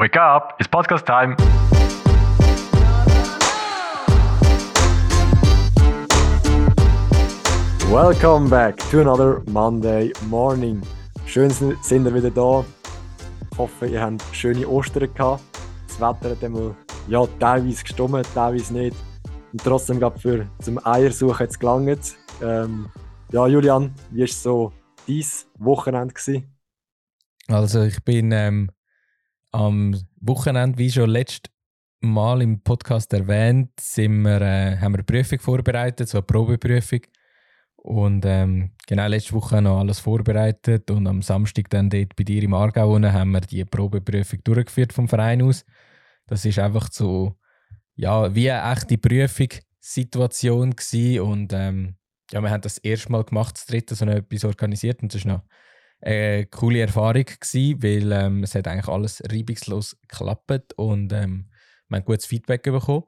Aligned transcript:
Wake 0.00 0.16
up, 0.16 0.56
it's 0.58 0.66
podcast 0.66 1.04
time. 1.04 1.36
Welcome 7.92 8.48
back 8.48 8.78
to 8.88 9.02
another 9.02 9.42
Monday 9.50 10.10
morning. 10.30 10.80
Schön 11.26 11.50
sind 11.50 12.04
wir 12.06 12.14
wieder 12.14 12.30
da. 12.30 12.64
Ich 13.52 13.58
hoffe, 13.58 13.88
ihr 13.88 14.00
habt 14.00 14.22
schöne 14.32 14.66
Ostern 14.66 15.12
gehabt. 15.12 15.42
Das 15.86 16.00
Wetter 16.00 16.30
hat 16.30 16.44
einmal 16.44 16.74
ja, 17.06 17.26
teilweise 17.38 17.82
gestummt, 17.82 18.26
teilweise 18.32 18.72
nicht. 18.72 18.96
Und 19.52 19.62
trotzdem 19.62 20.00
gerade 20.00 20.18
für 20.18 20.46
zum 20.62 20.80
Eiersuchen 20.82 21.44
jetzt 21.44 21.60
gelangt. 21.60 22.16
Ähm, 22.42 22.88
ja, 23.32 23.46
Julian, 23.46 23.94
wie 24.12 24.20
war 24.20 24.28
so 24.28 24.72
dein 25.06 25.24
Wochenende? 25.58 26.14
Gewesen? 26.14 26.56
Also 27.48 27.82
ich 27.82 28.02
bin 28.02 28.32
ähm, 28.32 28.70
am 29.52 29.96
Wochenende, 30.20 30.78
wie 30.78 30.90
schon 30.90 31.10
letztes 31.10 31.52
Mal 32.02 32.40
im 32.40 32.62
Podcast 32.62 33.12
erwähnt, 33.12 33.72
sind 33.78 34.22
wir, 34.22 34.40
äh, 34.40 34.78
haben 34.78 34.92
wir 34.92 34.98
eine 34.98 35.04
Prüfung 35.04 35.38
vorbereitet, 35.38 36.08
so 36.08 36.18
eine 36.18 36.26
Probeprüfung. 36.26 37.00
Und 37.82 38.24
ähm, 38.26 38.72
genau 38.86 39.06
letzte 39.06 39.32
Woche 39.32 39.60
noch 39.62 39.78
alles 39.78 40.00
vorbereitet 40.00 40.90
und 40.90 41.06
am 41.06 41.22
Samstag 41.22 41.70
dann 41.70 41.88
dort 41.88 42.14
bei 42.14 42.24
dir 42.24 42.42
im 42.42 42.52
Aargau 42.52 42.94
unten 42.94 43.12
haben 43.12 43.32
wir 43.32 43.40
die 43.40 43.64
Probeprüfung 43.64 44.44
durchgeführt 44.44 44.92
vom 44.92 45.08
Verein 45.08 45.42
aus. 45.42 45.64
Das 46.26 46.44
ist 46.44 46.58
einfach 46.58 46.88
so, 46.92 47.36
ja, 47.94 48.34
wie 48.34 48.50
eine 48.50 48.72
echte 48.72 48.98
Prüfungssituation 48.98 50.76
gewesen 50.76 51.20
und 51.20 51.52
ähm, 51.54 51.96
ja, 52.30 52.42
wir 52.42 52.50
haben 52.50 52.60
das 52.60 52.78
erste 52.78 53.12
Mal 53.12 53.24
gemacht, 53.24 53.56
das 53.56 53.66
dritte 53.66 53.94
so 53.94 54.04
etwas 54.04 54.44
organisiert 54.44 55.02
und 55.02 55.14
das 55.14 55.24
war 55.24 55.34
noch 55.34 55.42
eine 56.02 56.46
coole 56.46 56.80
Erfahrung 56.80 57.24
gewesen, 57.24 57.82
weil 57.82 58.12
ähm, 58.12 58.42
es 58.42 58.54
hat 58.54 58.66
eigentlich 58.66 58.88
alles 58.88 59.22
reibungslos 59.30 59.96
geklappt 60.08 60.72
und 60.76 61.12
ähm, 61.12 61.50
wir 61.88 61.98
haben 61.98 62.04
gutes 62.04 62.26
Feedback 62.26 62.62
bekommen. 62.62 63.04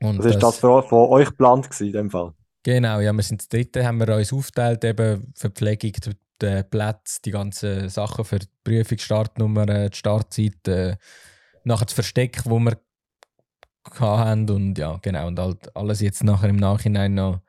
Und 0.00 0.16
also 0.16 0.28
ist 0.28 0.42
das, 0.42 0.54
das 0.54 0.58
von, 0.58 0.82
von 0.82 1.08
euch 1.10 1.28
geplant 1.28 1.70
gewesen, 1.70 1.86
in 1.86 1.92
dem 1.92 2.10
Fall? 2.10 2.34
Genau, 2.64 3.00
ja, 3.00 3.12
wir 3.12 3.22
sind 3.22 3.40
das 3.40 3.48
dritte, 3.48 3.84
haben 3.84 3.98
wir 3.98 4.16
uns 4.16 4.32
aufgeteilt, 4.32 4.84
eben 4.84 5.32
Verpflegung, 5.36 5.92
die 6.40 6.62
Plätze, 6.64 7.20
die 7.24 7.30
ganzen 7.30 7.88
Sachen 7.88 8.24
für 8.24 8.40
die 8.40 8.48
Prüfung, 8.64 8.98
Startnummer, 8.98 9.66
die 9.66 9.96
Startzeit, 9.96 10.66
äh, 10.66 10.96
nachher 11.64 11.86
das 11.86 11.94
Versteck, 11.94 12.42
wo 12.44 12.58
wir 12.58 12.78
hatten 13.98 14.48
und 14.50 14.78
ja, 14.78 14.98
genau, 15.02 15.26
und 15.26 15.38
halt 15.38 15.76
alles 15.76 16.00
jetzt 16.00 16.22
nachher 16.24 16.48
im 16.48 16.56
Nachhinein 16.56 17.14
noch 17.14 17.40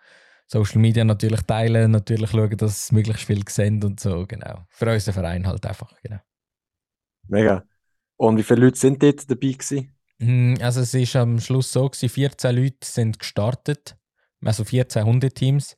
Social 0.48 0.80
Media 0.80 1.04
natürlich 1.04 1.42
teilen, 1.42 1.92
natürlich 1.92 2.32
schauen, 2.32 2.58
dass 2.58 2.92
möglichst 2.92 3.24
viel 3.24 3.44
sehen 3.48 3.84
und 3.84 4.00
so, 4.00 4.26
genau. 4.28 4.66
Für 4.70 4.92
unseren 4.92 5.14
Verein 5.14 5.48
halt 5.48 5.66
einfach, 5.66 5.94
genau. 6.02 6.20
Mega. 7.28 7.64
Und 8.18 8.38
wie 8.38 8.44
viele 8.44 8.66
Leute 8.66 8.78
sind 8.78 9.02
dort 9.02 9.30
dabei 9.30 9.52
gewesen? 9.52 9.94
Hm, 10.20 10.58
also 10.62 10.82
es 10.82 10.94
ist 10.94 11.16
am 11.16 11.40
Schluss 11.40 11.72
so 11.72 11.90
gewesen, 11.90 12.10
14 12.10 12.56
Leute 12.56 12.78
sind 12.84 13.20
gestartet, 13.20 13.98
also 14.44 14.64
14 14.64 15.06
Hundeteams. 15.06 15.76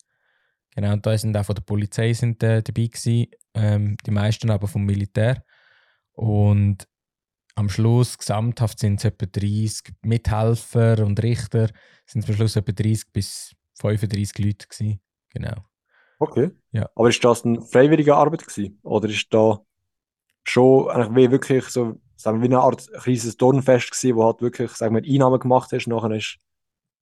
Genau, 0.75 0.93
und 0.93 1.05
da 1.05 1.17
sind 1.17 1.37
auch 1.37 1.45
von 1.45 1.55
der 1.55 1.63
Polizei 1.63 2.11
sind, 2.13 2.43
äh, 2.43 2.61
dabei 2.61 2.87
gewesen, 2.87 3.27
ähm, 3.53 3.95
die 4.05 4.11
meisten 4.11 4.49
aber 4.49 4.67
vom 4.67 4.83
Militär. 4.83 5.43
Und 6.11 6.85
am 7.55 7.69
Schluss 7.69 8.17
gesamthaft 8.17 8.79
sind 8.79 8.99
es 8.99 9.05
etwa 9.05 9.25
30 9.25 9.93
Mithelfer 10.01 11.05
und 11.05 11.23
Richter, 11.23 11.69
sind 12.05 12.23
es 12.23 12.29
am 12.29 12.35
Schluss 12.35 12.55
etwa 12.57 12.73
30 12.73 13.13
bis 13.13 13.55
35 13.75 14.45
Leute 14.45 14.67
gewesen. 14.67 14.99
Genau. 15.29 15.55
Okay. 16.19 16.51
Ja. 16.71 16.89
Aber 16.95 17.09
ist 17.09 17.23
das 17.23 17.45
eine 17.45 17.61
freiwillige 17.61 18.15
Arbeit 18.15 18.47
gewesen? 18.47 18.79
Oder 18.83 19.09
ist 19.09 19.27
da 19.33 19.59
schon 20.43 20.89
eigentlich 20.89 21.15
wie 21.15 21.31
wirklich 21.31 21.65
so, 21.65 21.99
sagen 22.15 22.41
wir, 22.41 22.49
wie 22.49 22.53
eine 22.53 22.63
Art 22.63 22.87
kleines 23.01 23.37
Turnfest 23.37 23.91
gewesen, 23.91 24.15
wo 24.15 24.25
halt 24.25 24.41
wirklich, 24.41 24.71
sagen 24.71 24.95
wir, 24.95 25.03
Einnahmen 25.03 25.39
gemacht 25.39 25.71
hast, 25.71 25.87
nachher 25.87 26.11
ist 26.11 26.37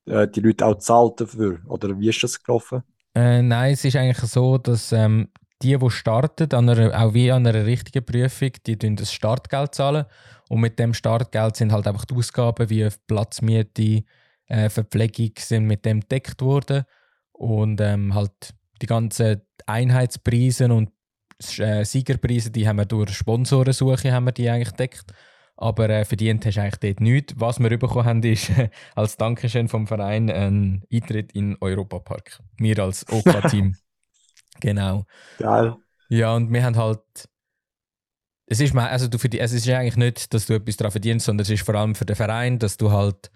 äh, 0.06 0.28
die 0.28 0.40
Leute 0.40 0.66
auch 0.66 0.78
zahlt 0.78 1.22
dafür? 1.22 1.60
Oder 1.68 2.00
wie 2.00 2.10
ist 2.10 2.24
das 2.24 2.42
gelaufen? 2.42 2.84
Äh, 3.16 3.42
nein, 3.42 3.74
es 3.74 3.86
ist 3.86 3.96
eigentlich 3.96 4.30
so, 4.30 4.58
dass 4.58 4.92
ähm, 4.92 5.30
die, 5.62 5.78
die 5.78 5.90
starten, 5.90 6.52
an 6.54 6.70
einer, 6.70 7.00
auch 7.00 7.14
wie 7.14 7.32
an 7.32 7.46
einer 7.46 7.66
richtigen 7.66 8.06
Prüfung, 8.06 8.52
die 8.66 8.78
zahlen 8.78 8.96
das 8.96 9.14
Startgeld 9.14 9.76
zahlen. 9.76 10.06
Und 10.50 10.60
mit 10.60 10.78
dem 10.80 10.94
Startgeld 10.94 11.56
sind 11.56 11.72
halt 11.72 11.88
einfach 11.88 12.06
die 12.06 12.16
Ausgaben 12.16 12.70
wie 12.70 12.88
Platzmiete, 13.08 14.04
äh, 14.48 14.70
Verpflegung 14.70 15.32
sind 15.38 15.66
mit 15.66 15.86
dem 15.86 16.02
gedeckt 16.02 16.42
worden 16.42 16.84
und 17.32 17.82
ähm, 17.82 18.14
halt 18.14 18.54
die 18.82 18.88
ganzen 18.88 19.42
Einheitspreise 19.66 20.74
und 20.74 20.90
äh, 21.58 21.84
Siegerpreise, 21.84 22.52
die 22.52 22.68
haben 22.68 22.78
wir 22.78 22.86
durch 22.86 23.14
Sponsorensuche 23.14 24.12
haben 24.12 24.26
wir 24.26 24.32
die 24.32 24.50
eigentlich 24.50 24.72
gedeckt. 24.72 25.14
Aber 25.56 25.90
äh, 25.90 26.04
verdient 26.04 26.46
hast 26.46 26.58
du 26.58 26.62
eigentlich 26.62 26.80
dort 26.80 27.00
nichts. 27.00 27.34
Was 27.38 27.60
wir 27.60 27.70
bekommen 27.78 28.06
haben, 28.06 28.24
ist 28.24 28.50
äh, 28.50 28.70
als 28.96 29.18
Dankeschön 29.18 29.68
vom 29.68 29.88
Verein 29.88 30.30
ein 30.30 30.84
Eintritt 30.92 31.32
in 31.34 31.58
Europapark. 31.62 32.40
Wir 32.58 32.80
als 32.80 33.08
OK-Team. 33.10 33.76
genau. 34.60 35.06
Geil. 35.38 35.76
Ja, 36.10 36.36
und 36.36 36.52
wir 36.52 36.64
haben 36.64 36.76
halt. 36.76 37.02
Es 38.46 38.60
ist, 38.60 38.76
also 38.76 39.08
du, 39.08 39.18
es 39.18 39.54
ist 39.54 39.70
eigentlich 39.70 39.96
nicht, 39.96 40.34
dass 40.34 40.48
du 40.48 40.54
etwas 40.54 40.78
daran 40.78 40.92
verdienst, 40.92 41.26
sondern 41.26 41.44
es 41.44 41.50
ist 41.50 41.64
vor 41.64 41.76
allem 41.76 41.96
für 41.96 42.06
den 42.06 42.16
Verein, 42.16 42.60
dass 42.60 42.78
du 42.78 42.92
halt 42.92 43.32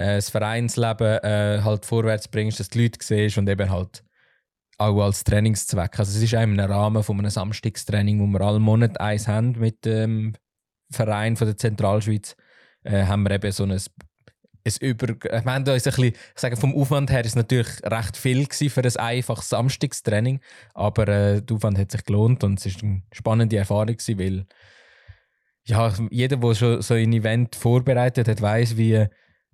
äh, 0.00 0.16
das 0.16 0.30
Vereinsleben 0.30 1.18
äh, 1.22 1.60
halt 1.62 1.84
vorwärts 1.84 2.28
bringst, 2.28 2.58
dass 2.58 2.70
die 2.70 2.82
Leute 2.82 2.98
siehst 3.02 3.36
und 3.36 3.48
eben 3.48 3.70
halt 3.70 4.02
auch 4.78 4.98
als 5.02 5.24
Trainingszweck. 5.24 5.98
Also 5.98 6.16
es 6.16 6.22
ist 6.22 6.34
einem 6.34 6.58
im 6.58 6.60
Rahmen 6.60 7.02
von 7.02 7.18
einem 7.18 7.28
Samstagstraining, 7.28 8.18
wo 8.18 8.26
wir 8.26 8.40
alle 8.40 8.60
Monate 8.60 8.98
eins 8.98 9.28
haben 9.28 9.52
mit 9.58 9.84
dem 9.84 10.32
Verein 10.90 11.36
von 11.36 11.46
der 11.46 11.58
Zentralschweiz, 11.58 12.34
äh, 12.84 13.04
haben 13.04 13.24
wir 13.24 13.32
eben 13.32 13.52
so 13.52 13.64
ein, 13.64 13.72
ein 13.72 14.72
Über... 14.80 15.08
Ich 15.10 15.44
meine, 15.44 15.64
da 15.64 15.74
ist 15.74 15.86
ein 15.86 15.90
bisschen, 15.90 16.14
ich 16.14 16.40
sage, 16.40 16.56
vom 16.56 16.74
Aufwand 16.74 17.10
her 17.10 17.20
ist 17.20 17.28
es 17.28 17.36
natürlich 17.36 17.68
recht 17.84 18.16
viel 18.16 18.46
für 18.46 18.82
ein 18.82 18.96
einfaches 18.96 19.50
Samstagstraining, 19.50 20.40
aber 20.72 21.08
äh, 21.08 21.42
der 21.42 21.56
Aufwand 21.56 21.76
hat 21.76 21.90
sich 21.90 22.04
gelohnt 22.04 22.42
und 22.42 22.58
es 22.64 22.74
war 22.74 22.88
eine 22.88 23.02
spannende 23.12 23.58
Erfahrung 23.58 23.98
gewesen, 23.98 24.18
weil 24.18 24.46
ja, 25.66 25.92
jeder, 26.10 26.38
der 26.38 26.54
schon 26.54 26.80
so 26.80 26.94
ein 26.94 27.12
Event 27.12 27.54
vorbereitet 27.54 28.28
hat, 28.28 28.40
weiß, 28.40 28.78
wie 28.78 29.06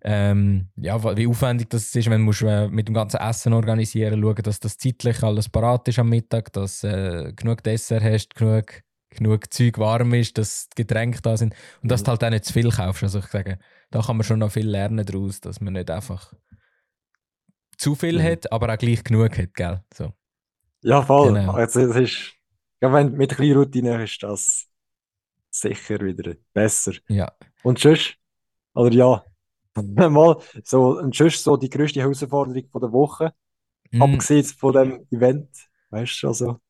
ähm, 0.08 0.68
ja, 0.76 1.16
wie 1.16 1.26
aufwendig 1.26 1.68
das 1.68 1.92
ist, 1.92 2.08
wenn 2.08 2.24
du 2.24 2.46
äh, 2.46 2.68
mit 2.68 2.86
dem 2.86 2.94
ganzen 2.94 3.16
Essen 3.16 3.52
organisieren 3.52 4.22
schauen, 4.22 4.42
dass 4.44 4.60
das 4.60 4.78
zeitlich 4.78 5.20
alles 5.24 5.48
parat 5.48 5.88
ist 5.88 5.98
am 5.98 6.08
Mittag, 6.08 6.52
dass 6.52 6.84
äh, 6.84 7.32
genug 7.34 7.64
Dessert 7.64 8.04
hast, 8.04 8.36
genug, 8.36 8.82
genug 9.10 9.52
Zeug 9.52 9.78
warm 9.78 10.14
ist, 10.14 10.38
dass 10.38 10.68
die 10.68 10.82
Getränke 10.82 11.20
da 11.22 11.36
sind 11.36 11.56
und 11.82 11.90
dass 11.90 12.04
du 12.04 12.12
halt 12.12 12.22
auch 12.22 12.30
nicht 12.30 12.44
zu 12.44 12.52
viel 12.52 12.70
kaufst. 12.70 13.02
Also 13.02 13.18
ich 13.18 13.26
sage, 13.26 13.58
da 13.90 14.00
kann 14.00 14.16
man 14.16 14.22
schon 14.22 14.38
noch 14.38 14.52
viel 14.52 14.68
lernen 14.68 15.04
daraus, 15.04 15.40
dass 15.40 15.60
man 15.60 15.72
nicht 15.72 15.90
einfach 15.90 16.32
zu 17.76 17.96
viel 17.96 18.20
mhm. 18.20 18.22
hat, 18.22 18.52
aber 18.52 18.72
auch 18.72 18.78
gleich 18.78 19.02
genug 19.02 19.36
hat, 19.36 19.54
gell? 19.54 19.82
So. 19.92 20.12
Ja, 20.82 21.02
voll. 21.02 21.34
Genau. 21.34 21.52
Also, 21.52 21.84
das 21.84 21.96
ist, 21.96 22.32
ja, 22.80 22.92
wenn, 22.92 23.10
mit 23.10 23.32
ein 23.32 23.36
bisschen 23.36 23.56
Routine 23.56 24.04
ist 24.04 24.22
das 24.22 24.68
sicher 25.50 25.98
wieder 25.98 26.34
besser. 26.52 26.92
Ja. 27.08 27.32
Und 27.64 27.78
tschüss. 27.78 28.14
Oder 28.72 28.94
ja, 28.94 29.24
mal 30.10 30.36
so, 30.64 30.98
und 30.98 31.14
sonst 31.14 31.42
so 31.42 31.56
die 31.56 31.70
größte 31.70 32.00
Herausforderung 32.00 32.64
von 32.70 32.80
der 32.80 32.92
Woche, 32.92 33.32
mm. 33.92 34.02
abgesehen 34.02 34.44
von 34.44 34.72
dem 34.72 35.06
Event, 35.10 35.48
weißt 35.90 36.22
du, 36.22 36.28
also. 36.28 36.60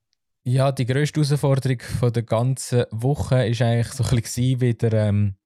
Ja, 0.44 0.70
die 0.72 0.86
größte 0.86 1.20
Herausforderung 1.20 1.80
von 1.80 2.12
der 2.12 2.22
ganzen 2.22 2.84
Woche 2.90 3.46
ist 3.46 3.62
eigentlich 3.62 3.92
so 3.92 4.04
ein 4.04 4.20
bisschen 4.20 4.60
wieder, 4.60 4.92
ähm, 4.92 5.36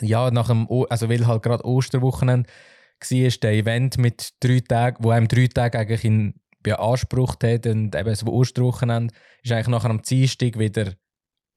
ja, 0.00 0.30
nach 0.30 0.48
dem, 0.48 0.68
o 0.68 0.84
also 0.84 1.08
weil 1.08 1.26
halt 1.26 1.42
gerade 1.42 1.64
Osterwochenende 1.64 2.48
war, 2.48 3.30
der 3.42 3.52
Event 3.52 3.98
mit 3.98 4.30
drei 4.40 4.60
Tagen, 4.60 5.02
wo 5.02 5.10
einem 5.10 5.28
drei 5.28 5.46
Tage 5.48 5.78
eigentlich 5.78 6.04
in 6.04 6.34
beansprucht 6.62 7.44
hat 7.44 7.66
und 7.66 7.94
eben 7.94 8.08
das 8.08 8.26
Osterwochenende 8.26 9.14
ist 9.42 9.52
eigentlich 9.52 9.68
nachher 9.68 9.90
am 9.90 10.02
Dienstag 10.02 10.58
wieder 10.58 10.92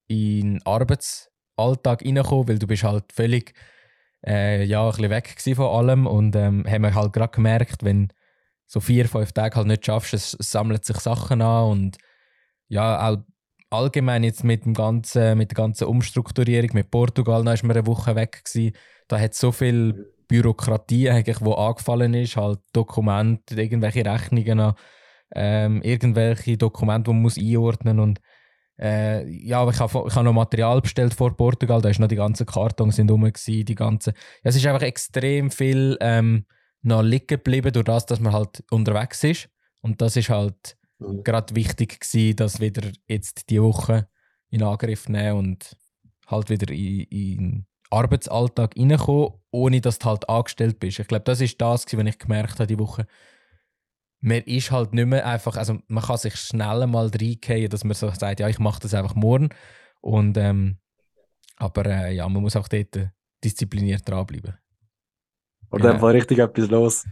in 0.08 0.54
den 0.54 0.66
Arbeitsalltag 0.66 2.04
reingekommen, 2.04 2.48
weil 2.48 2.60
du 2.60 2.68
bist 2.68 2.84
halt 2.84 3.12
völlig 3.12 3.54
äh, 4.26 4.64
ja, 4.64 4.86
ein 4.86 4.92
bisschen 4.92 5.10
weg 5.10 5.36
von 5.56 5.66
allem 5.66 6.08
und 6.08 6.36
ähm, 6.36 6.66
haben 6.68 6.84
wir 6.84 6.96
halt 6.96 7.14
gerade 7.14 7.32
gemerkt, 7.34 7.84
wenn 7.84 8.12
so 8.68 8.80
vier, 8.80 9.08
fünf 9.08 9.32
Tage 9.34 9.56
halt 9.56 9.68
nicht 9.68 9.86
schaffst, 9.86 10.14
es, 10.14 10.32
sammeln 10.32 10.82
sich 10.82 10.98
Sachen 10.98 11.42
an 11.42 11.70
und 11.70 11.98
ja, 12.68 13.10
auch 13.10 13.18
allgemein 13.70 14.24
jetzt 14.24 14.44
mit, 14.44 14.66
dem 14.66 14.74
ganzen, 14.74 15.38
mit 15.38 15.52
der 15.52 15.56
ganzen 15.56 15.88
Umstrukturierung 15.88 16.70
mit 16.74 16.92
Portugal, 16.92 17.44
da 17.44 17.54
ist 17.54 17.64
man 17.64 17.76
eine 17.76 17.88
Woche 17.88 18.16
weg 18.16 18.44
gewesen. 18.46 18.76
Da 19.08 19.20
hat 19.20 19.34
so 19.34 19.52
viel 19.52 20.14
Bürokratie 20.28 21.10
eigentlich, 21.10 21.42
wo 21.42 21.54
angefallen 21.54 22.14
ist, 22.14 22.38
halt 22.38 22.60
Dokumente, 22.74 23.62
irgendwelche 23.62 24.06
Rechnungen, 24.06 24.74
ähm, 25.34 25.82
irgendwelche 25.82 26.58
Dokumente, 26.58 27.12
die 27.12 27.14
man 27.14 27.22
muss 27.22 27.38
einordnen 27.38 27.98
muss 27.98 28.16
äh, 28.82 29.28
ja, 29.30 29.68
ich 29.70 29.80
habe 29.80 30.06
ich 30.08 30.16
hab 30.16 30.24
noch 30.24 30.34
Material 30.34 30.82
bestellt 30.82 31.14
vor 31.14 31.38
Portugal, 31.38 31.82
da 31.82 31.90
ist 31.90 32.00
noch 32.00 32.08
die 32.08 32.16
ganzen 32.16 32.46
Kartons 32.46 32.96
sind 32.96 33.12
rum 33.12 33.22
gewesen, 33.22 33.66
die 33.66 33.76
ganzen. 33.76 34.14
Ja, 34.44 34.50
es 34.50 34.56
ist 34.56 34.66
einfach 34.66 34.82
extrem 34.82 35.52
viel 35.52 35.98
ähm, 36.02 36.46
noch 36.82 37.04
liegen 37.04 37.28
geblieben 37.28 37.72
durch 37.72 37.86
das, 37.86 38.08
dass 38.08 38.20
man 38.20 38.34
halt 38.34 38.64
unterwegs 38.72 39.24
ist 39.24 39.50
und 39.82 40.02
das 40.02 40.16
ist 40.16 40.30
halt 40.30 40.78
mhm. 40.98 41.24
gerade 41.24 41.56
wichtig 41.56 42.00
gewesen, 42.00 42.36
dass 42.38 42.60
wieder 42.60 42.90
jetzt 43.08 43.50
die 43.50 43.62
Woche 43.62 44.08
in 44.50 44.64
Angriff 44.64 45.08
nehmen 45.08 45.38
und 45.38 45.78
halt 46.28 46.50
wieder 46.50 46.74
in, 46.74 47.02
in 47.02 47.38
den 47.38 47.68
Arbeitsalltag 47.92 48.76
reinkommen, 48.78 49.34
ohne 49.52 49.82
dass 49.82 50.00
du 50.00 50.08
halt 50.08 50.28
angestellt 50.28 50.80
bist. 50.80 51.00
Ich 51.00 51.08
glaube, 51.08 51.26
das 51.26 51.42
ist 51.42 51.62
das, 51.62 51.86
was 51.86 52.06
ich 52.06 52.18
gemerkt 52.18 52.56
habe 52.56 52.68
die 52.68 52.80
Woche. 52.80 53.06
Man 54.22 54.42
ist 54.42 54.72
halt 54.72 54.94
nicht 54.94 55.08
mehr 55.08 55.26
einfach, 55.26 55.58
also 55.58 55.80
man 55.88 56.04
kann 56.04 56.18
sich 56.18 56.36
schnell 56.36 56.86
mal 56.88 57.08
reingehen, 57.08 57.70
dass 57.70 57.84
man 57.84 57.96
so 57.96 58.10
sagt, 58.12 58.40
ja, 58.40 58.48
ich 58.48 58.60
mache 58.60 58.80
das 58.82 58.94
einfach 58.94 59.16
morgen. 59.16 59.50
Und, 60.00 60.38
ähm, 60.38 60.78
aber 61.58 61.86
äh, 61.88 62.14
ja, 62.14 62.30
man 62.30 62.42
muss 62.42 62.56
auch 62.56 62.68
dort 62.68 63.10
diszipliniert 63.44 64.08
dranbleiben. 64.08 64.58
Oder 65.72 65.86
ja. 65.86 65.92
einfach 65.94 66.10
richtig 66.10 66.40
etwas 66.40 66.70
los. 66.70 67.06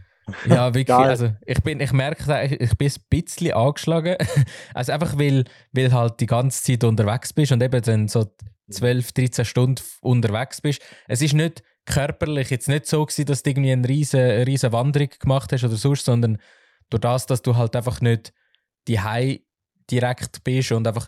Ja, 0.46 0.74
wirklich. 0.74 0.98
also 0.98 1.32
ich, 1.46 1.62
bin, 1.64 1.80
ich 1.80 1.92
merke, 1.92 2.44
ich, 2.46 2.78
bin 2.78 2.92
ein 2.92 3.04
bisschen 3.10 3.54
angeschlagen. 3.54 4.16
also 4.74 4.92
einfach, 4.92 5.18
weil, 5.18 5.46
weil 5.72 5.92
halt 5.92 6.20
die 6.20 6.26
ganze 6.26 6.64
Zeit 6.64 6.84
unterwegs 6.84 7.34
bist 7.34 7.52
und 7.52 7.64
eben 7.64 7.82
dann 7.82 8.08
so 8.08 8.32
12, 8.70 9.12
13 9.14 9.46
Stunden 9.46 9.84
unterwegs 10.02 10.62
bist. 10.62 10.82
Es 11.08 11.22
ist 11.22 11.34
nicht 11.34 11.64
körperlich 11.86 12.50
jetzt 12.52 12.68
nicht 12.68 12.86
so 12.86 13.04
gewesen, 13.06 13.26
dass 13.26 13.42
du 13.42 13.50
irgendwie 13.50 13.72
eine 13.72 13.88
riesige, 13.88 14.46
riesige 14.46 14.74
Wanderung 14.74 15.10
gemacht 15.20 15.52
hast 15.52 15.64
oder 15.64 15.76
sonst, 15.76 16.06
sondern 16.06 16.38
durch 16.90 17.02
das, 17.02 17.26
dass 17.26 17.42
du 17.42 17.56
halt 17.56 17.76
einfach 17.76 18.02
nicht 18.02 18.34
die 18.88 19.00
direkt 19.90 20.44
bist 20.44 20.72
und 20.72 20.88
einfach 20.88 21.08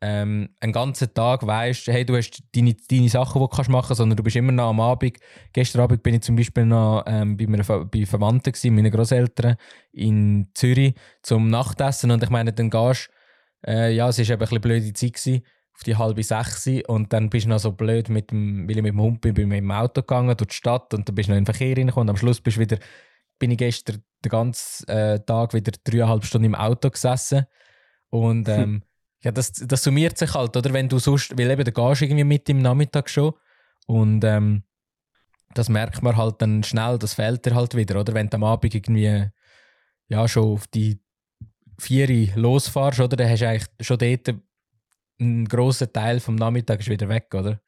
ähm, 0.00 0.50
einen 0.60 0.72
ganzen 0.72 1.12
Tag 1.14 1.46
weißt, 1.46 1.86
hey, 1.88 2.04
du 2.04 2.16
hast 2.16 2.42
deine, 2.54 2.76
deine 2.90 3.08
Sachen, 3.08 3.40
die 3.40 3.48
du 3.48 3.48
kannst 3.48 3.70
machen 3.70 3.96
sondern 3.96 4.16
du 4.16 4.22
bist 4.22 4.36
immer 4.36 4.52
noch 4.52 4.68
am 4.68 4.80
Abend. 4.80 5.18
Gestern 5.52 5.82
Abend 5.82 6.02
bin 6.02 6.14
ich 6.14 6.22
zum 6.22 6.36
Beispiel 6.36 6.66
noch 6.66 7.04
ähm, 7.06 7.36
bei, 7.36 7.46
einer, 7.46 7.84
bei 7.86 8.04
Verwandten, 8.04 8.52
gewesen, 8.52 8.74
meinen 8.74 8.90
Großeltern 8.90 9.56
in 9.92 10.48
Zürich 10.54 10.94
zum 11.22 11.48
Nachtessen 11.48 12.10
und 12.10 12.22
ich 12.22 12.30
meine, 12.30 12.52
dann 12.52 12.70
gehst 12.70 13.10
äh, 13.66 13.94
ja, 13.94 14.08
es 14.08 14.18
war 14.18 14.24
eben 14.24 14.32
ein 14.34 14.38
bisschen 14.38 14.60
blöde 14.60 14.92
Zeit, 14.92 15.14
gewesen, 15.14 15.42
auf 15.74 15.82
die 15.82 15.96
halbe 15.96 16.22
sechs 16.22 16.68
und 16.86 17.12
dann 17.12 17.28
bist 17.28 17.46
du 17.46 17.50
noch 17.50 17.58
so 17.58 17.72
blöd, 17.72 18.08
mit 18.08 18.30
dem, 18.30 18.68
weil 18.68 18.76
ich 18.76 18.82
mit 18.82 18.92
dem 18.92 19.00
Hund 19.00 19.20
bin, 19.20 19.34
bin 19.34 19.48
mit 19.48 19.58
dem 19.58 19.70
Auto 19.70 20.02
gegangen 20.02 20.36
durch 20.36 20.48
die 20.48 20.54
Stadt 20.54 20.92
und 20.94 21.08
dann 21.08 21.14
bist 21.14 21.28
du 21.28 21.32
noch 21.32 21.38
in 21.38 21.44
den 21.44 21.52
Verkehr 21.52 21.76
reingekommen 21.76 22.08
und 22.08 22.10
am 22.10 22.16
Schluss 22.16 22.40
bist 22.40 22.58
wieder, 22.58 22.78
bin 23.38 23.50
ich 23.50 23.58
gestern 23.58 24.02
den 24.26 24.30
ganzen 24.30 24.88
äh, 24.88 25.20
Tag 25.24 25.54
wieder 25.54 25.72
dreieinhalb 25.84 26.24
Stunden 26.24 26.46
im 26.46 26.54
Auto 26.54 26.90
gesessen 26.90 27.46
und 28.10 28.48
ähm, 28.48 28.82
ja, 29.22 29.32
das, 29.32 29.52
das 29.52 29.82
summiert 29.82 30.18
sich 30.18 30.34
halt, 30.34 30.56
oder? 30.56 30.72
Wenn 30.72 30.88
du 30.88 30.98
sonst, 30.98 31.36
weil 31.38 31.50
eben, 31.50 31.64
du 31.64 31.72
gehst 31.72 32.02
irgendwie 32.02 32.24
mit 32.24 32.48
im 32.48 32.60
Nachmittag 32.60 33.08
schon 33.08 33.32
und 33.86 34.22
ähm, 34.24 34.62
das 35.54 35.68
merkt 35.68 36.02
man 36.02 36.16
halt 36.16 36.42
dann 36.42 36.62
schnell, 36.62 36.98
das 36.98 37.14
fehlt 37.14 37.46
dir 37.46 37.54
halt 37.54 37.74
wieder, 37.74 37.98
oder? 38.00 38.14
Wenn 38.14 38.28
du 38.28 38.36
am 38.36 38.44
Abend 38.44 38.74
irgendwie 38.74 39.30
ja, 40.08 40.28
schon 40.28 40.52
auf 40.52 40.66
die 40.68 41.00
vier 41.78 42.34
losfährst, 42.36 43.00
oder? 43.00 43.16
Dann 43.16 43.30
hast 43.30 43.40
du 43.40 43.48
eigentlich 43.48 43.68
schon 43.80 43.98
dort 43.98 44.34
einen 45.18 45.48
grossen 45.48 45.92
Teil 45.92 46.20
vom 46.20 46.36
Nachmittag 46.36 46.80
ist 46.80 46.88
wieder 46.88 47.08
weg, 47.08 47.34
oder? 47.34 47.60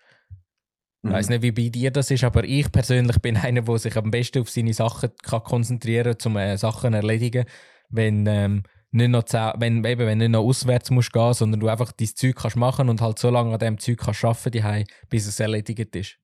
Ich 1.03 1.11
mhm. 1.11 1.12
weiß 1.12 1.29
nicht, 1.29 1.43
wie 1.43 1.53
bei 1.53 1.69
dir 1.69 1.91
das 1.91 2.11
ist, 2.11 2.25
aber 2.25 2.45
ich 2.45 2.71
persönlich 2.73 3.19
bin 3.21 3.37
einer, 3.39 3.62
der 3.62 3.79
sich 3.79 3.97
am 3.97 4.11
besten 4.11 4.43
auf 4.43 4.50
seine 4.50 4.75
Sachen 4.75 5.11
kann 5.23 5.43
konzentrieren 5.43 6.17
kann, 6.19 6.33
um 6.33 6.37
äh, 6.39 6.56
Sachen 6.56 6.93
zu 6.93 6.97
erledigen. 6.97 7.45
Wenn 7.89 8.27
ähm, 8.27 8.62
nicht 8.91 9.11
noch, 9.11 9.25
wenn, 9.59 9.85
eben, 9.85 10.06
wenn 10.06 10.19
nicht 10.19 10.31
noch 10.31 10.45
auswärts 10.45 10.91
musst 10.91 11.12
gehen, 11.12 11.35
sondern 11.35 11.61
du 11.61 11.69
einfach 11.69 11.93
dein 11.93 12.09
Zeug 12.09 12.37
kannst 12.37 12.56
machen 12.56 12.89
und 12.89 13.00
halt 13.00 13.19
so 13.19 13.31
lange 13.31 13.53
an 13.53 13.59
dem 13.59 13.79
Zeug 13.79 13.99
kannst 13.99 14.25
arbeiten, 14.25 14.85
bis 15.09 15.27
es 15.27 15.41
erledigt 15.41 15.95
ist. 15.95 16.19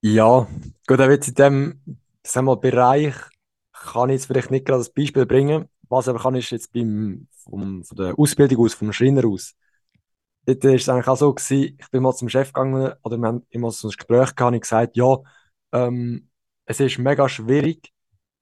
Ja, 0.00 0.46
gut, 0.86 1.00
aber 1.00 1.12
jetzt 1.12 1.28
in 1.28 1.34
dem 1.34 1.98
sagen 2.22 2.46
wir, 2.46 2.56
Bereich 2.56 3.14
kann 3.72 4.10
ich 4.10 4.14
jetzt 4.14 4.26
vielleicht 4.26 4.50
nicht 4.50 4.66
gerade 4.66 4.80
das 4.80 4.92
Beispiel 4.92 5.26
bringen. 5.26 5.68
Was 5.88 6.08
aber 6.08 6.18
kann, 6.18 6.34
ist 6.34 6.50
jetzt 6.50 6.72
beim, 6.72 7.28
vom, 7.44 7.84
von 7.84 7.96
der 7.96 8.18
Ausbildung 8.18 8.64
aus, 8.64 8.74
vom 8.74 8.92
Schreiner 8.92 9.26
aus. 9.26 9.54
Dort 10.46 10.64
war 10.64 10.72
es 10.74 10.88
eigentlich 10.88 11.08
auch 11.08 11.16
so, 11.16 11.34
gewesen, 11.34 11.76
ich 11.78 11.90
bin 11.90 12.02
mal 12.02 12.14
zum 12.14 12.28
Chef 12.28 12.52
gegangen, 12.52 12.92
oder 13.02 13.18
wir 13.18 13.26
haben 13.28 13.46
immer 13.50 13.70
so 13.70 13.88
ein 13.88 13.92
Gespräch 13.92 14.34
gehabt 14.34 14.54
und 14.54 14.60
gesagt, 14.60 14.96
ja, 14.96 15.18
ähm, 15.72 16.30
es 16.66 16.80
ist 16.80 16.98
mega 16.98 17.28
schwierig, 17.28 17.92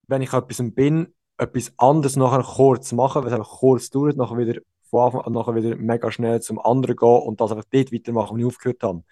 wenn 0.06 0.22
ich 0.22 0.32
etwas 0.32 0.62
bin, 0.74 1.14
etwas 1.38 1.72
anderes 1.78 2.16
nachher 2.16 2.42
kurz 2.42 2.92
machen, 2.92 3.22
weil 3.22 3.28
es 3.28 3.34
einfach 3.34 3.58
kurz 3.58 3.90
dauert, 3.90 4.16
nachher 4.16 4.36
wieder 4.38 4.60
von 4.90 5.06
Anfang 5.06 5.20
an 5.22 5.32
nachher 5.32 5.54
wieder 5.54 5.76
mega 5.76 6.10
schnell 6.12 6.40
zum 6.40 6.60
anderen 6.60 6.96
gehen 6.96 7.22
und 7.22 7.40
das 7.40 7.50
einfach 7.52 7.64
dort 7.70 7.92
weitermachen, 7.92 8.36
wo 8.36 8.38
ich 8.38 8.44
aufgehört 8.46 8.82
habe. 8.82 9.02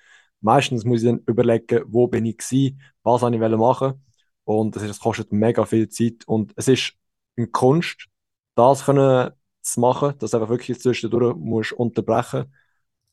Meistens 0.40 0.84
muss 0.84 1.02
ich 1.02 1.08
dann 1.08 1.22
überlegen, 1.26 1.84
wo 1.88 2.08
bin 2.08 2.26
ich 2.26 2.38
gewesen, 2.38 2.80
was 3.02 3.22
habe 3.22 3.34
ich 3.34 3.40
machen 3.56 4.04
und 4.44 4.76
das, 4.76 5.00
kostet 5.00 5.32
mega 5.32 5.64
viel 5.64 5.88
Zeit 5.88 6.26
und 6.26 6.52
es 6.56 6.68
ist 6.68 6.94
eine 7.36 7.46
Kunst, 7.48 8.08
das 8.54 8.84
können 8.84 9.30
zu 9.62 9.80
machen, 9.80 10.14
dass 10.18 10.32
du 10.32 10.36
einfach 10.38 10.50
wirklich 10.50 10.80
zwischendurch 10.80 11.36
musst 11.36 11.72
unterbrechen. 11.72 12.52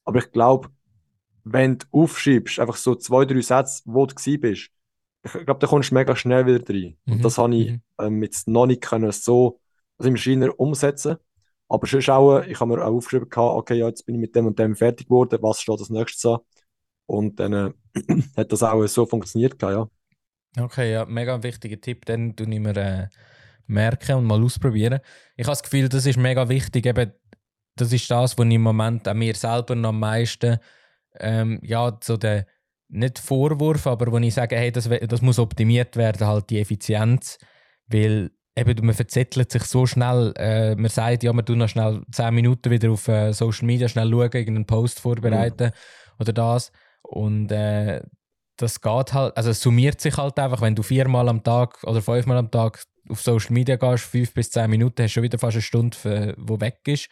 Aber 0.09 0.17
ich 0.17 0.31
glaube, 0.31 0.69
wenn 1.44 1.77
du 1.77 1.85
aufschreibst, 1.91 2.59
einfach 2.59 2.77
so 2.77 2.95
zwei, 2.95 3.25
drei 3.25 3.41
Sätze, 3.41 3.83
wo 3.85 4.07
du 4.07 4.15
gewesen 4.15 4.41
bist, 4.41 4.71
ich 5.23 5.45
glaube, 5.45 5.59
da 5.59 5.67
kommst 5.67 5.91
du 5.91 5.94
mega 5.94 6.15
schnell 6.15 6.47
wieder 6.47 6.67
rein. 6.67 6.97
Mhm. 7.06 7.13
Und 7.13 7.25
das 7.25 7.38
habe 7.38 7.56
ich 7.56 7.73
mhm. 7.73 7.81
ähm, 8.00 8.23
jetzt 8.23 8.47
noch 8.47 8.65
nicht 8.65 8.81
können 8.81 9.11
so 9.11 9.59
also 10.00 10.09
im 10.09 10.17
Schreiner 10.17 10.59
umsetzen. 10.59 11.17
Aber 11.67 11.85
schon 11.85 12.01
schauen, 12.01 12.50
ich 12.50 12.59
habe 12.59 12.71
mir 12.75 12.83
auch 12.83 12.91
aufgeschrieben, 12.95 13.29
okay, 13.31 13.77
ja, 13.77 13.88
jetzt 13.88 14.07
bin 14.07 14.15
ich 14.15 14.21
mit 14.21 14.35
dem 14.35 14.47
und 14.47 14.57
dem 14.57 14.75
fertig 14.75 15.09
geworden, 15.09 15.38
was 15.44 15.61
steht 15.61 15.79
als 15.79 15.91
nächstes 15.91 16.25
an? 16.25 16.39
Und 17.06 17.39
dann 17.39 17.53
äh, 17.53 17.71
hat 18.35 18.51
das 18.51 18.63
auch 18.63 18.83
so 18.88 19.06
funktioniert, 19.06 19.61
ja. 19.61 19.88
Okay, 20.59 20.91
ja, 20.91 21.06
mega 21.06 21.44
wichtiger 21.44 21.79
Tipp, 21.79 22.06
den 22.06 22.35
du 22.35 22.45
nicht 22.45 22.61
mehr 22.61 22.77
äh, 22.77 23.07
merken 23.67 24.15
und 24.15 24.25
mal 24.25 24.44
ausprobieren. 24.44 25.01
Ich 25.35 25.45
habe 25.45 25.51
das 25.51 25.61
Gefühl, 25.61 25.88
das 25.88 26.07
ist 26.07 26.17
mega 26.17 26.50
wichtig, 26.50 26.88
eben, 26.88 27.11
das 27.75 27.94
ist 27.94 28.10
das, 28.10 28.38
was 28.38 28.45
im 28.45 28.62
Moment 28.62 29.07
an 29.07 29.18
mir 29.18 29.36
selber 29.36 29.75
noch 29.75 29.89
am 29.89 30.00
meisten, 30.00 30.57
ähm, 31.19 31.60
ja, 31.63 31.98
so 32.04 32.18
der 32.18 32.45
nicht 32.89 33.19
Vorwurf, 33.19 33.88
aber 33.88 34.12
wo 34.12 34.18
ich 34.18 34.33
sage, 34.33 34.56
hey, 34.56 34.71
das, 34.71 34.89
das 34.89 35.21
muss 35.21 35.39
optimiert 35.39 35.95
werden, 35.95 36.27
halt 36.27 36.50
die 36.50 36.60
Effizienz, 36.60 37.38
weil 37.88 38.31
eben, 38.56 38.86
man 38.86 38.95
verzettelt 38.95 39.51
sich 39.51 39.63
so 39.63 39.86
schnell, 39.86 40.33
äh, 40.38 40.75
man 40.75 40.89
sagt, 40.89 41.24
ja, 41.24 41.31
man 41.31 41.45
tut 41.45 41.57
noch 41.57 41.69
schnell 41.69 42.01
10 42.12 42.33
Minuten 42.33 42.71
wieder 42.71 42.92
auf 42.92 43.07
äh, 43.07 43.31
Social 43.31 43.66
Media 43.66 43.88
schnell 43.88 44.10
schauen, 44.10 44.31
irgendeinen 44.33 44.66
Post 44.66 45.00
vorbereiten 45.00 45.68
mhm. 45.68 46.13
oder 46.19 46.33
das 46.33 46.71
und 47.04 47.51
äh, 47.51 48.01
das 48.57 48.81
geht 48.81 49.13
halt, 49.13 49.38
also 49.38 49.51
es 49.51 49.62
summiert 49.62 50.01
sich 50.01 50.18
halt 50.18 50.38
einfach, 50.38 50.62
wenn 50.62 50.75
du 50.75 50.83
viermal 50.83 51.30
am 51.30 51.44
Tag 51.44 51.81
oder 51.83 52.01
fünfmal 52.01 52.38
am 52.38 52.51
Tag 52.51 52.83
auf 53.07 53.21
Social 53.21 53.54
Media 53.54 53.77
gehst, 53.77 54.04
fünf 54.04 54.33
bis 54.33 54.51
zehn 54.51 54.69
Minuten, 54.69 55.04
hast 55.04 55.12
du 55.12 55.13
schon 55.16 55.24
wieder 55.24 55.39
fast 55.39 55.56
eine 55.56 55.62
Stunde, 55.62 55.95
für, 55.95 56.36
wo 56.38 56.60
weg 56.60 56.80
ist 56.86 57.07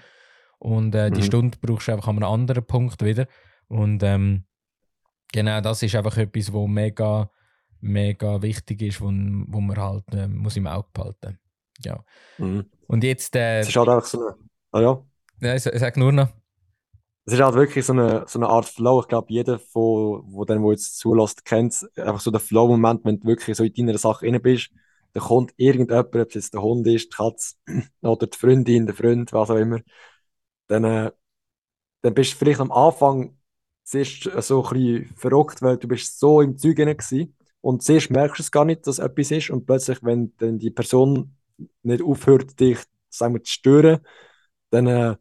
und 0.60 0.96
äh, 0.96 1.12
die 1.12 1.22
mhm. 1.22 1.26
Stunde 1.26 1.58
brauchst 1.62 1.88
du 1.88 1.94
einfach 1.94 2.08
an 2.08 2.18
einem 2.18 2.32
anderen 2.32 2.66
Punkt 2.66 3.04
wieder 3.04 3.28
und 3.68 4.04
ähm, 4.04 4.48
Genau, 5.34 5.62
das 5.62 5.84
ist 5.84 5.96
einfach 5.96 6.18
etwas, 6.18 6.54
was 6.54 6.68
mega, 6.68 7.30
mega 7.82 8.42
wichtig 8.42 8.82
ist, 8.82 9.02
wo, 9.02 9.08
wo 9.08 9.60
man 9.60 9.78
halt 9.78 10.06
äh, 10.14 10.28
muss 10.28 10.58
im 10.58 10.68
Auge 10.68 10.88
behalten 10.94 11.40
Ja. 11.84 12.04
Mhm. 12.38 12.66
Und 12.88 13.04
jetzt. 13.04 13.36
Äh, 13.36 13.60
es 13.60 13.70
ist 13.70 13.76
halt 13.76 13.90
einfach 13.90 14.06
so 14.06 14.20
eine. 14.20 14.36
Ah 14.72 14.82
ja. 14.82 15.04
Ja, 15.42 15.60
sag 15.60 15.98
nur 15.98 16.12
noch. 16.12 16.30
Es 17.26 17.34
ist 17.34 17.42
halt 17.42 17.56
wirklich 17.56 17.86
so 17.86 17.92
eine, 17.92 18.24
so 18.26 18.40
eine 18.40 18.48
Art 18.48 18.66
Flow. 18.66 19.02
Ich 19.02 19.08
glaube, 19.10 19.28
jeder, 19.30 19.60
von, 19.60 20.24
wo 20.26 20.46
den, 20.46 20.64
wo 20.64 20.72
jetzt 20.72 20.98
zulässt, 20.98 21.44
kennt 21.44 21.86
einfach 21.98 22.22
so 22.22 22.32
den 22.32 22.40
Flow-Moment, 22.40 23.04
wenn 23.04 23.20
du 23.20 23.28
wirklich 23.28 23.58
so 23.58 23.66
in 23.66 23.86
deiner 23.86 23.98
Sache 23.98 24.26
inne 24.26 24.40
bist. 24.40 24.70
Da 25.14 25.20
kommt 25.20 25.54
irgendjemand, 25.58 26.16
ob 26.16 26.30
es 26.30 26.34
jetzt 26.36 26.54
der 26.54 26.62
Hund 26.62 26.88
ist, 26.88 27.12
die 27.12 27.16
Katze 27.18 27.56
oder 28.02 28.28
die 28.28 28.38
Freundin, 28.38 28.86
der 28.86 28.96
Freund, 28.96 29.34
was 29.34 29.50
auch 29.50 29.58
immer. 29.58 29.82
Dann, 30.68 30.84
äh, 30.84 31.12
dann 32.02 32.14
bist 32.14 32.34
du 32.34 32.38
vielleicht 32.38 32.60
am 32.60 32.72
Anfang 32.72 33.38
zuerst 33.84 34.30
so 34.42 34.64
ein 34.66 34.74
bisschen 34.74 35.16
verrückt, 35.16 35.62
weil 35.62 35.78
du 35.78 35.88
bist 35.88 36.20
so 36.20 36.42
im 36.42 36.58
Zeug 36.58 36.78
gewesen. 36.78 37.36
und 37.62 37.84
zuerst 37.84 38.12
merkst 38.12 38.40
du 38.40 38.44
es 38.44 38.52
gar 38.52 38.66
nicht, 38.66 38.86
dass 38.88 39.00
etwas 39.00 39.32
ist 39.32 39.50
und 39.50 39.66
plötzlich, 39.66 40.00
wenn 40.04 40.36
dann 40.38 40.60
die 40.60 40.72
Person 40.72 41.36
nicht 41.84 42.04
aufhört, 42.04 42.60
dich 42.60 42.80
sagen 43.10 43.34
wir, 43.36 43.44
zu 43.44 43.52
stören, 43.54 44.00
dann 44.70 44.88
äh, 44.88 45.16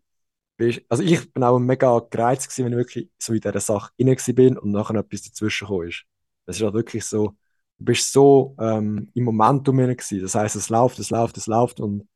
bist 0.56 0.82
also 0.88 1.02
ich 1.02 1.32
bin 1.32 1.42
auch 1.44 1.58
mega 1.58 1.98
gereizt 2.10 2.48
gewesen, 2.48 2.66
wenn 2.66 2.72
ich 2.72 2.78
wirklich 2.78 3.10
so 3.18 3.32
in 3.34 3.40
dieser 3.40 3.60
Sache 3.60 3.92
rein 4.00 4.16
bin 4.34 4.58
und 4.58 4.72
nachher 4.72 4.96
etwas 4.96 5.22
dazwischen 5.22 5.66
gekommen 5.66 5.88
ist. 5.88 6.04
Es 6.46 6.56
ist 6.56 6.62
halt 6.62 6.74
wirklich 6.74 7.04
so, 7.04 7.36
du 7.78 7.84
bist 7.84 8.12
so 8.12 8.56
ähm, 8.60 9.10
im 9.14 9.24
Momentum 9.24 9.76
gewesen. 9.78 10.22
Das 10.22 10.34
heißt, 10.34 10.56
es 10.56 10.68
läuft, 10.70 10.98
es 10.98 11.10
läuft, 11.10 11.36
es 11.38 11.46
läuft 11.46 11.80
und 11.80 12.08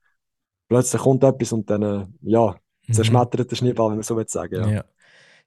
plötzlich 0.68 1.02
kommt 1.02 1.24
etwas 1.24 1.52
und 1.52 1.68
dann, 1.70 1.82
äh, 1.82 2.06
ja, 2.22 2.56
mhm. 2.86 2.92
zerschmettert 2.92 3.50
der 3.50 3.56
Schneeball, 3.56 3.90
wenn 3.90 3.96
man 3.96 4.02
so 4.02 4.16
will 4.16 4.28
sagen. 4.28 4.54
Ja. 4.54 4.68
ja. 4.68 4.84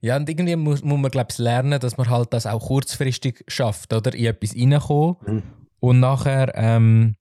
Ja, 0.01 0.17
und 0.17 0.27
irgendwie 0.27 0.57
muss, 0.57 0.83
muss 0.83 0.99
man, 0.99 1.11
glaube 1.11 1.29
ich, 1.31 1.37
lernen, 1.37 1.79
dass 1.79 1.95
man 1.95 2.09
halt 2.09 2.33
das 2.33 2.45
auch 2.45 2.67
kurzfristig 2.67 3.45
schafft, 3.47 3.93
oder? 3.93 4.13
In 4.13 4.25
etwas 4.25 4.53
reinkommen 4.53 5.15
mhm. 5.25 5.43
und 5.79 6.01
nachher, 6.01 6.51
ähm, 6.55 7.15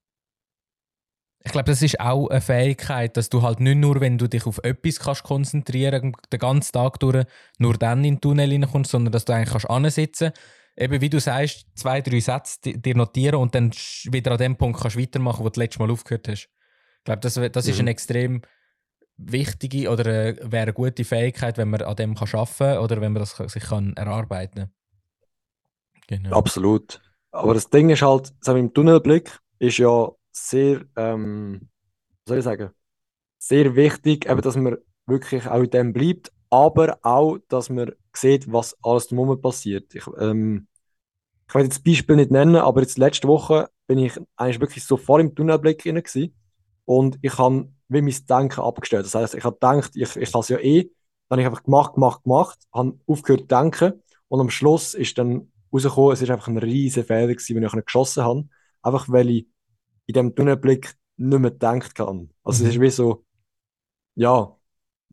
ich 1.44 1.52
glaube, 1.52 1.70
das 1.70 1.80
ist 1.80 2.00
auch 2.00 2.28
eine 2.28 2.40
Fähigkeit, 2.40 3.16
dass 3.16 3.28
du 3.28 3.42
halt 3.42 3.60
nicht 3.60 3.76
nur, 3.76 4.00
wenn 4.00 4.18
du 4.18 4.28
dich 4.28 4.46
auf 4.46 4.58
etwas 4.64 4.98
kannst 4.98 5.22
konzentrieren 5.22 6.16
den 6.32 6.38
ganzen 6.40 6.72
Tag 6.72 6.98
durch, 6.98 7.24
nur 7.58 7.74
dann 7.74 8.02
in 8.02 8.14
den 8.14 8.20
Tunnel 8.20 8.50
reinkommst, 8.50 8.90
sondern 8.90 9.12
dass 9.12 9.26
du 9.26 9.32
eigentlich 9.32 9.50
kannst 9.50 9.70
ansitzen 9.70 10.32
eben 10.76 11.00
wie 11.00 11.10
du 11.10 11.20
sagst, 11.20 11.66
zwei, 11.74 12.00
drei 12.00 12.20
Sätze 12.20 12.78
dir 12.78 12.96
notieren 12.96 13.36
und 13.36 13.54
dann 13.54 13.72
wieder 14.10 14.32
an 14.32 14.38
dem 14.38 14.56
Punkt 14.56 14.80
kannst 14.80 14.98
weitermachen, 14.98 15.40
wo 15.40 15.44
du 15.44 15.50
das 15.50 15.58
letzte 15.58 15.78
Mal 15.80 15.90
aufgehört 15.90 16.28
hast. 16.28 16.48
Ich 16.98 17.04
glaube, 17.04 17.20
das, 17.20 17.34
das 17.34 17.66
mhm. 17.66 17.70
ist 17.70 17.80
ein 17.80 17.88
extrem 17.88 18.42
wichtige 19.16 19.90
oder 19.90 20.06
äh, 20.06 20.36
wäre 20.42 20.62
eine 20.62 20.72
gute 20.72 21.04
Fähigkeit, 21.04 21.58
wenn 21.58 21.70
man 21.70 21.82
an 21.82 21.96
dem 21.96 22.14
kann 22.14 22.28
arbeiten 22.32 22.78
oder 22.78 23.00
wenn 23.00 23.12
man 23.12 23.20
das 23.20 23.36
sich 23.36 23.64
kann 23.64 23.94
erarbeiten 23.96 24.72
genau. 26.06 26.36
Absolut. 26.36 27.00
Aber 27.30 27.54
das 27.54 27.70
Ding 27.70 27.90
ist 27.90 28.02
halt, 28.02 28.32
wir, 28.44 28.56
im 28.56 28.74
Tunnelblick 28.74 29.38
ist 29.58 29.78
ja 29.78 30.10
sehr, 30.30 30.84
ähm, 30.96 31.68
soll 32.26 32.38
ich 32.38 32.44
sagen, 32.44 32.70
sehr 33.38 33.74
wichtig, 33.74 34.28
eben, 34.28 34.42
dass 34.42 34.56
man 34.56 34.76
wirklich 35.06 35.46
auch 35.46 35.62
in 35.62 35.70
dem 35.70 35.92
bleibt, 35.92 36.32
aber 36.50 36.98
auch, 37.02 37.38
dass 37.48 37.70
man 37.70 37.92
sieht, 38.14 38.52
was 38.52 38.76
alles 38.82 39.08
drumherum 39.08 39.40
passiert. 39.40 39.94
Ich, 39.94 40.06
ähm, 40.18 40.68
ich 41.48 41.54
will 41.54 41.62
jetzt 41.62 41.76
das 41.76 41.82
Beispiel 41.82 42.16
nicht 42.16 42.30
nennen, 42.30 42.56
aber 42.56 42.82
jetzt 42.82 42.98
letzte 42.98 43.28
Woche 43.28 43.70
bin 43.86 43.98
ich 43.98 44.18
eigentlich 44.36 44.60
wirklich 44.60 44.84
so 44.84 44.96
voll 44.96 45.22
im 45.22 45.34
Tunnelblick 45.34 45.86
rein 45.86 46.02
gewesen 46.02 46.34
und 46.98 47.18
ich 47.22 47.38
habe 47.38 47.68
wie 47.88 48.02
mein 48.02 48.14
Denken 48.28 48.60
abgestellt. 48.60 49.06
Das 49.06 49.14
heißt, 49.14 49.34
ich 49.34 49.44
habe 49.44 49.56
gedacht, 49.56 49.92
ich, 49.94 50.16
ich 50.16 50.34
habe 50.34 50.40
es 50.40 50.48
ja 50.48 50.58
eh, 50.58 50.90
dann 51.28 51.38
habe 51.38 51.40
ich 51.40 51.46
einfach 51.46 51.64
gemacht, 51.64 51.94
gemacht, 51.94 52.22
gemacht, 52.24 52.58
habe 52.72 52.98
aufgehört 53.06 53.42
zu 53.42 53.46
denken 53.46 54.02
und 54.28 54.40
am 54.40 54.50
Schluss 54.50 54.92
ist 54.92 55.16
dann 55.16 55.50
rausgekommen, 55.72 56.12
es 56.12 56.20
ist 56.20 56.30
einfach 56.30 56.48
ein 56.48 56.58
riesiger 56.58 57.06
Fehler 57.06 57.28
gewesen, 57.34 57.56
wenn 57.56 57.64
ich 57.64 57.84
geschossen 57.86 58.24
habe, 58.24 58.48
einfach 58.82 59.08
weil 59.08 59.30
ich 59.30 59.46
in 60.06 60.14
dem 60.14 60.34
Tunnelblick 60.34 60.94
nicht 61.16 61.38
mehr 61.38 61.50
gedacht 61.50 61.98
habe. 61.98 62.28
Also 62.44 62.62
mhm. 62.62 62.68
es 62.68 62.74
ist 62.74 62.80
wie 62.80 62.90
so, 62.90 63.24
ja, 64.14 64.54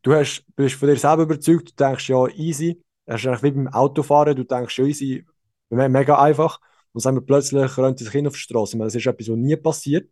du 0.02 0.14
hast, 0.14 0.44
bist 0.56 0.76
von 0.76 0.90
dir 0.90 0.98
selber 0.98 1.24
überzeugt, 1.24 1.70
du 1.70 1.84
denkst 1.84 2.10
ja 2.10 2.28
easy, 2.28 2.84
es 3.06 3.22
ist 3.22 3.28
eigentlich 3.28 3.44
wie 3.44 3.52
beim 3.52 3.68
Autofahren, 3.70 4.36
du 4.36 4.44
denkst 4.44 4.78
ja 4.78 4.86
easy, 4.86 5.26
mega 5.70 6.20
einfach 6.20 6.60
und 6.92 7.06
dann 7.06 7.26
plötzlich 7.26 7.78
rennt 7.78 8.02
das 8.02 8.12
Kind 8.12 8.28
auf 8.28 8.34
die 8.34 8.40
Straße. 8.40 8.78
Das 8.78 8.96
ist 8.96 9.06
etwas, 9.06 9.30
was 9.30 9.38
nie 9.38 9.56
passiert. 9.56 10.10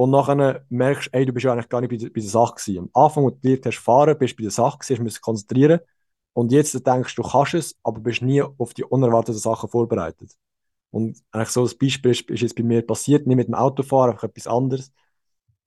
Und 0.00 0.12
nachher 0.12 0.64
merkst 0.70 1.08
du, 1.08 1.18
ey, 1.18 1.26
du 1.26 1.32
bist 1.34 1.44
ja 1.44 1.52
eigentlich 1.52 1.68
gar 1.68 1.82
nicht 1.82 1.90
bei, 1.90 1.96
der, 1.98 2.06
bei 2.08 2.22
der 2.22 2.30
Sache 2.30 2.54
gewesen. 2.54 2.90
Am 2.94 3.04
Anfang, 3.04 3.22
wo 3.22 3.28
du 3.28 3.38
gelernt 3.38 3.66
hast 3.66 3.80
fahren, 3.80 4.16
bist 4.16 4.32
du 4.32 4.36
bei 4.38 4.42
der 4.44 4.50
Sache 4.50 4.78
gewesen, 4.78 5.02
musst 5.02 5.16
dich 5.16 5.20
konzentrieren. 5.20 5.80
Und 6.32 6.52
jetzt 6.52 6.86
denkst 6.86 7.14
du, 7.14 7.20
du 7.20 7.28
kannst 7.28 7.52
es, 7.52 7.78
aber 7.82 8.00
bist 8.00 8.22
nie 8.22 8.40
auf 8.40 8.72
die 8.72 8.84
unerwarteten 8.84 9.38
Sachen 9.38 9.68
vorbereitet. 9.68 10.38
Und 10.90 11.22
eigentlich 11.32 11.50
so 11.50 11.64
das 11.64 11.76
Beispiel 11.76 12.12
ist, 12.12 12.30
ist 12.30 12.40
jetzt 12.40 12.56
bei 12.56 12.62
mir 12.62 12.80
passiert, 12.80 13.26
nicht 13.26 13.36
mit 13.36 13.48
dem 13.48 13.54
Autofahren, 13.54 14.12
einfach 14.12 14.24
etwas 14.24 14.46
anderes. 14.46 14.90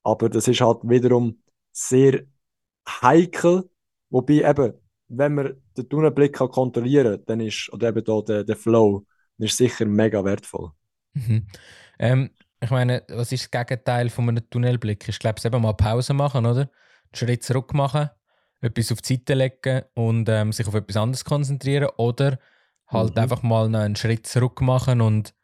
Aber 0.02 0.28
das 0.28 0.48
ist 0.48 0.60
halt 0.60 0.78
wiederum 0.82 1.40
sehr 1.70 2.24
heikel, 2.88 3.70
wobei 4.10 4.50
eben, 4.50 4.72
wenn 5.06 5.34
man 5.36 5.62
den 5.76 5.88
Tunnelblick 5.88 6.32
kann 6.32 6.48
kontrollieren 6.48 7.18
kann, 7.18 7.26
dann 7.26 7.40
ist, 7.40 7.72
oder 7.72 7.90
eben 7.90 8.02
da 8.02 8.20
der, 8.20 8.42
der 8.42 8.56
Flow, 8.56 9.06
dann 9.38 9.46
ist 9.46 9.56
sicher 9.56 9.86
mega 9.86 10.24
wertvoll. 10.24 10.72
Mhm. 11.12 11.46
Ähm, 12.00 12.30
ich 12.64 12.70
meine, 12.70 13.02
was 13.08 13.30
ist 13.30 13.52
das 13.52 13.66
Gegenteil 13.66 14.08
von 14.08 14.28
einem 14.28 14.48
Tunnelblick? 14.48 15.08
Ich 15.08 15.18
glaube, 15.18 15.36
es 15.38 15.44
eben 15.44 15.60
mal 15.60 15.74
Pause 15.74 16.14
machen, 16.14 16.46
oder? 16.46 16.62
Einen 16.62 17.14
Schritt 17.14 17.44
zurück 17.44 17.74
machen, 17.74 18.08
etwas 18.60 18.90
auf 18.90 19.02
die 19.02 19.14
Seite 19.14 19.34
legen 19.34 19.82
und 19.94 20.28
ähm, 20.28 20.52
sich 20.52 20.66
auf 20.66 20.74
etwas 20.74 20.96
anderes 20.96 21.24
konzentrieren 21.24 21.90
oder 21.96 22.38
halt 22.86 23.14
mhm. 23.14 23.22
einfach 23.22 23.42
mal 23.42 23.68
noch 23.68 23.80
einen 23.80 23.96
Schritt 23.96 24.26
zurück 24.26 24.60
machen 24.62 25.00
und 25.00 25.34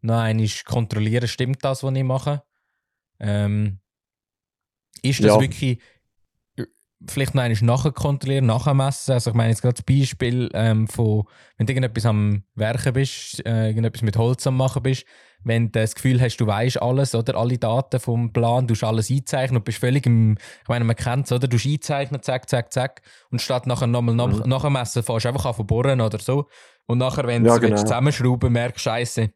noch 0.00 0.20
einmal 0.20 0.48
kontrollieren, 0.64 1.28
stimmt 1.28 1.62
das, 1.62 1.82
was 1.82 1.94
ich 1.94 2.02
mache? 2.04 2.42
Ähm, 3.18 3.80
ist 5.02 5.20
das 5.20 5.34
ja. 5.34 5.40
wirklich 5.40 5.80
vielleicht 7.08 7.34
noch 7.34 7.42
einmal 7.42 7.58
nachher 7.62 7.92
kontrollieren, 7.92 8.46
nachher 8.46 8.74
messen. 8.74 9.12
Also 9.12 9.30
ich 9.30 9.36
meine 9.36 9.50
jetzt 9.50 9.62
gerade 9.62 9.74
das 9.74 9.84
Beispiel 9.84 10.50
ähm, 10.52 10.86
von, 10.86 11.24
wenn 11.56 11.66
du 11.66 11.72
irgendetwas 11.72 12.06
am 12.06 12.44
Werken 12.54 12.92
bist, 12.92 13.44
äh, 13.46 13.68
irgendetwas 13.68 14.02
mit 14.02 14.16
Holz 14.16 14.46
am 14.46 14.56
machen 14.56 14.82
bist, 14.82 15.06
wenn 15.42 15.72
du 15.72 15.80
das 15.80 15.94
Gefühl 15.94 16.20
hast, 16.20 16.36
du 16.36 16.46
weißt 16.46 16.82
alles 16.82 17.14
oder 17.14 17.36
alle 17.36 17.56
Daten 17.56 17.98
vom 17.98 18.32
Plan, 18.32 18.66
du 18.66 18.74
hast 18.74 18.84
alles 18.84 19.10
einzeichnen 19.10 19.58
und 19.58 19.64
bist 19.64 19.78
völlig 19.78 20.04
im, 20.04 20.36
ich 20.62 20.68
meine, 20.68 20.84
man 20.84 20.96
kennt 20.96 21.26
es, 21.26 21.32
oder? 21.32 21.48
Du 21.48 21.56
hast 21.56 21.66
einzeichnen, 21.66 22.22
zack, 22.22 22.48
zack, 22.48 22.72
zack 22.72 23.02
und 23.30 23.40
statt 23.40 23.66
nachher 23.66 23.86
nochmal 23.86 24.14
nach, 24.14 24.28
mhm. 24.28 24.48
nachher 24.48 24.70
messen, 24.70 25.02
fährst 25.02 25.24
du 25.24 25.28
einfach 25.28 25.46
an 25.46 25.54
verbohren 25.54 26.00
oder 26.02 26.18
so 26.18 26.46
und 26.86 26.98
nachher, 26.98 27.26
wenn 27.26 27.44
ja, 27.44 27.54
du 27.54 27.60
genau. 27.60 27.76
zusammenschrauben 27.76 28.52
merkst 28.52 28.82
Scheiße, 28.82 29.30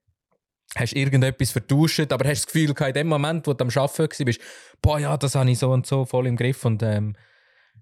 hast 0.76 0.92
irgendetwas 0.92 1.52
vertauscht, 1.52 2.12
aber 2.12 2.28
hast 2.28 2.44
das 2.44 2.52
Gefühl, 2.52 2.75
in 2.78 2.92
dem 2.92 3.06
Moment, 3.06 3.47
wo 3.47 3.54
du 3.54 3.64
am 3.64 3.71
Arbeiten 3.75 4.26
warst, 4.26 4.40
boah, 4.83 4.99
ja, 4.99 5.16
das 5.16 5.35
habe 5.35 5.50
ich 5.50 5.59
so 5.59 5.71
und 5.71 5.87
so 5.87 6.04
voll 6.04 6.26
im 6.26 6.37
Griff 6.37 6.64
und 6.66 6.83
ähm, 6.83 7.14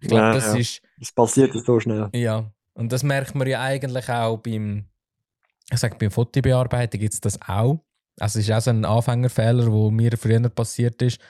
ich 0.02 0.08
glaube, 0.08 0.24
ja, 0.24 0.32
das 0.32 0.46
ja. 0.46 0.60
ist. 0.60 0.82
Das 0.98 1.12
passiert 1.12 1.52
so 1.64 1.80
schnell. 1.80 2.10
Ja. 2.12 2.52
Und 2.74 2.92
das 2.92 3.02
merkt 3.02 3.34
man 3.34 3.46
ja 3.46 3.60
eigentlich 3.60 4.08
auch 4.08 4.38
beim, 4.38 4.86
ich 5.70 5.78
sage, 5.78 5.96
beim 5.98 6.10
Fotobearbeitung 6.10 7.00
gibt 7.00 7.14
es 7.14 7.20
das 7.20 7.40
auch. 7.42 7.84
Also 8.18 8.38
es 8.38 8.48
ist 8.48 8.54
auch 8.54 8.60
so 8.60 8.70
ein 8.70 8.84
Anfängerfehler, 8.84 9.64
der 9.64 9.90
mir 9.90 10.16
früher 10.18 10.48
passiert 10.48 11.00
ist. 11.02 11.20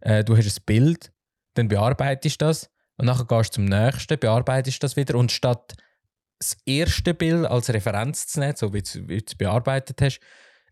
Äh, 0.00 0.24
du 0.24 0.36
hast 0.36 0.46
ein 0.46 0.64
Bild, 0.66 1.12
dann 1.54 1.68
bearbeitest 1.68 2.40
du 2.40 2.46
das 2.46 2.70
und 2.96 3.06
nachher 3.06 3.26
gehst 3.26 3.50
du 3.50 3.54
zum 3.56 3.64
nächsten, 3.66 4.18
bearbeitest 4.18 4.82
das 4.82 4.96
wieder 4.96 5.16
und 5.16 5.30
statt 5.32 5.74
das 6.38 6.56
erste 6.64 7.14
Bild 7.14 7.46
als 7.46 7.72
Referenz 7.72 8.26
zu 8.26 8.40
nehmen, 8.40 8.56
so 8.56 8.72
wie 8.72 8.82
du 8.82 9.14
es 9.14 9.34
bearbeitet 9.34 10.00
hast, 10.00 10.20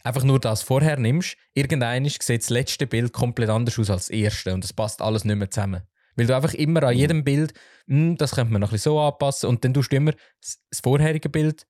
einfach 0.03 0.25
nur 0.25 0.41
das 0.41 0.63
vorher 0.63 0.99
nimmst, 0.99 1.37
irgendein 1.55 2.07
sieht 2.07 2.43
das 2.43 2.51
letzte 2.51 2.87
Bild 2.87 3.13
komplett 3.13 3.51
anders 3.51 3.79
aus 3.79 3.91
als 3.91 4.07
das 4.07 4.11
erste 4.11 4.55
und 4.55 4.65
es 4.65 4.73
passt 4.73 5.03
alles 5.03 5.25
nicht 5.25 5.37
mehr 5.37 5.51
zusammen. 5.51 5.83
Weil 6.19 6.27
du 6.27 6.35
einfach 6.35 6.55
immer 6.55 6.83
an 6.83 6.95
mhm. 6.95 7.01
jedem 7.01 7.25
Bild, 7.25 7.55
hm, 7.87 8.17
das 8.17 8.33
könnte 8.33 8.53
man 8.53 8.61
noch 8.61 8.71
ein 8.71 8.73
bisschen 8.73 8.93
so 8.93 9.01
anpassen 9.01 9.49
und 9.49 9.65
dann 9.65 9.73
tust 9.73 9.93
du 9.93 9.97
immer 9.97 10.13
das 10.41 10.81
vorherige 10.83 11.29
Bild 11.29 11.65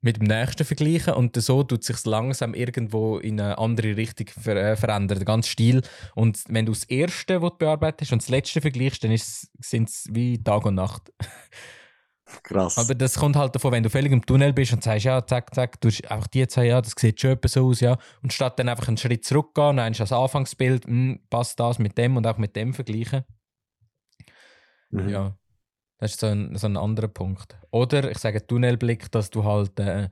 mit 0.00 0.18
dem 0.18 0.28
nächsten 0.28 0.64
vergleichen 0.64 1.14
und 1.14 1.34
so 1.40 1.62
tut 1.64 1.82
sich 1.82 2.04
langsam 2.04 2.54
irgendwo 2.54 3.18
in 3.18 3.40
eine 3.40 3.58
andere 3.58 3.96
Richtung 3.96 4.28
ver 4.28 4.56
äh, 4.56 4.76
verändern, 4.76 5.18
der 5.18 5.24
ganze 5.24 5.50
Stil. 5.50 5.82
Und 6.14 6.38
wenn 6.48 6.66
du 6.66 6.72
das 6.72 6.84
erste, 6.84 7.42
was 7.42 7.52
du 7.52 7.58
bearbeitet 7.58 8.02
hast, 8.02 8.12
und 8.12 8.22
das 8.22 8.28
letzte 8.28 8.60
vergleichst, 8.60 9.02
dann 9.02 9.16
sind 9.16 9.88
es 9.88 10.06
wie 10.10 10.42
Tag 10.42 10.66
und 10.66 10.76
Nacht. 10.76 11.10
Krass. 12.42 12.76
Aber 12.76 12.94
das 12.94 13.14
kommt 13.14 13.36
halt 13.36 13.54
davon, 13.54 13.72
wenn 13.72 13.82
du 13.82 13.88
völlig 13.88 14.12
im 14.12 14.24
Tunnel 14.24 14.52
bist 14.52 14.74
und 14.74 14.84
sagst, 14.84 15.06
ja, 15.06 15.26
zack, 15.26 15.54
zack, 15.54 15.80
du 15.80 15.88
hast 15.88 16.08
einfach 16.10 16.26
die 16.26 16.46
zwei, 16.46 16.66
ja, 16.66 16.80
das 16.82 16.92
sieht 16.96 17.18
schon 17.20 17.38
so 17.46 17.68
aus, 17.68 17.80
ja. 17.80 17.96
Und 18.22 18.34
statt 18.34 18.58
dann 18.58 18.68
einfach 18.68 18.86
einen 18.86 18.98
Schritt 18.98 19.24
zurückgehen, 19.24 19.78
dann 19.78 19.90
hast 19.90 19.98
du 19.98 20.02
das 20.02 20.12
Anfangsbild, 20.12 20.86
mh, 20.86 20.92
hm, 20.92 21.20
passt 21.30 21.58
das 21.58 21.78
mit 21.78 21.96
dem 21.96 22.18
und 22.18 22.26
auch 22.26 22.36
mit 22.36 22.54
dem 22.54 22.74
vergleichen. 22.74 23.24
Mhm. 24.90 25.08
Ja, 25.08 25.38
das 25.98 26.12
ist 26.12 26.20
so 26.20 26.26
ein, 26.26 26.56
so 26.56 26.66
ein 26.66 26.76
anderer 26.76 27.08
Punkt. 27.08 27.56
Oder 27.70 28.10
ich 28.10 28.18
sage 28.18 28.46
Tunnelblick, 28.46 29.10
dass 29.10 29.30
du 29.30 29.44
halt 29.44 29.78
äh, 29.80 30.08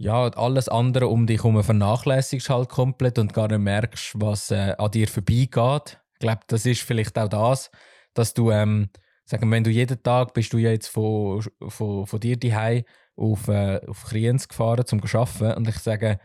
ja, 0.00 0.28
alles 0.28 0.68
andere 0.70 1.08
um 1.08 1.26
dich 1.26 1.44
herum 1.44 1.62
vernachlässigst 1.62 2.48
halt 2.48 2.70
komplett 2.70 3.18
und 3.18 3.34
gar 3.34 3.48
nicht 3.48 3.58
merkst, 3.58 4.12
was 4.18 4.50
äh, 4.50 4.74
an 4.78 4.90
dir 4.90 5.06
vorbeigeht. 5.06 6.00
Ich 6.14 6.18
glaube, 6.20 6.40
das 6.46 6.64
ist 6.64 6.80
vielleicht 6.80 7.18
auch 7.18 7.28
das, 7.28 7.70
dass 8.14 8.32
du, 8.32 8.50
ähm, 8.50 8.88
sagen, 9.26 9.50
wenn 9.50 9.62
du 9.62 9.70
jeden 9.70 10.02
Tag 10.02 10.32
bist 10.32 10.54
du 10.54 10.58
ja 10.58 10.70
jetzt 10.70 10.88
von, 10.88 11.42
von, 11.68 12.06
von 12.06 12.18
dir 12.20 12.38
daheim 12.38 12.84
auf, 13.14 13.48
äh, 13.48 13.78
auf 13.86 14.04
Kriens 14.04 14.48
gefahren 14.48 14.86
zum 14.86 15.02
Arbeiten 15.02 15.58
und 15.58 15.68
ich 15.68 15.78
sage, 15.78 16.18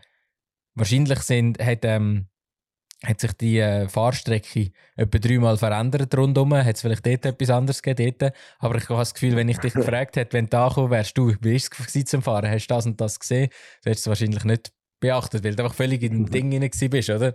wahrscheinlich 0.74 1.18
sind, 1.20 1.62
hat, 1.62 1.84
ähm, 1.84 2.28
hat 3.06 3.20
sich 3.20 3.32
die 3.32 3.58
äh, 3.58 3.88
Fahrstrecke 3.88 4.70
etwa 4.96 5.18
dreimal 5.18 5.56
verändert 5.56 6.16
rundherum. 6.16 6.54
Hat 6.54 6.74
es 6.74 6.80
vielleicht 6.80 7.06
dort 7.06 7.26
etwas 7.26 7.50
anderes 7.50 7.82
gegeben? 7.82 8.16
Dort. 8.18 8.34
Aber 8.58 8.76
ich 8.76 8.88
habe 8.88 8.98
das 8.98 9.14
Gefühl, 9.14 9.36
wenn 9.36 9.48
ich 9.48 9.58
dich 9.58 9.72
gefragt 9.74 10.16
hätte, 10.16 10.32
wenn 10.32 10.46
du 10.46 10.50
da 10.50 10.68
gekommen 10.68 10.90
wärst, 10.90 11.16
du, 11.16 11.34
wie 11.40 11.56
ist 11.56 11.72
es 11.78 12.04
zum 12.06 12.22
Fahren? 12.22 12.50
Hast 12.50 12.66
du 12.66 12.74
das 12.74 12.86
und 12.86 13.00
das 13.00 13.18
gesehen? 13.18 13.48
Du 13.82 13.90
hättest 13.90 14.06
es 14.06 14.08
wahrscheinlich 14.08 14.44
nicht 14.44 14.72
beachtet, 15.00 15.44
weil 15.44 15.54
du 15.54 15.62
einfach 15.62 15.76
völlig 15.76 16.02
in 16.02 16.12
dem 16.12 16.22
mhm. 16.22 16.30
Ding 16.30 16.50
hinein 16.50 16.90
bist, 16.90 17.10
oder? 17.10 17.34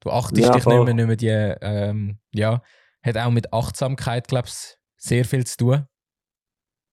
Du 0.00 0.10
achtest 0.10 0.42
ja, 0.42 0.52
dich 0.52 0.66
nicht 0.66 0.84
mehr, 0.84 0.94
nicht 0.94 1.06
mehr 1.06 1.16
die, 1.16 1.56
ähm, 1.64 2.18
ja, 2.32 2.62
hat 3.02 3.16
auch 3.16 3.30
mit 3.30 3.52
Achtsamkeit, 3.52 4.28
glaube 4.28 4.48
ich, 4.48 4.76
sehr 4.96 5.24
viel 5.24 5.46
zu 5.46 5.56
tun. 5.56 5.86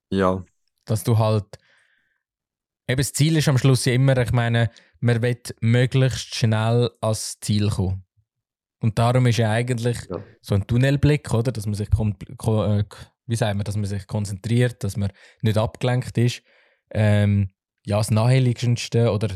Ja. 0.10 0.44
Dass 0.86 1.04
du 1.04 1.18
halt, 1.18 1.46
eben 2.88 2.98
das 2.98 3.14
Ziel 3.14 3.38
ist 3.38 3.48
am 3.48 3.58
Schluss 3.58 3.86
ja 3.86 3.94
immer, 3.94 4.18
ich 4.18 4.32
meine, 4.32 4.70
man 5.00 5.22
will 5.22 5.42
möglichst 5.60 6.36
schnell 6.36 6.92
ans 7.02 7.40
Ziel 7.42 7.70
kommen. 7.70 8.03
Und 8.84 9.00
darum 9.00 9.26
ist 9.28 9.38
ja 9.38 9.50
eigentlich 9.50 9.98
ja. 10.10 10.22
so 10.42 10.56
ein 10.56 10.68
Tunnelblick, 10.68 11.34
oder? 11.34 11.54
Dass 11.54 11.66
man 11.66 11.74
sich, 11.74 11.88
äh, 11.88 12.84
wie 13.28 13.36
sagen 13.38 13.58
wir, 13.58 13.64
dass 13.64 13.78
man 13.78 13.86
sich 13.86 14.06
konzentriert, 14.08 14.84
dass 14.84 14.98
man 14.98 15.10
nicht 15.42 15.58
abgelenkt 15.58 16.18
ist. 16.18 16.44
Ähm, 16.92 17.52
ja, 17.86 17.98
das 17.98 18.12
Naheliegendste 18.12 19.14
oder 19.14 19.30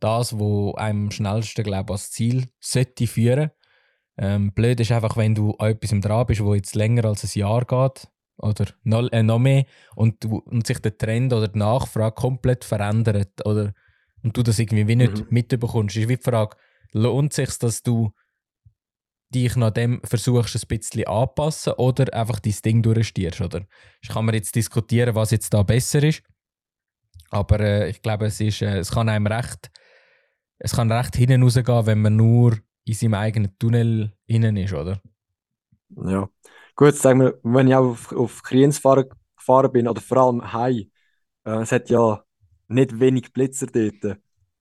das, 0.00 0.38
wo 0.38 0.72
einem 0.76 1.04
am 1.04 1.10
schnellsten, 1.10 1.64
glaube 1.64 1.84
ich, 1.88 1.90
ans 1.90 2.12
Ziel 2.12 2.48
sollte 2.60 3.06
führen. 3.06 3.50
Ähm, 4.16 4.52
blöd 4.54 4.80
ist 4.80 4.90
einfach, 4.90 5.18
wenn 5.18 5.34
du 5.34 5.54
an 5.56 5.72
etwas 5.72 6.00
dran 6.00 6.26
bist, 6.26 6.42
wo 6.42 6.54
jetzt 6.54 6.74
länger 6.74 7.04
als 7.04 7.24
ein 7.24 7.38
Jahr 7.38 7.66
geht 7.66 8.08
oder 8.38 8.64
noch, 8.84 9.12
äh, 9.12 9.22
noch 9.22 9.38
mehr 9.38 9.66
und, 9.96 10.24
und 10.24 10.66
sich 10.66 10.78
der 10.78 10.96
Trend 10.96 11.34
oder 11.34 11.48
die 11.48 11.58
Nachfrage 11.58 12.14
komplett 12.14 12.64
verändert 12.64 13.44
oder 13.44 13.74
und 14.22 14.34
du 14.34 14.42
das 14.42 14.58
irgendwie 14.58 14.88
wie 14.88 14.96
nicht 14.96 15.18
mhm. 15.18 15.26
mitbekommst, 15.28 15.94
ist 15.94 16.08
wie 16.08 16.16
die 16.16 16.22
Frage, 16.22 16.56
lohnt 16.92 17.32
es 17.32 17.36
sich, 17.36 17.58
dass 17.58 17.82
du 17.82 18.14
dich 19.34 19.56
nach 19.56 19.70
dem 19.70 20.00
versuchst, 20.04 20.56
ein 20.56 20.68
bisschen 20.68 21.06
anpassen 21.06 21.74
oder 21.74 22.12
einfach 22.14 22.40
dein 22.40 22.54
Ding 22.64 22.82
durchstierst, 22.82 23.40
oder? 23.40 23.66
Ich 24.02 24.08
kann 24.08 24.24
man 24.24 24.34
jetzt 24.34 24.54
diskutieren, 24.54 25.14
was 25.14 25.30
jetzt 25.30 25.52
da 25.52 25.62
besser 25.62 26.02
ist, 26.02 26.22
aber 27.30 27.60
äh, 27.60 27.90
ich 27.90 28.02
glaube, 28.02 28.26
es, 28.26 28.40
ist, 28.40 28.62
äh, 28.62 28.78
es 28.78 28.90
kann 28.90 29.08
einem 29.08 29.26
recht, 29.26 29.70
es 30.58 30.72
kann 30.72 30.92
recht 30.92 31.16
hinten 31.16 31.42
rausgehen, 31.42 31.86
wenn 31.86 32.02
man 32.02 32.16
nur 32.16 32.58
in 32.84 32.94
seinem 32.94 33.14
eigenen 33.14 33.58
Tunnel 33.58 34.12
innen 34.26 34.56
ist, 34.56 34.72
oder? 34.72 35.00
Ja, 35.96 36.28
Gut, 36.76 36.96
sagen 36.96 37.20
wir, 37.20 37.38
wenn 37.44 37.68
ich 37.68 37.74
auch 37.76 37.90
auf, 37.90 38.12
auf 38.12 38.42
Kriens 38.42 38.76
gefahren, 38.82 39.72
bin, 39.72 39.86
oder 39.86 40.00
vor 40.00 40.16
allem 40.16 40.52
heim, 40.52 40.90
äh, 41.44 41.60
es 41.60 41.70
hat 41.70 41.88
ja 41.88 42.24
nicht 42.66 42.98
wenig 42.98 43.32
Blitzer 43.32 43.66
dort. 43.66 44.18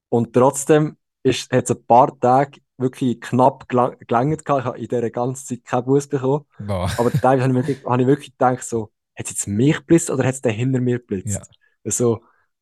Und 0.09 0.31
trotzdem 0.33 0.97
hat 1.25 1.51
es 1.51 1.71
ein 1.71 1.85
paar 1.87 2.19
Tage 2.19 2.59
wirklich 2.77 3.21
knapp 3.21 3.67
gelangt. 3.69 3.97
Ich 4.01 4.49
habe 4.49 4.77
in 4.77 4.87
dieser 4.87 5.09
ganzen 5.09 5.45
Zeit 5.45 5.63
keinen 5.65 5.85
Bus 5.85 6.07
bekommen. 6.07 6.45
Boah. 6.59 6.89
Aber 6.97 7.11
teilweise 7.11 7.43
habe 7.43 7.59
ich, 7.59 7.67
wirklich, 7.67 7.85
habe 7.85 8.01
ich 8.01 8.07
wirklich 8.07 8.31
gedacht, 8.31 8.63
so, 8.63 8.91
hat 9.15 9.25
es 9.25 9.31
jetzt 9.31 9.47
mich 9.47 9.77
geblitzt 9.77 10.09
oder 10.09 10.23
hat 10.25 10.33
es 10.33 10.41
den 10.41 10.53
hinter 10.53 10.81
mir 10.81 10.99
geblitzt? 10.99 11.35
Ja. 11.35 11.41
Also, 11.85 12.21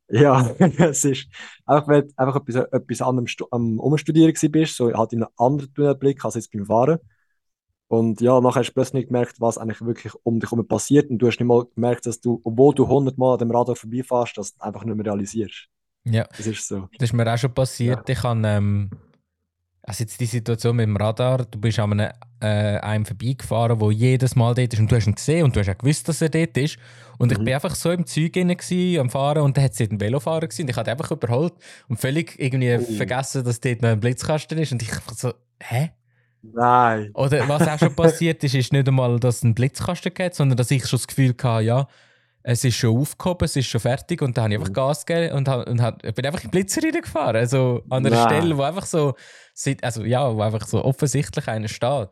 ja, 0.09 0.49
es 0.59 1.05
ist 1.05 1.27
einfach, 1.65 1.87
wenn 1.87 2.07
du 2.07 2.13
einfach 2.17 2.35
etwas, 2.35 2.55
etwas 2.71 3.01
anderem 3.01 3.27
Stu- 3.27 3.47
am 3.51 3.79
Umstudieren 3.79 4.33
bist, 4.51 4.75
so 4.75 4.91
halt 4.93 5.13
in 5.13 5.23
einem 5.23 5.31
anderen 5.37 5.73
Tunnelblick 5.73 6.23
als 6.25 6.35
jetzt 6.35 6.51
beim 6.51 6.65
Fahren. 6.65 6.99
Und 7.87 8.21
ja, 8.21 8.39
nachher 8.39 8.61
hast 8.61 8.69
du 8.69 8.73
plötzlich 8.73 9.07
gemerkt, 9.07 9.41
was 9.41 9.57
eigentlich 9.57 9.81
wirklich 9.81 10.13
um 10.23 10.39
dich 10.39 10.49
herum 10.49 10.65
passiert. 10.65 11.09
Und 11.09 11.17
du 11.19 11.27
hast 11.27 11.39
nicht 11.39 11.47
mal 11.47 11.65
gemerkt, 11.75 12.05
dass 12.05 12.21
du, 12.21 12.39
obwohl 12.45 12.73
du 12.73 12.85
100 12.85 13.17
Mal 13.17 13.33
an 13.33 13.39
dem 13.39 13.51
Radar 13.51 13.75
vorbeifährst, 13.75 14.37
das 14.37 14.59
einfach 14.61 14.85
nicht 14.85 14.95
mehr 14.95 15.05
realisierst. 15.05 15.67
Ja, 16.05 16.25
Das 16.37 16.47
ist 16.47 16.67
so. 16.67 16.87
das 16.97 17.09
ist 17.09 17.13
mir 17.13 17.31
auch 17.31 17.37
schon 17.37 17.53
passiert. 17.53 18.09
Ich 18.09 18.23
habe, 18.23 18.41
ähm, 18.45 18.89
also 19.83 20.03
jetzt 20.03 20.19
die 20.19 20.25
Situation 20.27 20.75
mit 20.75 20.85
dem 20.85 20.95
Radar, 20.97 21.45
du 21.45 21.59
bist 21.59 21.79
an 21.79 21.93
einem, 21.93 22.11
äh, 22.39 22.77
einem 22.79 23.05
vorbeigefahren, 23.05 23.79
der 23.79 23.91
jedes 23.91 24.35
Mal 24.35 24.53
dort 24.53 24.73
ist 24.73 24.79
und 24.79 24.91
du 24.91 24.95
hast 24.95 25.07
ihn 25.07 25.15
gesehen 25.15 25.43
und 25.43 25.55
du 25.55 25.59
hast 25.59 25.69
auch 25.69 25.77
gewusst, 25.77 26.07
dass 26.07 26.21
er 26.21 26.29
dort 26.29 26.55
ist. 26.57 26.77
Und 27.17 27.31
ich 27.31 27.37
Mhm. 27.39 27.45
bin 27.45 27.53
einfach 27.55 27.75
so 27.75 27.91
im 27.91 28.05
Zeug 28.05 28.33
gewesen, 28.33 28.99
am 28.99 29.09
Fahren 29.09 29.41
und 29.43 29.57
dann 29.57 29.63
hat 29.63 29.73
es 29.73 29.81
einen 29.81 29.99
Velofahrer 29.99 30.41
gewesen, 30.47 30.63
und 30.63 30.69
ich 30.69 30.75
hatte 30.75 30.91
einfach 30.91 31.11
überholt 31.11 31.53
und 31.87 31.99
völlig 31.99 32.39
irgendwie 32.39 32.77
Oh. 32.77 32.81
vergessen, 32.97 33.43
dass 33.43 33.59
dort 33.59 33.81
noch 33.81 33.89
ein 33.89 33.99
Blitzkasten 33.99 34.57
ist 34.59 34.71
und 34.71 34.81
ich 34.81 34.91
einfach 34.91 35.13
so, 35.13 35.33
hä? 35.61 35.91
Nein. 36.43 37.11
Oder 37.13 37.47
was 37.47 37.67
auch 37.67 37.77
schon 37.79 37.95
passiert 37.95 38.43
ist, 38.43 38.55
ist 38.55 38.73
nicht 38.73 38.87
einmal, 38.87 39.19
dass 39.19 39.37
es 39.37 39.43
einen 39.43 39.53
Blitzkasten 39.55 40.13
gibt, 40.13 40.35
sondern 40.35 40.57
dass 40.57 40.71
ich 40.71 40.87
schon 40.87 40.97
das 40.97 41.07
Gefühl 41.07 41.35
hatte, 41.43 41.63
ja, 41.63 41.87
es 42.43 42.63
ist 42.63 42.75
schon 42.75 42.97
aufgehoben, 42.97 43.45
es 43.45 43.55
ist 43.55 43.67
schon 43.67 43.81
fertig 43.81 44.21
und 44.21 44.37
dann 44.37 44.45
habe 44.45 44.53
ich 44.53 44.59
Mhm. 44.59 44.63
einfach 44.65 44.73
Gas 44.73 45.05
gegeben 45.05 45.35
und, 45.35 45.47
hab- 45.47 45.67
und 45.67 45.81
hab, 45.81 46.01
bin 46.01 46.25
einfach 46.25 46.43
in 46.43 46.47
den 46.47 46.51
Blitzer 46.51 46.81
reingefahren. 46.83 47.35
Also 47.35 47.83
an 47.89 48.05
einer 48.05 48.15
Nein. 48.15 48.27
Stelle, 48.41 48.57
wo 48.57 48.63
einfach 48.63 48.85
so, 48.85 49.15
also 49.81 50.03
ja, 50.03 50.35
wo 50.35 50.41
einfach 50.41 50.65
so 50.67 50.83
offensichtlich 50.83 51.47
einer 51.47 51.67
steht. 51.67 52.09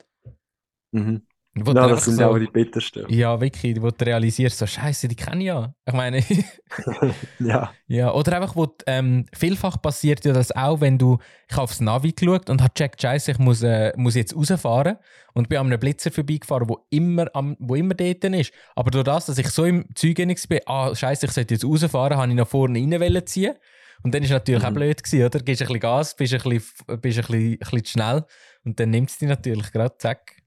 Mhm. 0.92 1.22
Wo 1.56 1.72
Ja, 1.74 1.88
das 1.88 2.06
sind 2.06 2.16
so, 2.16 2.26
auch 2.26 2.38
die 2.38 2.46
bittersten. 2.48 3.06
ja, 3.10 3.40
wirklich, 3.42 3.82
wo 3.82 3.90
du 3.90 4.06
realisierst, 4.06 4.58
so 4.60 4.68
Scheiße, 4.68 5.08
die 5.08 5.16
kenne 5.16 5.42
ich 5.42 5.48
ja. 5.48 5.74
Ich 5.86 5.94
meine, 5.94 6.24
Ja. 7.40 7.72
ja, 7.88 8.14
oder 8.14 8.38
einfach, 8.38 8.56
wo 8.56 8.68
ähm, 8.86 9.26
vielfach 9.34 9.82
passiert 9.82 10.24
ja 10.26 10.34
das 10.34 10.52
auch, 10.56 10.80
wenn 10.82 10.98
du, 10.98 11.18
ich 11.50 11.56
habe 11.56 11.64
aufs 11.64 11.82
Navi 11.82 12.12
geschaut 12.12 12.50
und 12.50 12.62
habe 12.62 12.72
gecheckt, 12.74 13.02
Scheiße, 13.02 13.32
ich 13.32 13.40
muss, 13.40 13.64
äh, 13.64 13.94
muss 13.98 14.16
jetzt 14.16 14.36
rausfahren 14.36 14.98
und 15.34 15.50
bin 15.50 15.58
an 15.58 15.68
einem 15.68 15.80
Blitzer 15.80 16.12
vorbeigefahren, 16.12 16.70
wo 16.70 16.86
immer, 16.92 17.28
am, 17.34 17.56
wo 17.60 17.76
immer 17.76 17.96
dort 17.96 18.24
ist. 18.24 18.54
Aber 18.76 18.92
durch 18.92 19.04
das, 19.06 19.26
dass 19.26 19.38
ich 19.38 19.50
so 19.50 19.66
im 19.66 19.86
Zeug 19.96 20.20
war, 20.20 20.60
ah, 20.68 20.96
Scheiße, 20.96 21.26
ich 21.26 21.32
sollte 21.32 21.56
jetzt 21.56 21.66
rausfahren, 21.66 22.18
habe 22.18 22.30
ich 22.32 22.38
nach 22.38 22.48
vorne 22.48 22.80
rein 22.80 23.26
ziehen. 23.26 23.56
Und 24.02 24.14
dann 24.16 24.24
ist 24.24 24.30
natürlich 24.30 24.64
auch 24.64 24.70
Mhm. 24.70 24.76
blöd 24.76 25.04
gewesen, 25.04 25.26
oder? 25.26 25.40
Gibst 25.40 25.62
ein 25.62 25.68
bisschen 25.68 25.80
Gas, 25.82 26.16
bist 26.16 26.34
ein 26.34 26.40
bisschen, 26.42 26.62
bist 27.02 27.20
ein 27.20 27.26
bisschen, 27.26 27.52
ein 27.54 27.58
bisschen 27.58 27.84
zu 27.86 27.92
schnell 27.92 28.26
und 28.64 28.80
dann 28.80 28.92
nimmst 28.92 29.20
du 29.22 29.26
dich 29.26 29.30
natürlich 29.36 29.72
gerade, 29.74 29.98
zack. 29.98 30.38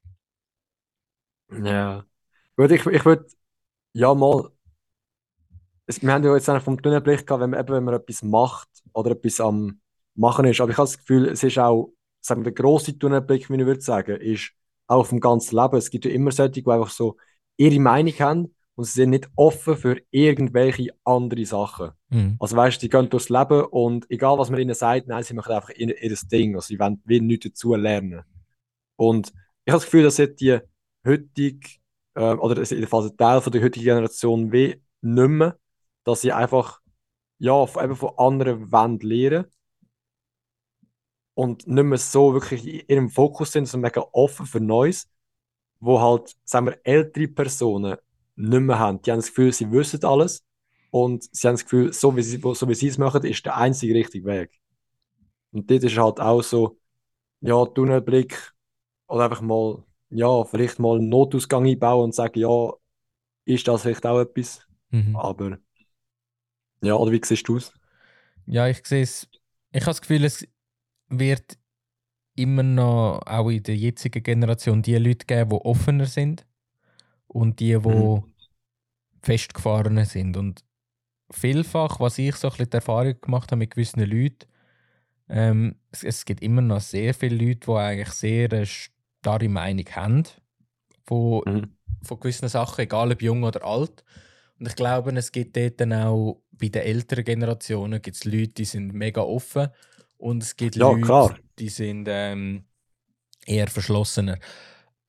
Ja. 1.62 2.04
Gut, 2.56 2.70
ich, 2.70 2.86
ich 2.86 3.04
würde, 3.04 3.26
ja 3.92 4.14
mal, 4.14 4.50
es, 5.86 6.02
wir 6.02 6.12
haben 6.12 6.24
ja 6.24 6.34
jetzt 6.34 6.48
eigentlich 6.48 6.64
vom 6.64 6.80
Tunnelblick 6.80 7.26
gehabt, 7.26 7.42
wenn 7.42 7.50
man, 7.50 7.60
eben, 7.60 7.74
wenn 7.74 7.84
man 7.84 7.94
etwas 7.94 8.22
macht 8.22 8.68
oder 8.92 9.12
etwas 9.12 9.40
am 9.40 9.80
Machen 10.14 10.44
ist. 10.44 10.60
Aber 10.60 10.70
ich 10.70 10.76
habe 10.76 10.88
das 10.88 10.98
Gefühl, 10.98 11.26
es 11.28 11.42
ist 11.42 11.58
auch, 11.58 11.92
sagen 12.20 12.42
wir, 12.42 12.52
der 12.52 12.62
grosse 12.62 12.98
Tunnelblick, 12.98 13.50
wie 13.50 13.56
ich 13.56 13.66
würde 13.66 13.80
sagen, 13.80 14.20
ist 14.20 14.52
auch 14.86 15.00
auf 15.00 15.08
dem 15.08 15.20
ganzen 15.20 15.56
Leben. 15.56 15.76
Es 15.76 15.90
gibt 15.90 16.04
ja 16.04 16.10
immer 16.10 16.30
solche, 16.30 16.62
die 16.62 16.66
einfach 16.66 16.90
so 16.90 17.16
ihre 17.56 17.80
Meinung 17.80 18.12
haben 18.14 18.54
und 18.74 18.84
sie 18.84 18.92
sind 18.92 19.10
nicht 19.10 19.28
offen 19.36 19.76
für 19.76 20.00
irgendwelche 20.10 20.90
andere 21.04 21.44
Sachen. 21.44 21.90
Mhm. 22.10 22.36
Also 22.38 22.56
weißt 22.56 22.76
du, 22.76 22.80
die 22.80 22.90
gehen 22.90 23.10
durchs 23.10 23.28
Leben 23.28 23.64
und 23.64 24.10
egal 24.10 24.38
was 24.38 24.50
man 24.50 24.60
ihnen 24.60 24.74
sagt, 24.74 25.08
nein, 25.08 25.22
sie 25.22 25.34
machen 25.34 25.54
einfach 25.54 25.70
ihr, 25.70 26.02
ihr 26.02 26.16
Ding. 26.30 26.54
Also 26.54 26.68
sie 26.68 26.78
wollen 26.78 27.02
will 27.04 27.22
nichts 27.22 27.46
dazu 27.46 27.74
lernen. 27.74 28.22
Und 28.96 29.28
ich 29.64 29.72
habe 29.72 29.80
das 29.80 29.84
Gefühl, 29.84 30.02
dass 30.04 30.16
die 30.16 30.58
heutige, 31.04 31.68
äh, 32.14 32.34
oder 32.34 32.58
in 32.58 32.78
der 32.80 32.88
Phase 32.88 33.16
Teil 33.16 33.40
von 33.40 33.52
der 33.52 33.62
heutigen 33.62 33.84
Generation 33.84 34.52
wie 34.52 34.82
nicht 35.00 35.28
mehr, 35.28 35.58
dass 36.04 36.20
sie 36.20 36.32
einfach 36.32 36.80
ja, 37.38 37.66
von, 37.66 37.84
eben 37.84 37.96
von 37.96 38.16
anderen 38.18 38.70
wollen 38.70 38.98
lernen 39.00 39.46
und 41.34 41.66
nicht 41.66 41.84
mehr 41.84 41.98
so 41.98 42.34
wirklich 42.34 42.66
in 42.66 42.86
ihrem 42.86 43.10
Fokus 43.10 43.52
sind, 43.52 43.66
sondern 43.66 43.90
mega 43.90 44.06
offen 44.12 44.46
für 44.46 44.60
Neues, 44.60 45.08
wo 45.80 46.00
halt, 46.00 46.36
sagen 46.44 46.66
wir, 46.66 46.80
ältere 46.84 47.28
Personen 47.28 47.96
nicht 48.36 48.60
mehr 48.60 48.78
haben. 48.78 49.02
Die 49.02 49.10
haben 49.10 49.18
das 49.18 49.28
Gefühl, 49.28 49.52
sie 49.52 49.70
wissen 49.72 50.04
alles 50.04 50.44
und 50.90 51.24
sie 51.34 51.48
haben 51.48 51.54
das 51.54 51.64
Gefühl, 51.64 51.92
so 51.92 52.16
wie 52.16 52.22
sie, 52.22 52.40
so 52.40 52.68
wie 52.68 52.74
sie 52.74 52.88
es 52.88 52.98
machen, 52.98 53.24
ist 53.24 53.44
der 53.44 53.56
einzige 53.56 53.94
richtige 53.94 54.26
Weg. 54.26 54.60
Und 55.50 55.70
dort 55.70 55.82
ist 55.82 55.98
halt 55.98 56.20
auch 56.20 56.42
so, 56.42 56.78
ja, 57.40 57.64
Tunnelblick 57.66 58.52
oder 59.08 59.24
einfach 59.24 59.40
mal, 59.40 59.82
ja, 60.12 60.44
vielleicht 60.44 60.78
mal 60.78 60.98
einen 60.98 61.08
Notausgang 61.10 61.66
einbauen 61.66 62.04
und 62.06 62.14
sagen, 62.14 62.38
ja, 62.40 62.72
ist 63.46 63.68
das 63.68 63.82
vielleicht 63.82 64.06
auch 64.06 64.20
etwas? 64.20 64.66
Mhm. 64.92 65.22
Aber, 65.22 65.58
ja, 66.82 66.94
oder 66.96 67.12
wie 67.12 67.20
siehst 67.24 67.48
du 67.48 67.56
es? 67.56 67.72
Ja, 68.46 68.68
ich 68.68 68.86
sehe 68.86 69.02
es. 69.02 69.28
Ich 69.72 69.82
habe 69.82 69.90
das 69.92 70.00
Gefühl, 70.00 70.24
es 70.24 70.46
wird 71.08 71.58
immer 72.36 72.62
noch, 72.62 73.22
auch 73.26 73.50
in 73.50 73.62
der 73.64 73.76
jetzigen 73.76 74.22
Generation, 74.24 74.82
die 74.82 74.96
Leute 74.96 75.26
geben, 75.26 75.50
die 75.50 75.56
offener 75.56 76.06
sind 76.06 76.46
und 77.28 77.60
die, 77.60 77.78
die 77.80 77.80
Mhm. 77.86 78.22
festgefahrener 79.22 80.04
sind. 80.04 80.36
Und 80.36 80.64
vielfach, 81.32 82.00
was 82.00 82.18
ich 82.18 82.36
so 82.36 82.48
ein 82.48 82.52
bisschen 82.52 82.70
die 82.70 82.76
Erfahrung 82.76 83.20
gemacht 83.20 83.52
habe 83.52 83.58
mit 83.60 83.72
gewissen 83.72 84.00
Leuten, 84.02 84.46
ähm, 85.28 85.76
es, 85.92 86.04
es 86.04 86.24
gibt 86.24 86.42
immer 86.42 86.62
noch 86.62 86.80
sehr 86.80 87.14
viele 87.14 87.36
Leute, 87.36 87.60
die 87.68 87.72
eigentlich 87.72 88.10
sehr 88.10 88.52
eine 88.52 88.66
starre 89.22 89.48
Meinung 89.48 89.86
haben 89.94 90.24
von, 91.06 91.42
Mhm. 91.46 91.76
von 92.02 92.18
gewissen 92.20 92.48
Sachen, 92.48 92.82
egal 92.82 93.12
ob 93.12 93.22
jung 93.22 93.44
oder 93.44 93.64
alt. 93.64 94.04
Und 94.58 94.66
ich 94.68 94.74
glaube, 94.74 95.12
es 95.16 95.30
gibt 95.30 95.56
dort 95.56 95.80
dann 95.80 95.92
auch 95.92 96.42
bei 96.50 96.68
den 96.68 96.82
älteren 96.82 97.24
Generationen 97.24 98.02
gibt's 98.02 98.24
Leute, 98.24 98.48
die 98.48 98.64
sind 98.64 98.92
mega 98.92 99.20
offen 99.22 99.68
und 100.18 100.42
es 100.42 100.56
gibt 100.56 100.76
Ja, 100.76 100.88
Leute, 100.90 101.06
klar. 101.06 101.38
die 101.58 101.68
sind 101.68 102.06
ähm, 102.08 102.64
eher 103.46 103.68
verschlossener. 103.68 104.38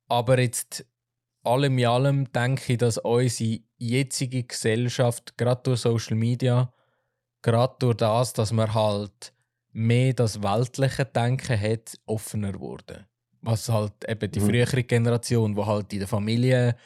Aber 0.08 0.40
jetzt 0.40 0.86
allem 1.44 1.78
in 1.78 1.86
allem 1.88 2.32
denke 2.32 2.74
ich, 2.74 2.78
dass 2.80 2.98
unsere 3.00 3.60
jetzige 3.78 4.44
Gesellschaft, 4.44 5.38
gerade 5.38 5.62
durch 5.64 5.82
Social 5.82 6.16
Media, 6.16 6.72
gerade 7.42 7.76
durch 7.80 7.98
das, 7.98 8.34
dass 8.34 8.52
man 8.52 8.74
halt 8.74 9.34
mehr 9.72 10.14
das 10.14 10.42
weltliche 10.44 11.06
Denken 11.06 11.60
hat, 11.60 11.96
offener 12.06 12.60
wurde. 12.60 13.08
Was 13.44 13.70
halt 13.70 13.94
eben 14.10 14.32
die 14.32 14.40
Mhm. 14.40 14.42
frühere 14.42 14.84
Generation, 14.84 15.56
wo 15.58 15.66
halt 15.68 15.94
in 15.94 16.00
der 16.00 16.08
Familie 16.08 16.78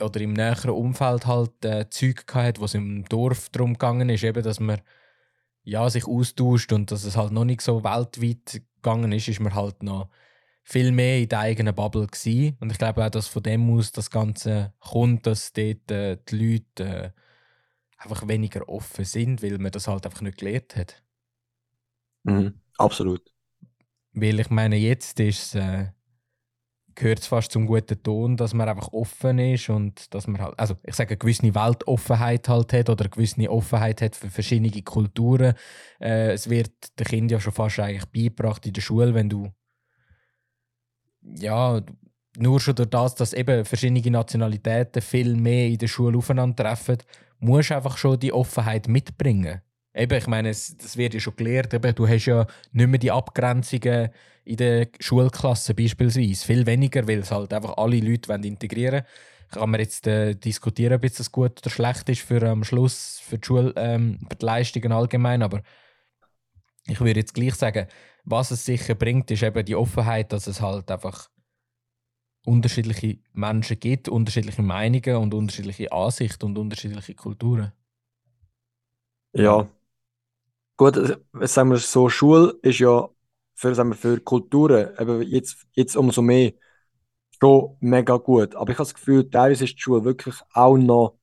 oder 0.00 0.20
im 0.20 0.34
näheren 0.34 0.70
Umfeld 0.72 1.26
halt 1.26 1.64
äh, 1.64 1.88
Zeug 1.90 2.24
hatte, 2.34 2.60
wo 2.60 2.66
es 2.66 2.74
im 2.74 3.04
Dorf 3.06 3.50
darum 3.50 3.74
gegangen 3.74 4.08
ist, 4.10 4.24
eben, 4.24 4.42
dass 4.42 4.60
man 4.60 4.80
ja, 5.64 5.88
sich 5.90 6.06
austauscht 6.06 6.72
und 6.72 6.90
dass 6.90 7.04
es 7.04 7.16
halt 7.16 7.32
noch 7.32 7.44
nicht 7.44 7.60
so 7.62 7.84
weltweit 7.84 8.62
gegangen 8.76 9.12
ist, 9.12 9.28
ist 9.28 9.40
man 9.40 9.54
halt 9.54 9.82
noch 9.82 10.08
viel 10.64 10.92
mehr 10.92 11.18
in 11.20 11.28
der 11.28 11.40
eigenen 11.40 11.74
Bubble 11.74 12.06
gewesen. 12.06 12.56
Und 12.60 12.72
ich 12.72 12.78
glaube 12.78 13.04
auch, 13.04 13.10
dass 13.10 13.28
von 13.28 13.42
dem 13.42 13.70
aus 13.70 13.92
das 13.92 14.10
Ganze 14.10 14.74
kommt, 14.80 15.26
dass 15.26 15.52
dort 15.52 15.90
äh, 15.90 16.18
die 16.28 16.36
Leute 16.76 16.84
äh, 16.84 17.12
einfach 17.98 18.26
weniger 18.28 18.68
offen 18.68 19.04
sind, 19.04 19.42
weil 19.42 19.58
man 19.58 19.72
das 19.72 19.88
halt 19.88 20.06
einfach 20.06 20.22
nicht 20.22 20.38
gelernt 20.38 20.76
hat. 20.76 21.02
Mhm. 22.24 22.60
Absolut. 22.78 23.31
Weil 24.12 24.40
ich 24.40 24.50
meine, 24.50 24.76
jetzt 24.76 25.20
ist 25.20 25.54
äh, 25.54 25.86
gehört 26.94 27.20
es 27.20 27.26
fast 27.26 27.52
zum 27.52 27.66
guten 27.66 28.02
Ton, 28.02 28.36
dass 28.36 28.54
man 28.54 28.68
einfach 28.68 28.92
offen 28.92 29.38
ist 29.38 29.70
und 29.70 30.12
dass 30.14 30.26
man 30.26 30.40
halt, 30.40 30.58
also 30.58 30.74
ich 30.84 30.94
sage, 30.94 31.10
eine 31.10 31.18
gewisse 31.18 31.54
Weltoffenheit 31.54 32.48
halt 32.48 32.72
hat 32.72 32.90
oder 32.90 33.04
eine 33.04 33.10
gewisse 33.10 33.50
Offenheit 33.50 34.02
hat 34.02 34.16
für 34.16 34.30
verschiedene 34.30 34.82
Kulturen. 34.82 35.54
Äh, 36.00 36.32
es 36.32 36.48
wird 36.50 36.72
den 36.98 37.06
Kindern 37.06 37.38
ja 37.38 37.40
schon 37.40 37.52
fast 37.52 37.78
eigentlich 37.80 38.06
beigebracht 38.06 38.66
in 38.66 38.72
der 38.72 38.82
Schule, 38.82 39.14
wenn 39.14 39.28
du 39.28 39.50
ja, 41.22 41.80
nur 42.36 42.60
schon 42.60 42.74
durch 42.74 42.90
das, 42.90 43.14
dass 43.14 43.32
eben 43.32 43.64
verschiedene 43.64 44.10
Nationalitäten 44.10 45.02
viel 45.02 45.36
mehr 45.36 45.68
in 45.68 45.78
der 45.78 45.88
Schule 45.88 46.18
aufeinandertreffen, 46.18 46.98
musst 47.38 47.70
du 47.70 47.76
einfach 47.76 47.96
schon 47.96 48.18
die 48.18 48.32
Offenheit 48.32 48.88
mitbringen. 48.88 49.60
Eben, 49.94 50.18
ich 50.18 50.26
meine, 50.26 50.48
das 50.48 50.96
wird 50.96 51.14
ja 51.14 51.20
schon 51.20 51.36
gelehrt, 51.36 51.74
eben, 51.74 51.94
du 51.94 52.08
hast 52.08 52.26
ja 52.26 52.46
nicht 52.72 52.88
mehr 52.88 52.98
die 52.98 53.10
Abgrenzungen 53.10 54.10
in 54.44 54.56
der 54.56 54.88
Schulklasse 54.98 55.74
beispielsweise. 55.74 56.46
Viel 56.46 56.66
weniger, 56.66 57.06
weil 57.06 57.20
es 57.20 57.30
halt 57.30 57.52
einfach 57.52 57.76
alle 57.76 58.00
Leute 58.00 58.28
wollen 58.28 58.44
integrieren 58.44 59.02
Kann 59.50 59.70
man 59.70 59.80
jetzt 59.80 60.06
äh, 60.06 60.34
diskutieren, 60.34 60.94
ob 60.94 61.04
jetzt 61.04 61.20
das 61.20 61.30
gut 61.30 61.60
oder 61.60 61.70
schlecht 61.70 62.08
ist 62.08 62.22
für 62.22 62.42
am 62.42 62.64
Schluss 62.64 63.20
für 63.22 63.38
die, 63.38 63.46
Schule, 63.46 63.72
ähm, 63.76 64.18
für 64.28 64.36
die 64.36 64.46
Leistungen 64.46 64.92
allgemein, 64.92 65.42
aber 65.42 65.62
ich 66.86 67.00
würde 67.00 67.20
jetzt 67.20 67.34
gleich 67.34 67.54
sagen, 67.54 67.86
was 68.24 68.50
es 68.50 68.64
sicher 68.64 68.94
bringt, 68.94 69.30
ist 69.30 69.42
eben 69.42 69.64
die 69.64 69.76
Offenheit, 69.76 70.32
dass 70.32 70.46
es 70.46 70.60
halt 70.60 70.90
einfach 70.90 71.28
unterschiedliche 72.44 73.18
Menschen 73.32 73.78
gibt, 73.78 74.08
unterschiedliche 74.08 74.62
Meinungen 74.62 75.16
und 75.16 75.34
unterschiedliche 75.34 75.92
Ansichten 75.92 76.46
und 76.46 76.58
unterschiedliche 76.58 77.14
Kulturen. 77.14 77.72
Ja. 79.34 79.68
Gut, 80.82 80.96
äh, 80.96 81.46
sagen 81.46 81.70
wir 81.70 81.76
so, 81.78 82.08
Schule 82.08 82.58
ist 82.60 82.80
ja 82.80 83.08
für, 83.54 83.72
sagen 83.72 83.90
wir, 83.90 83.94
für 83.94 84.18
Kulturen 84.18 84.90
eben 84.98 85.22
jetzt, 85.22 85.64
jetzt 85.74 85.96
umso 85.96 86.22
mehr 86.22 86.54
schon 87.40 87.76
mega 87.78 88.16
gut. 88.16 88.56
Aber 88.56 88.72
ich 88.72 88.78
habe 88.78 88.86
das 88.88 88.94
Gefühl, 88.94 89.30
teilweise 89.30 89.62
ist 89.62 89.74
die 89.76 89.80
Schule 89.80 90.02
wirklich 90.02 90.34
auch 90.52 90.76
noch 90.76 91.18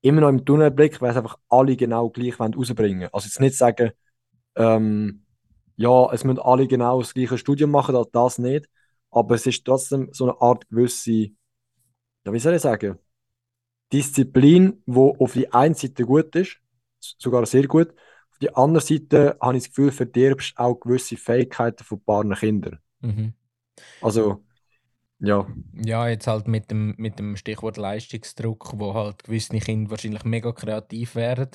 immer 0.00 0.22
noch 0.22 0.28
im 0.28 0.44
Tunnelblick, 0.44 1.00
weil 1.00 1.12
es 1.12 1.16
einfach 1.16 1.38
alle 1.48 1.76
genau 1.76 2.10
gleich 2.10 2.40
rausbringen 2.40 3.02
wollen. 3.02 3.14
Also 3.14 3.26
jetzt 3.26 3.38
nicht 3.40 3.56
sagen, 3.56 3.92
ähm, 4.56 5.24
ja, 5.76 6.12
es 6.12 6.24
müssen 6.24 6.40
alle 6.40 6.66
genau 6.66 6.98
das 6.98 7.14
gleiche 7.14 7.38
Studium 7.38 7.70
machen, 7.70 7.94
das, 7.94 8.08
das 8.10 8.38
nicht. 8.38 8.68
Aber 9.12 9.36
es 9.36 9.46
ist 9.46 9.64
trotzdem 9.64 10.08
so 10.12 10.24
eine 10.24 10.40
Art 10.40 10.68
gewisse, 10.68 11.12
ja, 11.12 12.32
wie 12.32 12.40
soll 12.40 12.54
ich 12.54 12.62
sagen, 12.62 12.98
Disziplin, 13.92 14.82
wo 14.84 15.14
auf 15.20 15.34
die 15.34 15.52
einen 15.52 15.74
Seite 15.76 16.04
gut 16.04 16.34
ist, 16.34 16.58
sogar 16.98 17.46
sehr 17.46 17.68
gut. 17.68 17.94
Auf 18.38 18.40
die 18.40 18.54
andere 18.54 18.84
Seite 18.84 19.36
habe 19.40 19.56
ich 19.56 19.64
das 19.64 19.70
Gefühl, 19.70 19.90
verdirbst 19.90 20.56
auch 20.58 20.76
gewisse 20.76 21.16
Fähigkeiten 21.16 21.82
von 21.82 22.00
paar 22.04 22.24
Kindern. 22.36 22.78
Mhm. 23.00 23.32
Also, 24.00 24.44
ja. 25.18 25.44
Ja, 25.72 26.06
jetzt 26.06 26.28
halt 26.28 26.46
mit 26.46 26.70
dem, 26.70 26.94
mit 26.98 27.18
dem 27.18 27.34
Stichwort 27.34 27.78
Leistungsdruck, 27.78 28.74
wo 28.76 28.94
halt 28.94 29.24
gewisse 29.24 29.58
Kinder 29.58 29.90
wahrscheinlich 29.90 30.22
mega 30.22 30.52
kreativ 30.52 31.16
werden 31.16 31.50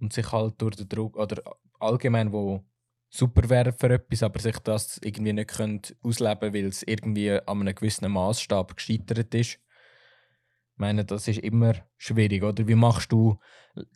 und 0.00 0.12
sich 0.12 0.30
halt 0.32 0.60
durch 0.60 0.76
den 0.76 0.90
Druck, 0.90 1.16
oder 1.16 1.42
allgemein, 1.78 2.30
wo 2.30 2.62
super 3.08 3.48
wären 3.48 3.72
für 3.72 3.94
etwas, 3.94 4.22
aber 4.22 4.38
sich 4.38 4.58
das 4.58 4.98
irgendwie 5.02 5.32
nicht 5.32 5.48
können 5.48 5.80
ausleben 6.02 6.52
weil 6.52 6.66
es 6.66 6.82
irgendwie 6.82 7.30
an 7.30 7.60
einem 7.62 7.74
gewissen 7.74 8.12
Maßstab 8.12 8.76
gescheitert 8.76 9.34
ist. 9.34 9.52
Ich 9.54 10.78
meine, 10.78 11.06
das 11.06 11.26
ist 11.26 11.38
immer 11.38 11.74
schwierig, 11.96 12.42
oder? 12.42 12.68
Wie 12.68 12.74
machst 12.74 13.12
du 13.12 13.38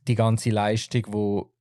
die 0.09 0.15
ganze 0.15 0.49
Leistung, 0.49 1.03
wo 1.09 1.53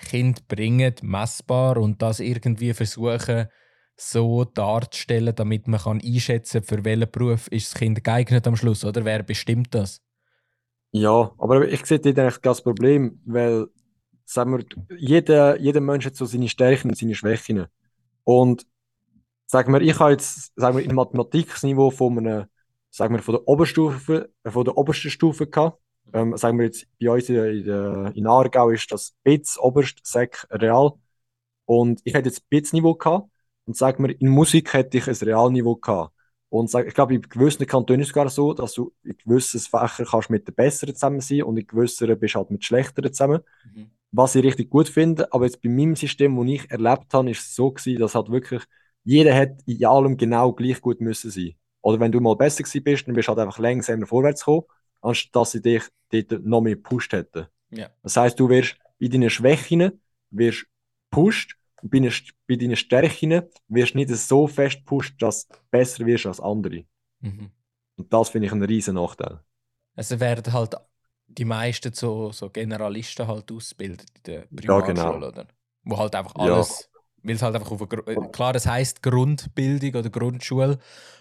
Kind 0.00 0.48
bringen, 0.48 0.94
messbar 1.02 1.76
und 1.76 2.02
das 2.02 2.20
irgendwie 2.20 2.72
versuchen, 2.74 3.48
so 3.96 4.44
darzustellen, 4.44 5.34
damit 5.34 5.68
man 5.68 5.80
kann 5.80 6.00
einschätzen 6.02 6.62
kann, 6.62 6.68
für 6.78 6.84
welchen 6.84 7.10
Beruf 7.10 7.48
ist 7.48 7.72
das 7.72 7.78
Kind 7.78 8.02
geeignet 8.02 8.46
am 8.46 8.56
Schluss, 8.56 8.84
oder? 8.84 9.04
Wer 9.04 9.22
bestimmt 9.22 9.74
das? 9.74 10.00
Ja, 10.92 11.32
aber 11.38 11.68
ich 11.68 11.84
sehe 11.86 12.00
dort 12.00 12.18
eigentlich 12.18 12.38
das 12.38 12.62
Problem, 12.62 13.20
weil 13.24 13.66
sagen 14.24 14.56
wir, 14.56 14.64
jeder, 14.96 15.60
jeder 15.60 15.80
Mensch 15.80 16.06
hat 16.06 16.16
so 16.16 16.24
seine 16.24 16.48
Stärken 16.48 16.88
und 16.88 16.96
seine 16.96 17.14
Schwächen. 17.14 17.66
Und 18.24 18.66
sagen 19.46 19.72
wir, 19.72 19.80
ich 19.80 19.98
habe 19.98 20.12
jetzt 20.12 20.52
sagen 20.56 20.76
wir, 20.76 20.84
im 20.84 20.94
Mathematikniveau 20.94 21.90
von 21.90 22.18
einer, 22.18 22.48
sagen 22.90 23.14
wir, 23.14 23.22
von 23.22 23.34
der 23.34 23.48
Oberstufe, 23.48 24.30
von 24.44 24.64
der 24.64 24.76
obersten 24.76 25.10
Stufe 25.10 25.46
gehabt. 25.46 25.78
Ähm, 26.12 26.36
sagen 26.36 26.58
wir 26.58 26.66
jetzt, 26.66 26.86
bei 27.00 27.10
uns 27.10 27.28
in, 27.28 27.64
der, 27.64 28.12
in 28.14 28.26
Aargau 28.26 28.70
ist 28.70 28.90
das 28.90 29.14
BITS, 29.22 29.58
Oberst, 29.58 30.00
Sek, 30.04 30.46
Real. 30.50 30.92
Und 31.64 32.00
ich 32.04 32.14
hätte 32.14 32.28
jetzt 32.28 32.48
BITS-Niveau 32.48 32.94
gehabt. 32.94 33.30
Und 33.66 33.76
sagen 33.76 34.04
wir, 34.04 34.20
in 34.20 34.28
Musik 34.28 34.72
hätte 34.72 34.98
ich 34.98 35.06
ein 35.06 35.14
Realniveau 35.14 35.76
gehabt. 35.76 36.12
Und 36.48 36.68
sag, 36.68 36.88
ich 36.88 36.94
glaube, 36.94 37.14
in 37.14 37.22
gewissen 37.22 37.64
Kantonen 37.66 38.00
ist 38.00 38.08
es 38.08 38.14
sogar 38.14 38.28
so, 38.28 38.52
dass 38.54 38.74
du 38.74 38.92
in 39.04 39.16
gewissen 39.16 39.60
Fächern 39.60 40.06
kannst 40.06 40.30
mit 40.30 40.48
den 40.48 40.54
Besseren 40.54 40.94
zusammen 40.94 41.20
sein 41.20 41.44
und 41.44 41.56
in 41.56 41.66
gewissen 41.66 42.18
bist 42.18 42.34
halt 42.34 42.50
mit 42.50 42.64
Schlechteren 42.64 43.12
zusammen. 43.12 43.42
Mhm 43.64 43.92
was 44.12 44.34
ich 44.34 44.44
richtig 44.44 44.70
gut 44.70 44.88
finde. 44.88 45.32
Aber 45.32 45.44
jetzt 45.44 45.62
bei 45.62 45.68
meinem 45.68 45.96
System, 45.96 46.36
das 46.36 46.46
ich 46.46 46.70
erlebt 46.70 47.12
habe, 47.14 47.30
ist 47.30 47.40
es 47.40 47.54
so 47.54 47.70
gewesen, 47.70 48.00
dass 48.00 48.14
halt 48.14 48.30
wirklich 48.30 48.62
jeder 49.04 49.34
hat 49.34 49.60
in 49.66 49.84
allem 49.84 50.16
genau 50.16 50.52
gleich 50.52 50.80
gut 50.80 51.00
müssen 51.00 51.30
sein. 51.30 51.54
Oder 51.82 52.00
wenn 52.00 52.12
du 52.12 52.20
mal 52.20 52.36
besser 52.36 52.62
gewesen 52.62 52.84
bist, 52.84 53.06
dann 53.06 53.14
bist 53.14 53.28
du 53.28 53.30
halt 53.30 53.38
einfach 53.40 53.58
langsamer 53.58 54.06
vorwärts 54.06 54.42
gekommen, 54.42 54.64
anstatt 55.00 55.36
dass 55.36 55.52
sie 55.52 55.62
dich 55.62 55.84
dort 56.10 56.44
noch 56.44 56.60
mehr 56.60 56.76
gepusht 56.76 57.12
hätten. 57.12 57.46
Ja. 57.70 57.90
Das 58.02 58.16
heißt, 58.16 58.38
du 58.38 58.48
wirst 58.48 58.76
in 58.98 59.10
deinen 59.10 59.30
Schwächen 59.30 60.00
wirst 60.30 60.66
pusht 61.10 61.56
und 61.82 61.90
bei, 61.90 62.12
bei 62.46 62.56
deinen 62.56 62.76
Stärken 62.76 63.42
wirst 63.68 63.94
du 63.94 63.98
nicht 63.98 64.10
so 64.10 64.46
fest 64.46 64.84
pusht, 64.84 65.20
dass 65.22 65.48
du 65.48 65.56
besser 65.70 66.04
wirst 66.06 66.26
als 66.26 66.40
andere. 66.40 66.84
Mhm. 67.20 67.50
Und 67.96 68.12
das 68.12 68.30
finde 68.30 68.46
ich 68.46 68.52
einen 68.52 68.62
riesen 68.62 68.94
Nachteil. 68.94 69.40
Also 69.94 70.20
werden 70.20 70.52
halt 70.52 70.76
die 71.26 71.44
meisten 71.44 71.92
so, 71.92 72.32
so 72.32 72.50
Generalisten 72.50 73.26
halt 73.26 73.50
ausbilden 73.52 74.06
in 74.16 74.22
der 74.24 74.40
Primarschule, 74.54 74.96
ja, 74.96 75.10
genau. 75.10 75.28
oder? 75.28 75.46
Wo 75.84 75.98
halt 75.98 76.14
einfach 76.14 76.34
alles, 76.34 76.90
ja. 76.92 77.00
weil 77.22 77.34
es 77.34 77.42
halt 77.42 77.54
einfach 77.54 77.70
auf 77.70 77.82
eine, 77.82 78.30
klar, 78.30 78.54
es 78.54 78.66
heißt 78.66 79.02
Grundbildung 79.02 79.94
oder 79.94 80.10
Grundschule, 80.10 80.78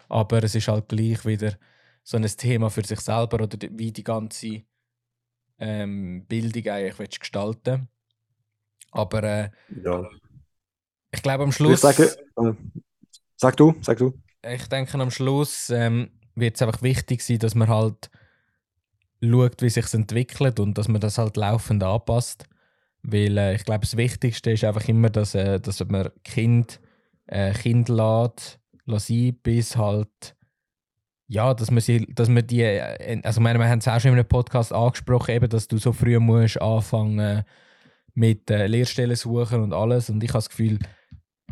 aber 0.07 0.43
es 0.43 0.55
ist 0.55 0.67
halt 0.67 0.89
gleich 0.89 1.25
wieder 1.25 1.53
so 2.10 2.17
ein 2.17 2.26
Thema 2.26 2.72
für 2.72 2.84
sich 2.84 3.02
selber 3.02 3.43
oder 3.43 3.58
wie 3.69 3.91
die 3.91 4.04
ganze 4.04 4.63
ähm, 5.60 6.26
Bildung 6.28 6.74
eigentlich 6.74 7.19
gestalten 7.19 7.88
Aber 8.91 9.24
äh, 9.24 9.50
ja. 9.84 10.10
ich 11.12 11.22
glaube 11.22 11.43
am 11.43 11.52
Schluss. 11.52 11.84
Ich 11.84 11.95
sage, 11.95 12.17
äh, 12.38 12.54
sag 13.36 13.58
du, 13.58 13.76
sag 13.82 14.00
du. 14.00 14.13
Ich 14.41 14.65
denke 14.67 15.00
am 15.00 15.12
Schluss 15.12 15.69
ähm, 15.69 16.10
wird 16.34 16.56
es 16.56 16.63
einfach 16.63 16.82
wichtig 16.82 17.22
sein, 17.22 17.38
dass 17.38 17.54
man 17.54 17.67
halt 17.67 18.10
schaut, 19.22 19.62
wie 19.62 19.69
sich 19.69 19.93
entwickelt 19.93 20.60
und 20.60 20.80
dass 20.80 20.88
man 20.88 21.02
das 21.02 21.19
halt 21.19 21.38
laufend 21.38 21.84
anpasst. 21.84 22.45
Weil 23.04 23.38
äh, 23.38 23.54
ich 23.54 23.65
glaube, 23.65 23.82
das 23.82 23.98
Wichtigste 23.98 24.50
ist 24.50 24.63
einfach 24.63 24.88
immer, 24.88 25.12
dass, 25.12 25.36
äh, 25.36 25.60
dass 25.60 25.86
man 25.86 26.10
Kind, 26.24 26.80
äh, 27.28 27.54
kind 27.54 27.88
lässt, 27.88 28.60
lässt 28.88 29.43
bis 29.43 29.78
halt 29.78 30.36
ja, 31.31 31.53
dass 31.53 31.69
man, 31.69 31.79
sie, 31.79 32.07
dass 32.13 32.27
man 32.27 32.45
die, 32.45 32.65
also 33.23 33.39
meine, 33.39 33.59
wir 33.59 33.69
haben 33.69 33.79
es 33.79 33.87
auch 33.87 33.99
schon 33.99 34.11
in 34.11 34.17
einem 34.17 34.27
Podcast 34.27 34.73
angesprochen, 34.73 35.35
eben, 35.35 35.47
dass 35.47 35.67
du 35.67 35.77
so 35.77 35.93
früh 35.93 36.19
musst 36.19 36.59
anfangen 36.59 37.43
mit 38.15 38.49
äh, 38.49 38.65
Lehrstellen 38.65 39.15
suchen 39.15 39.61
und 39.61 39.71
alles. 39.71 40.09
Und 40.09 40.23
ich 40.23 40.31
habe 40.31 40.39
das 40.39 40.49
Gefühl, 40.49 40.79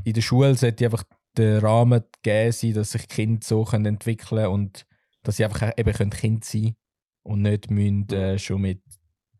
in 0.03 0.13
der 0.13 0.21
Schule 0.21 0.55
sollte 0.55 0.85
einfach 0.85 1.03
der 1.37 1.61
Rahmen 1.61 2.03
gegeben 2.23 2.51
sein, 2.51 2.73
dass 2.73 2.91
sich 2.91 3.07
Kinder 3.07 3.39
so 3.43 3.63
können 3.65 3.85
entwickeln 3.85 4.41
können 4.41 4.47
und 4.47 4.87
dass 5.21 5.37
sie 5.37 5.45
einfach 5.45 5.71
eben 5.77 6.09
Kind 6.09 6.43
sein 6.43 6.61
können 6.61 6.75
und 7.21 7.41
nicht 7.43 7.69
müssen, 7.69 8.09
äh, 8.09 8.39
schon 8.39 8.61
mit 8.61 8.81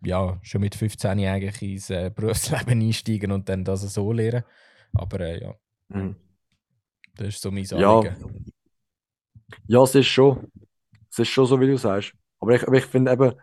ja, 0.03 0.37
schon 0.43 0.61
mit 0.61 0.75
15 0.75 1.19
eigentlich 1.19 1.61
ins 1.63 1.89
äh, 1.89 2.11
Berufsleben 2.13 2.79
einsteigen 2.85 3.31
und 3.31 3.49
dann 3.49 3.63
das 3.63 3.81
so 3.81 4.11
lernen. 4.11 4.43
Aber 4.93 5.19
äh, 5.21 5.41
ja, 5.41 5.55
mhm. 5.89 6.15
das 7.15 7.29
ist 7.29 7.41
so 7.41 7.49
mein 7.49 7.63
Ja. 7.63 8.03
Ja, 9.67 9.81
es 9.83 9.95
ist 9.95 10.07
schon. 10.07 10.51
Es 11.11 11.19
ist 11.19 11.29
schon 11.29 11.45
so, 11.45 11.59
wie 11.59 11.67
du 11.67 11.77
sagst. 11.77 12.13
Aber 12.39 12.55
ich, 12.55 12.63
ich 12.63 12.85
finde 12.85 13.11
eben, 13.11 13.33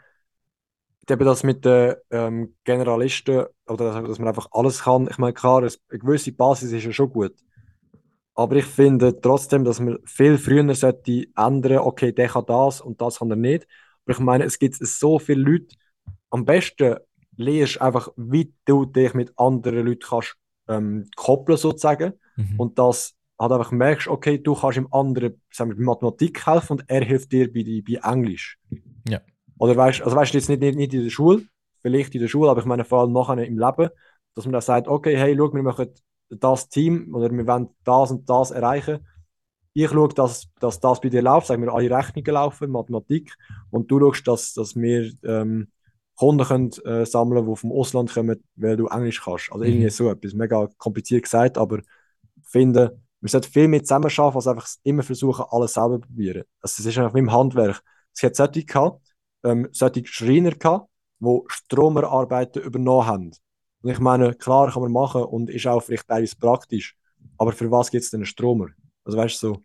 eben 1.09 1.25
das 1.25 1.43
mit 1.43 1.65
den 1.65 1.95
ähm, 2.11 2.55
Generalisten, 2.65 3.47
oder 3.67 3.93
dass, 3.93 4.09
dass 4.09 4.19
man 4.19 4.29
einfach 4.29 4.49
alles 4.53 4.83
kann, 4.83 5.09
ich 5.11 5.19
meine, 5.19 5.33
klar, 5.33 5.59
eine 5.59 5.99
gewisse 5.99 6.33
Basis 6.33 6.73
ist 6.73 6.85
ja 6.85 6.93
schon 6.93 7.11
gut. 7.11 7.35
Aber 8.35 8.57
ich 8.57 8.65
finde 8.65 9.21
trotzdem, 9.21 9.65
dass 9.65 9.81
man 9.81 9.99
viel 10.05 10.39
früher 10.39 10.75
sollte 10.75 11.27
ändern, 11.37 11.79
okay, 11.79 12.13
der 12.13 12.29
kann 12.29 12.47
das 12.47 12.81
und 12.81 13.01
das 13.01 13.19
kann 13.19 13.31
er 13.31 13.37
nicht. 13.37 13.67
Aber 14.05 14.13
ich 14.13 14.19
meine, 14.19 14.45
es 14.45 14.59
gibt 14.59 14.75
so 14.75 15.19
viele 15.19 15.43
Leute, 15.43 15.77
am 16.31 16.45
besten 16.45 16.97
lernst 17.37 17.81
einfach, 17.81 18.09
wie 18.17 18.53
du 18.65 18.85
dich 18.87 19.15
mit 19.15 19.33
anderen 19.39 19.87
Leuten 19.87 20.03
kannst 20.03 20.37
ähm, 20.69 21.09
koppeln 21.17 21.59
sozusagen 21.59 22.15
mhm. 22.37 22.59
und 22.59 22.79
das 22.79 23.15
halt 23.39 23.53
einfach 23.53 23.73
merkst, 23.73 24.09
okay, 24.09 24.39
du 24.39 24.55
kannst 24.55 24.79
ihm 24.79 24.89
anderen 24.91 25.41
sagen 25.51 25.71
wir, 25.71 25.77
bei 25.77 25.83
Mathematik 25.83 26.47
helfen 26.47 26.79
und 26.79 26.85
er 26.89 27.05
hilft 27.05 27.33
dir 27.33 27.53
bei, 27.53 27.83
bei 27.87 28.01
Englisch. 28.09 28.59
Ja. 29.09 29.21
Oder 29.59 29.77
weißt 29.77 30.03
also 30.03 30.17
weißt 30.17 30.33
du 30.33 30.39
jetzt 30.39 30.49
nicht, 30.49 30.61
nicht, 30.61 30.77
nicht 30.77 30.95
in 30.95 31.03
der 31.03 31.11
Schule, 31.11 31.43
vielleicht 31.81 32.15
in 32.15 32.21
der 32.21 32.29
Schule, 32.29 32.51
aber 32.51 32.61
ich 32.61 32.67
meine 32.67 32.85
vor 32.85 33.01
allem 33.01 33.13
nachher 33.13 33.39
im 33.39 33.59
Leben, 33.59 33.91
dass 34.35 34.45
man 34.45 34.53
dann 34.53 34.63
sagt, 34.63 34.89
okay, 34.89 35.17
hey, 35.17 35.37
schau, 35.37 35.53
wir 35.53 35.63
machen 35.63 35.91
das 36.31 36.69
Team 36.69 37.15
oder 37.15 37.31
wir 37.31 37.47
wollen 37.47 37.69
das 37.85 38.11
und 38.11 38.29
das 38.29 38.51
erreichen 38.51 39.07
ich 39.75 39.91
schaue, 39.91 40.09
dass, 40.09 40.49
dass 40.61 40.79
das 40.81 41.01
bei 41.01 41.09
dir 41.09 41.21
läuft, 41.21 41.49
sagen 41.49 41.63
wir, 41.63 41.75
alle 41.75 41.91
Rechnungen 41.91 42.33
laufen, 42.33 42.71
Mathematik, 42.71 43.35
und 43.71 43.91
du 43.91 43.99
schaust, 43.99 44.27
dass, 44.29 44.55
dass 44.55 44.77
wir 44.77 45.13
ähm, 45.25 45.69
Kunden 46.15 46.45
können, 46.45 46.71
äh, 46.85 47.05
sammeln 47.05 47.45
die 47.45 47.57
vom 47.57 47.73
Ausland 47.73 48.15
kommen, 48.15 48.43
weil 48.55 48.77
du 48.77 48.87
Englisch 48.87 49.23
kannst. 49.23 49.51
Also 49.51 49.65
mhm. 49.65 49.71
irgendwie 49.71 49.91
so 49.91 50.09
etwas, 50.09 50.33
mega 50.33 50.69
kompliziert 50.79 51.25
gesagt, 51.25 51.59
aber 51.59 51.81
finde, 52.45 53.01
wir 53.25 53.31
sollten 53.31 53.51
viel 53.51 53.69
mehr 53.69 53.83
zusammenarbeiten, 53.83 54.37
als 54.37 54.47
einfach 54.47 54.69
immer 54.83 55.03
versuchen, 55.03 55.47
alles 55.49 55.73
selber 55.73 55.95
zu 55.95 56.09
probieren. 56.09 56.45
Also 56.61 56.83
es 56.83 56.85
ist 56.87 56.99
einfach 56.99 57.15
wie 57.15 57.21
im 57.21 57.33
Handwerk. 57.33 57.83
Es 58.15 58.23
hat 58.23 58.37
solche 58.37 58.67
gehabt, 58.67 59.01
ähm, 59.43 59.67
solche 59.73 60.05
Schreiner 60.05 60.51
gehabt, 60.51 60.91
die 61.21 61.41
Stromerarbeiten 61.49 62.61
übernommen 62.61 63.07
haben. 63.07 63.31
Und 63.81 63.91
ich 63.91 63.99
meine, 63.99 64.35
klar 64.35 64.71
kann 64.71 64.83
man 64.83 64.93
machen 64.93 65.23
und 65.23 65.49
ist 65.49 65.67
auch 65.67 65.81
vielleicht 65.81 66.07
teilweise 66.07 66.37
praktisch, 66.37 66.99
aber 67.39 67.53
für 67.53 67.71
was 67.71 67.91
gibt 67.91 68.05
es 68.05 68.11
denn 68.11 68.19
einen 68.19 68.27
Stromer? 68.27 68.67
Also 69.05 69.17
weißt 69.17 69.43
du 69.43 69.55
so. 69.55 69.65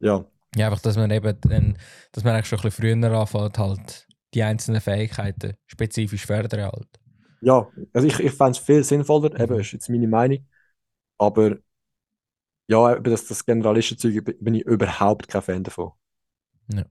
Ja. 0.00 0.26
Ja, 0.54 0.66
einfach, 0.66 0.82
dass 0.82 0.96
man 0.98 1.10
eben 1.10 1.40
dann, 1.40 1.78
dass 2.12 2.24
man 2.24 2.34
eigentlich 2.34 2.48
schon 2.48 2.58
ein 2.58 2.62
bisschen 2.64 3.00
früher 3.00 3.18
anfängt, 3.18 3.58
halt 3.58 4.06
die 4.34 4.42
einzelnen 4.42 4.82
Fähigkeiten 4.82 5.54
spezifisch 5.66 6.26
fördern 6.26 6.64
halt. 6.64 6.88
Ja, 7.40 7.66
also 7.94 8.06
ich, 8.06 8.20
ich 8.20 8.32
fände 8.32 8.52
es 8.52 8.58
viel 8.58 8.84
sinnvoller, 8.84 9.40
eben, 9.40 9.58
ist 9.58 9.72
jetzt 9.72 9.88
meine 9.88 10.08
Meinung. 10.08 10.46
Aber 11.16 11.56
Ja, 12.66 12.98
das, 12.98 13.26
das 13.26 13.44
Generalistenzeug 13.44 14.24
bin 14.40 14.54
ich 14.54 14.64
überhaupt 14.64 15.28
kein 15.28 15.42
Fan 15.42 15.64
davon. 15.64 15.92
Ja. 16.72 16.84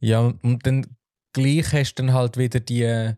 Ja, 0.00 0.20
und 0.20 0.66
dann 0.66 0.86
gleich 1.32 1.72
hast 1.72 1.94
du 1.94 2.02
dann 2.02 2.14
halt 2.14 2.36
wieder 2.36 2.60
die, 2.60 3.14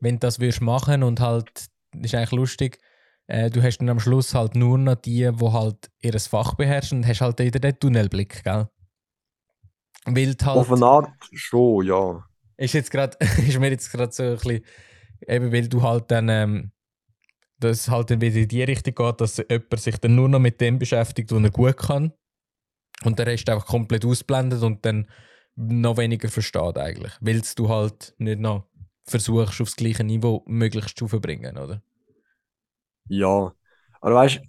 wenn 0.00 0.14
du 0.16 0.18
das 0.20 0.40
würdest 0.40 0.60
machen 0.60 1.02
und 1.02 1.20
halt, 1.20 1.48
das 1.92 2.04
ist 2.04 2.14
eigentlich 2.14 2.32
lustig, 2.32 2.78
äh, 3.26 3.50
du 3.50 3.62
hast 3.62 3.78
dann 3.78 3.88
am 3.88 4.00
Schluss 4.00 4.34
halt 4.34 4.54
nur 4.54 4.78
noch 4.78 4.96
die, 4.96 5.30
die 5.32 5.52
halt 5.52 5.90
ihr 6.00 6.20
Fach 6.20 6.54
beherrschen 6.54 6.98
und 6.98 7.06
hast 7.06 7.20
halt 7.20 7.38
wieder 7.40 7.58
den 7.58 7.78
Tunnelblick, 7.78 8.44
gell? 8.44 8.68
Weil 10.04 10.28
halt, 10.28 10.42
Auf 10.44 10.72
eine 10.72 10.86
Art 10.86 11.10
schon, 11.32 11.84
ja. 11.84 12.24
Ist, 12.56 12.74
jetzt 12.74 12.90
grad, 12.90 13.16
ist 13.38 13.58
mir 13.58 13.70
jetzt 13.70 13.90
gerade 13.90 14.12
so 14.12 14.22
ein 14.22 14.34
bisschen, 14.34 14.64
eben 15.26 15.52
weil 15.52 15.68
du 15.68 15.82
halt 15.82 16.10
dann, 16.10 16.28
ähm, 16.28 16.72
dass 17.58 17.88
halt 17.88 18.10
dann 18.10 18.20
wieder 18.20 18.36
in 18.36 18.48
die 18.48 18.62
Richtung 18.62 18.94
geht, 18.94 19.20
dass 19.20 19.38
jemand 19.38 19.80
sich 19.80 19.96
dann 19.98 20.14
nur 20.14 20.28
noch 20.28 20.38
mit 20.38 20.60
dem 20.60 20.78
beschäftigt, 20.78 21.32
was 21.32 21.42
er 21.42 21.50
gut 21.50 21.76
kann. 21.76 22.12
Und 23.04 23.18
der 23.18 23.26
Rest 23.26 23.48
einfach 23.48 23.66
komplett 23.66 24.04
ausblendet 24.04 24.62
und 24.62 24.84
dann 24.84 25.06
noch 25.56 25.96
weniger 25.96 26.28
versteht 26.28 26.78
eigentlich, 26.78 27.12
weil 27.20 27.42
du 27.56 27.68
halt 27.68 28.14
nicht 28.18 28.40
noch 28.40 28.66
versuchst, 29.06 29.60
aufs 29.60 29.76
gleiche 29.76 30.04
Niveau 30.04 30.42
möglichst 30.46 30.98
zu 30.98 31.08
verbringen, 31.08 31.56
oder? 31.56 31.82
Ja, 33.08 33.52
aber 34.00 34.14
weißt 34.14 34.40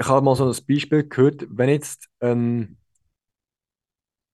ich 0.00 0.08
habe 0.08 0.24
mal 0.24 0.34
so 0.34 0.44
ein 0.44 0.66
Beispiel 0.68 1.08
gehört, 1.08 1.46
wenn 1.48 1.68
jetzt 1.68 2.08
ähm, 2.20 2.76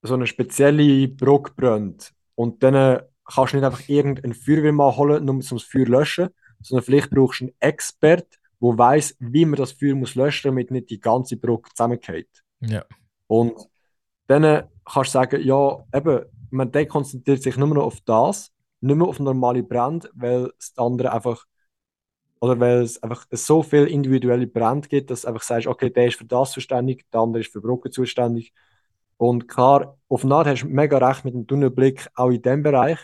so 0.03 0.15
eine 0.15 0.27
spezielle 0.27 1.09
Brücke 1.09 1.53
brennt 1.55 2.13
und 2.35 2.63
dann 2.63 3.03
kannst 3.25 3.53
du 3.53 3.57
nicht 3.59 3.67
einfach 3.67 3.89
irgendeinen 3.89 4.35
Feuerwehrmann 4.35 4.97
holen, 4.97 5.25
nur 5.25 5.35
um 5.35 5.41
das 5.41 5.63
Feuer 5.63 5.85
zu 5.85 5.93
löschen, 5.93 6.29
sondern 6.63 6.85
vielleicht 6.85 7.11
brauchst 7.11 7.41
du 7.41 7.45
einen 7.45 7.55
Expert, 7.61 8.39
der 8.61 8.79
weiß, 8.79 9.17
wie 9.19 9.45
man 9.45 9.57
das 9.57 9.73
Feuer 9.73 9.95
muss 9.95 10.15
löschen, 10.15 10.49
damit 10.49 10.71
nicht 10.71 10.91
die 10.91 11.01
ganze 11.01 11.37
Brücke 11.37 11.71
zusammengeht. 11.75 12.29
Ja. 12.61 12.85
Und 13.27 13.55
dann 14.27 14.69
kannst 14.85 15.11
du 15.11 15.13
sagen, 15.13 15.43
ja, 15.43 15.85
eben, 15.95 16.25
man 16.51 16.89
konzentriert 16.89 17.43
sich 17.43 17.57
nur 17.57 17.69
noch 17.69 17.85
auf 17.85 18.01
das, 18.03 18.53
nicht 18.81 18.97
mehr 18.97 19.07
auf 19.07 19.21
normale 19.21 19.63
Brände, 19.63 20.11
weil 20.15 20.53
das 20.57 20.73
andere 20.77 21.13
einfach, 21.13 21.45
oder 22.41 22.59
weil 22.59 22.83
es 22.83 23.03
einfach 23.03 23.27
so 23.31 23.63
viele 23.63 23.89
individuelle 23.89 24.47
Brände 24.47 24.89
gibt, 24.89 25.11
dass 25.11 25.23
du 25.23 25.29
einfach 25.29 25.43
sagst, 25.43 25.67
okay, 25.67 25.91
der 25.91 26.07
ist 26.07 26.17
für 26.17 26.25
das 26.25 26.53
zuständig, 26.53 27.07
der 27.13 27.21
andere 27.21 27.43
ist 27.43 27.53
für 27.53 27.61
Brücken 27.61 27.93
zuständig. 27.93 28.53
Und 29.17 29.49
klar, 29.49 29.99
auf 30.09 30.25
eine 30.25 30.35
Art 30.35 30.47
hast 30.47 30.63
du 30.63 30.67
mega 30.69 30.97
recht 30.97 31.25
mit 31.25 31.35
dem 31.35 31.47
Tunnelblick, 31.47 32.09
auch 32.15 32.31
in 32.31 32.41
diesem 32.41 32.63
Bereich. 32.63 32.99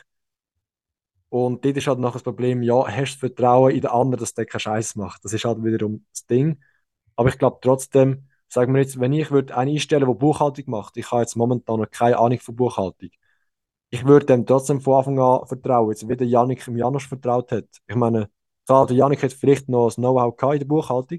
Und 1.36 1.66
dort 1.66 1.76
ist 1.76 1.86
halt 1.86 1.98
noch 1.98 2.14
das 2.14 2.22
Problem, 2.22 2.62
ja, 2.62 2.88
hast 2.88 3.16
du 3.16 3.18
Vertrauen 3.18 3.70
in 3.70 3.82
den 3.82 3.90
anderen, 3.90 4.20
dass 4.20 4.32
der 4.32 4.46
keinen 4.46 4.60
Scheiß 4.60 4.96
macht. 4.96 5.22
Das 5.22 5.34
ist 5.34 5.44
halt 5.44 5.62
wiederum 5.62 6.06
das 6.10 6.24
Ding. 6.24 6.62
Aber 7.14 7.28
ich 7.28 7.36
glaube 7.36 7.58
trotzdem, 7.60 8.28
sagen 8.48 8.72
wir 8.72 8.80
jetzt, 8.80 8.98
wenn 8.98 9.12
ich 9.12 9.30
würde 9.30 9.54
einen 9.54 9.72
einstellen, 9.72 10.06
der 10.06 10.14
Buchhaltung 10.14 10.64
macht, 10.68 10.96
ich 10.96 11.10
habe 11.10 11.20
jetzt 11.20 11.36
momentan 11.36 11.78
noch 11.78 11.90
keine 11.90 12.18
Ahnung 12.18 12.38
von 12.40 12.56
Buchhaltung, 12.56 13.10
ich 13.90 14.06
würde 14.06 14.24
dem 14.24 14.46
trotzdem 14.46 14.80
von 14.80 14.94
Anfang 14.94 15.18
an 15.20 15.46
vertrauen, 15.46 15.90
jetzt 15.90 16.08
wie 16.08 16.16
der 16.16 16.26
Janik 16.26 16.66
im 16.68 16.78
Janusz 16.78 17.04
vertraut 17.04 17.52
hat. 17.52 17.68
Ich 17.86 17.96
meine, 17.96 18.30
klar, 18.64 18.86
der 18.86 18.96
Janik 18.96 19.22
hat 19.22 19.34
vielleicht 19.34 19.68
noch 19.68 19.88
das 19.88 19.96
Know-how 19.96 20.54
in 20.54 20.60
der 20.60 20.66
Buchhaltung, 20.66 21.18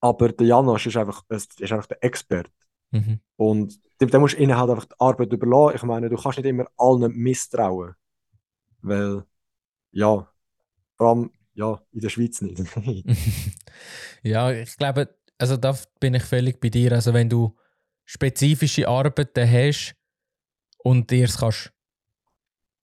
aber 0.00 0.28
der 0.28 0.46
Janusz 0.46 0.84
ist 0.84 0.98
einfach, 0.98 1.22
ist 1.30 1.72
einfach 1.72 1.86
der 1.86 2.04
Experte. 2.04 2.50
Mhm. 2.90 3.18
Und 3.36 3.80
dem 3.98 4.20
musst 4.20 4.34
du 4.34 4.42
ihnen 4.42 4.58
halt 4.58 4.68
einfach 4.68 4.84
die 4.84 4.94
Arbeit 4.98 5.32
überlassen. 5.32 5.76
Ich 5.76 5.82
meine, 5.84 6.10
du 6.10 6.16
kannst 6.16 6.36
nicht 6.36 6.46
immer 6.46 6.66
allen 6.76 7.14
misstrauen. 7.14 7.94
Weil, 8.84 9.24
ja, 9.92 10.28
vor 10.96 11.08
allem 11.08 11.30
ja, 11.54 11.80
in 11.92 12.00
der 12.00 12.08
Schweiz 12.08 12.40
nicht. 12.42 12.62
ja, 14.22 14.52
ich 14.52 14.76
glaube, 14.76 15.16
also 15.38 15.56
da 15.56 15.76
bin 16.00 16.14
ich 16.14 16.22
völlig 16.22 16.60
bei 16.60 16.68
dir. 16.68 16.92
Also 16.92 17.14
wenn 17.14 17.28
du 17.28 17.56
spezifische 18.04 18.88
Arbeiten 18.88 19.50
hast 19.50 19.96
und 20.78 21.10
dir 21.10 21.24
es 21.24 21.38
kannst 21.38 21.72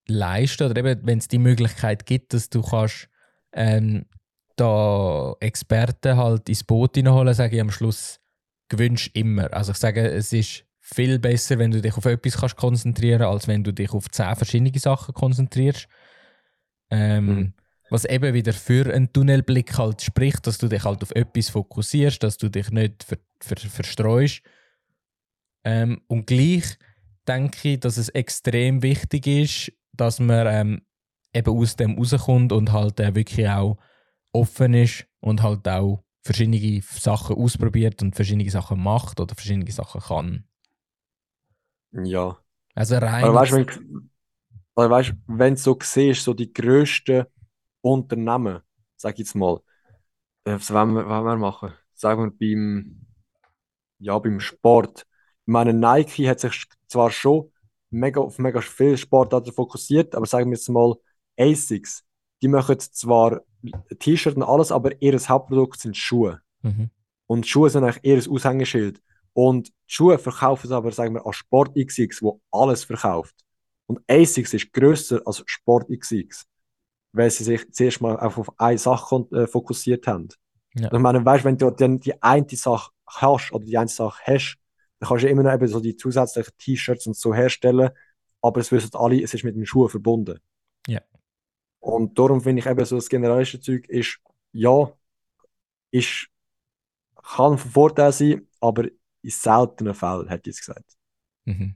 leisten 0.08 0.70
oder 0.70 0.78
eben 0.78 1.06
wenn 1.06 1.20
es 1.20 1.28
die 1.28 1.38
Möglichkeit 1.38 2.06
gibt, 2.06 2.34
dass 2.34 2.50
du 2.50 2.62
kannst 2.62 3.08
ähm, 3.54 4.06
da 4.56 5.36
Experten 5.40 6.18
halt 6.18 6.50
ins 6.50 6.64
Boot 6.64 6.96
hineinholen, 6.96 7.34
sage 7.34 7.56
ich 7.56 7.62
am 7.62 7.72
Schluss, 7.72 8.20
gewünscht 8.70 9.12
immer. 9.14 9.54
Also 9.54 9.72
ich 9.74 9.78
sage, 9.78 10.10
es 10.10 10.34
ist 10.34 10.66
viel 10.94 11.20
besser, 11.20 11.58
wenn 11.60 11.72
du 11.72 11.82
dich 11.82 11.96
auf 11.96 12.06
etwas 12.06 12.38
kannst 12.38 12.56
konzentrieren 12.56 13.24
als 13.24 13.48
wenn 13.48 13.64
du 13.64 13.72
dich 13.72 13.92
auf 13.92 14.10
zehn 14.10 14.36
verschiedene 14.36 14.78
Sachen 14.78 15.14
konzentrierst. 15.14 15.88
Ähm, 16.90 17.26
mhm. 17.26 17.54
Was 17.90 18.06
eben 18.06 18.34
wieder 18.34 18.54
für 18.54 18.94
einen 18.94 19.12
Tunnelblick 19.12 19.78
halt 19.78 20.02
spricht, 20.02 20.48
dass 20.48 20.58
du 20.58 20.68
dich 20.68 20.84
halt 20.84 21.04
auf 21.04 21.12
etwas 21.12 21.50
fokussierst, 21.50 22.24
dass 22.24 22.38
du 22.38 22.50
dich 22.50 22.72
nicht 22.72 23.04
ver 23.04 23.18
ver 23.42 23.58
verstreust. 23.58 24.42
Ähm, 25.64 26.02
und 26.08 26.28
gleich 26.28 26.78
denke 27.28 27.70
ich, 27.70 27.80
dass 27.80 27.98
es 27.98 28.10
extrem 28.10 28.82
wichtig 28.82 29.28
ist, 29.28 29.74
dass 29.94 30.20
man 30.20 30.48
ähm, 30.48 30.82
eben 31.34 31.58
aus 31.58 31.76
dem 31.76 31.98
rauskommt 31.98 32.52
und 32.52 32.72
halt 32.72 33.00
äh, 33.00 33.16
wirklich 33.16 33.48
auch 33.48 33.78
offen 34.32 34.74
ist 34.74 35.06
und 35.20 35.42
halt 35.42 35.68
auch 35.68 36.04
verschiedene 36.24 36.82
Sachen 36.82 37.36
ausprobiert 37.36 38.02
und 38.02 38.16
verschiedene 38.16 38.50
Sachen 38.50 38.82
macht 38.82 39.20
oder 39.20 39.36
verschiedene 39.36 39.70
Sachen 39.72 40.02
kann. 40.02 40.46
Ja. 41.92 42.38
Also 42.76 42.96
rein. 42.96 43.24
Aber 43.24 43.34
weißt, 43.36 43.54
wenn, 43.54 43.70
weißt, 44.76 45.14
wenn 45.28 45.56
du 45.56 45.60
so 45.60 45.78
siehst, 45.82 46.24
so 46.24 46.34
die 46.34 46.52
grössten 46.52 47.26
Unternehmen, 47.82 48.62
sag 48.96 49.14
ich 49.14 49.20
jetzt 49.20 49.36
mal, 49.36 49.60
äh, 50.46 50.54
was 50.54 50.74
wollen 50.74 50.94
wir, 50.94 51.08
wollen 51.08 51.26
wir 51.26 51.38
machen? 51.38 51.74
Sagen 51.94 52.24
wir 52.24 52.32
beim, 52.32 53.06
ja, 54.00 54.18
beim 54.18 54.40
Sport. 54.40 55.06
Ich 55.46 55.52
meine, 55.52 55.74
Nike 55.74 56.30
hat 56.30 56.40
sich 56.40 56.66
zwar 56.88 57.12
schon 57.12 57.52
mega, 57.90 58.22
auf 58.22 58.40
mega 58.40 58.62
viel 58.62 58.98
Sportarten 58.98 59.52
fokussiert, 59.52 60.16
aber 60.16 60.26
sagen 60.26 60.50
wir 60.50 60.58
jetzt 60.58 60.70
mal 60.70 60.96
ASICS, 61.38 62.04
die 62.42 62.48
machen 62.48 62.80
zwar 62.80 63.42
T-Shirt 64.00 64.36
und 64.36 64.44
alles, 64.44 64.72
aber 64.72 65.00
ihr 65.02 65.18
Hauptprodukt 65.20 65.80
sind 65.80 65.96
Schuhe. 65.96 66.42
Mhm. 66.62 66.90
Und 67.28 67.48
Schuhe 67.48 67.70
sind 67.70 67.84
eigentlich 67.84 68.04
ihr 68.04 68.32
Aushängeschild. 68.32 69.02
Und 69.34 69.70
die 69.70 69.74
Schuhe 69.88 70.18
verkaufen 70.18 70.68
es 70.68 70.72
aber, 70.72 70.92
sagen 70.92 71.14
wir, 71.16 71.26
als 71.26 71.38
Sport 71.38 71.76
XX, 71.76 72.22
wo 72.22 72.42
alles 72.52 72.84
verkauft. 72.84 73.36
Und 73.88 74.00
ASICS 74.08 74.54
ist 74.54 74.74
grösser 74.74 75.22
als 75.26 75.44
Sport 75.46 75.90
XX, 75.90 76.46
weil 77.14 77.30
sie 77.30 77.44
sich 77.44 77.72
zuerst 77.72 78.02
mal 78.02 78.18
auf 78.18 78.52
eine 78.60 78.78
Sache 78.78 79.28
äh, 79.32 79.48
fokussiert 79.48 80.08
haben. 80.08 80.30
Ja. 80.76 80.92
Ich 80.92 81.00
meine, 81.00 81.24
weißt, 81.24 81.44
wenn 81.44 81.58
du 81.58 81.70
dann 81.72 82.00
die 82.00 82.22
eine 82.22 82.48
Sache 82.50 82.92
hast 83.06 83.52
oder 83.52 83.66
die 83.66 83.78
eine 83.78 83.90
Sache 83.90 84.22
hast, 84.26 84.58
dann 85.00 85.10
kannst 85.10 85.24
du 85.24 85.30
immer 85.30 85.44
noch 85.44 85.54
eben 85.54 85.68
so 85.68 85.80
die 85.80 85.96
zusätzlichen 85.96 86.54
T-Shirts 86.58 87.08
und 87.08 87.18
so 87.18 87.34
herstellen, 87.34 87.90
aber 88.42 88.62
es 88.62 88.72
wissen 88.72 88.92
alle, 88.94 89.22
es 89.22 89.34
ist 89.34 89.44
mit 89.44 89.56
den 89.56 89.66
Schuhen 89.66 89.90
verbunden. 89.90 90.40
Ja. 90.88 91.02
Und 91.80 92.18
darum 92.18 92.42
finde 92.42 92.62
ich 92.62 92.68
eben 92.68 92.86
so, 92.86 92.96
das 92.96 93.10
Generalistenzeug 93.10 93.90
ist, 93.90 94.20
ja, 94.52 94.92
ist, 95.90 96.28
kann 97.16 97.58
von 97.58 97.72
Vorteil 97.72 98.12
sein, 98.12 98.48
aber 98.60 98.86
in 99.22 99.30
seltenen 99.30 99.94
Fällen, 99.94 100.28
hätte 100.28 100.50
ich 100.50 100.58
gesagt. 100.58 100.98
Mhm. 101.46 101.76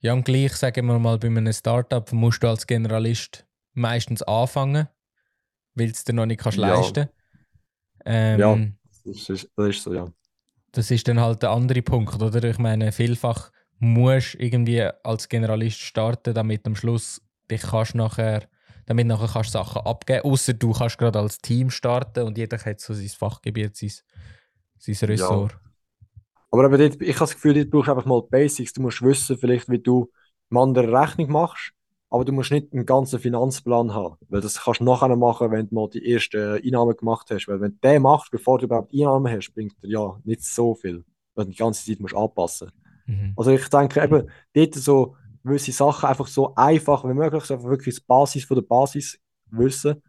Ja, 0.00 0.12
und 0.12 0.24
gleich, 0.24 0.52
sagen 0.54 0.86
wir 0.86 0.98
mal, 0.98 1.18
bei 1.18 1.28
einem 1.28 1.52
Startup 1.52 2.10
musst 2.12 2.42
du 2.42 2.48
als 2.48 2.66
Generalist 2.66 3.46
meistens 3.72 4.22
anfangen, 4.22 4.88
weil 5.74 5.90
es 5.90 6.04
dir 6.04 6.12
noch 6.12 6.26
nicht 6.26 6.40
kannst 6.40 6.58
ja. 6.58 6.68
leisten 6.68 7.08
ähm, 8.04 8.38
Ja, 8.38 8.58
das 9.04 9.28
ist, 9.28 9.50
das 9.56 9.68
ist 9.68 9.82
so, 9.82 9.94
ja. 9.94 10.12
Das 10.72 10.90
ist 10.90 11.06
dann 11.08 11.20
halt 11.20 11.42
der 11.42 11.50
andere 11.50 11.82
Punkt, 11.82 12.20
oder? 12.20 12.42
Ich 12.44 12.58
meine, 12.58 12.92
vielfach 12.92 13.50
musst 13.78 14.34
du 14.34 14.38
irgendwie 14.38 14.82
als 14.82 15.28
Generalist 15.28 15.78
starten, 15.78 16.34
damit 16.34 16.66
am 16.66 16.76
Schluss 16.76 17.22
dich 17.50 17.62
kannst 17.62 17.94
nachher 17.94 18.48
damit 18.86 19.06
nachher 19.06 19.28
kannst 19.28 19.54
du 19.54 19.58
Sachen 19.58 19.82
abgeben. 19.82 20.24
Außer 20.24 20.52
du 20.52 20.72
kannst 20.72 20.98
gerade 20.98 21.18
als 21.18 21.38
Team 21.38 21.70
starten 21.70 22.24
und 22.24 22.36
jeder 22.36 22.58
hat 22.58 22.80
so 22.80 22.94
sein 22.94 23.08
Fachgebiet, 23.08 23.76
sein, 23.76 23.92
sein 24.78 25.08
Ressort. 25.08 25.52
Ja. 25.52 25.58
Aber 26.54 26.66
eben 26.66 26.78
dort, 26.78 27.02
ich 27.02 27.16
habe 27.16 27.24
das 27.24 27.34
Gefühl, 27.34 27.54
du 27.54 27.66
brauchst 27.66 27.88
einfach 27.88 28.04
mal 28.04 28.22
Basics. 28.22 28.72
Du 28.72 28.80
musst 28.80 29.02
wissen, 29.02 29.36
vielleicht, 29.36 29.68
wie 29.68 29.80
du 29.80 30.08
einem 30.50 30.58
anderen 30.58 30.94
Rechnung 30.94 31.32
machst, 31.32 31.72
aber 32.10 32.24
du 32.24 32.30
musst 32.30 32.52
nicht 32.52 32.72
einen 32.72 32.86
ganzen 32.86 33.18
Finanzplan 33.18 33.92
haben. 33.92 34.14
Weil 34.28 34.40
das 34.40 34.62
kannst 34.62 34.78
du 34.78 34.84
nachher 34.84 35.16
machen, 35.16 35.50
wenn 35.50 35.68
du 35.68 35.74
mal 35.74 35.90
die 35.90 36.12
ersten 36.12 36.62
Einnahmen 36.64 36.96
gemacht 36.96 37.28
hast. 37.32 37.48
Weil 37.48 37.60
wenn 37.60 37.72
du 37.72 37.78
den 37.82 38.02
machst, 38.02 38.30
bevor 38.30 38.60
du 38.60 38.66
überhaupt 38.66 38.94
Einnahmen 38.94 39.32
hast, 39.32 39.52
bringt 39.52 39.74
er 39.82 39.88
ja 39.88 40.20
nicht 40.22 40.44
so 40.44 40.76
viel. 40.76 41.04
Weil 41.34 41.46
du 41.46 41.50
die 41.50 41.56
ganze 41.56 41.84
Zeit 41.84 41.98
musst 41.98 42.14
anpassen 42.14 42.70
mhm. 43.06 43.32
Also 43.36 43.50
ich 43.50 43.68
denke 43.68 44.04
eben, 44.04 44.30
dort 44.52 44.74
so 44.76 45.16
gewisse 45.42 45.72
Sachen 45.72 46.08
einfach 46.08 46.28
so 46.28 46.54
einfach 46.54 47.02
wie 47.02 47.14
möglich, 47.14 47.42
so 47.42 47.60
wirklich 47.64 47.96
die 47.96 48.04
Basis 48.06 48.44
von 48.44 48.58
der 48.58 48.62
Basis 48.62 49.18
wissen. 49.50 50.00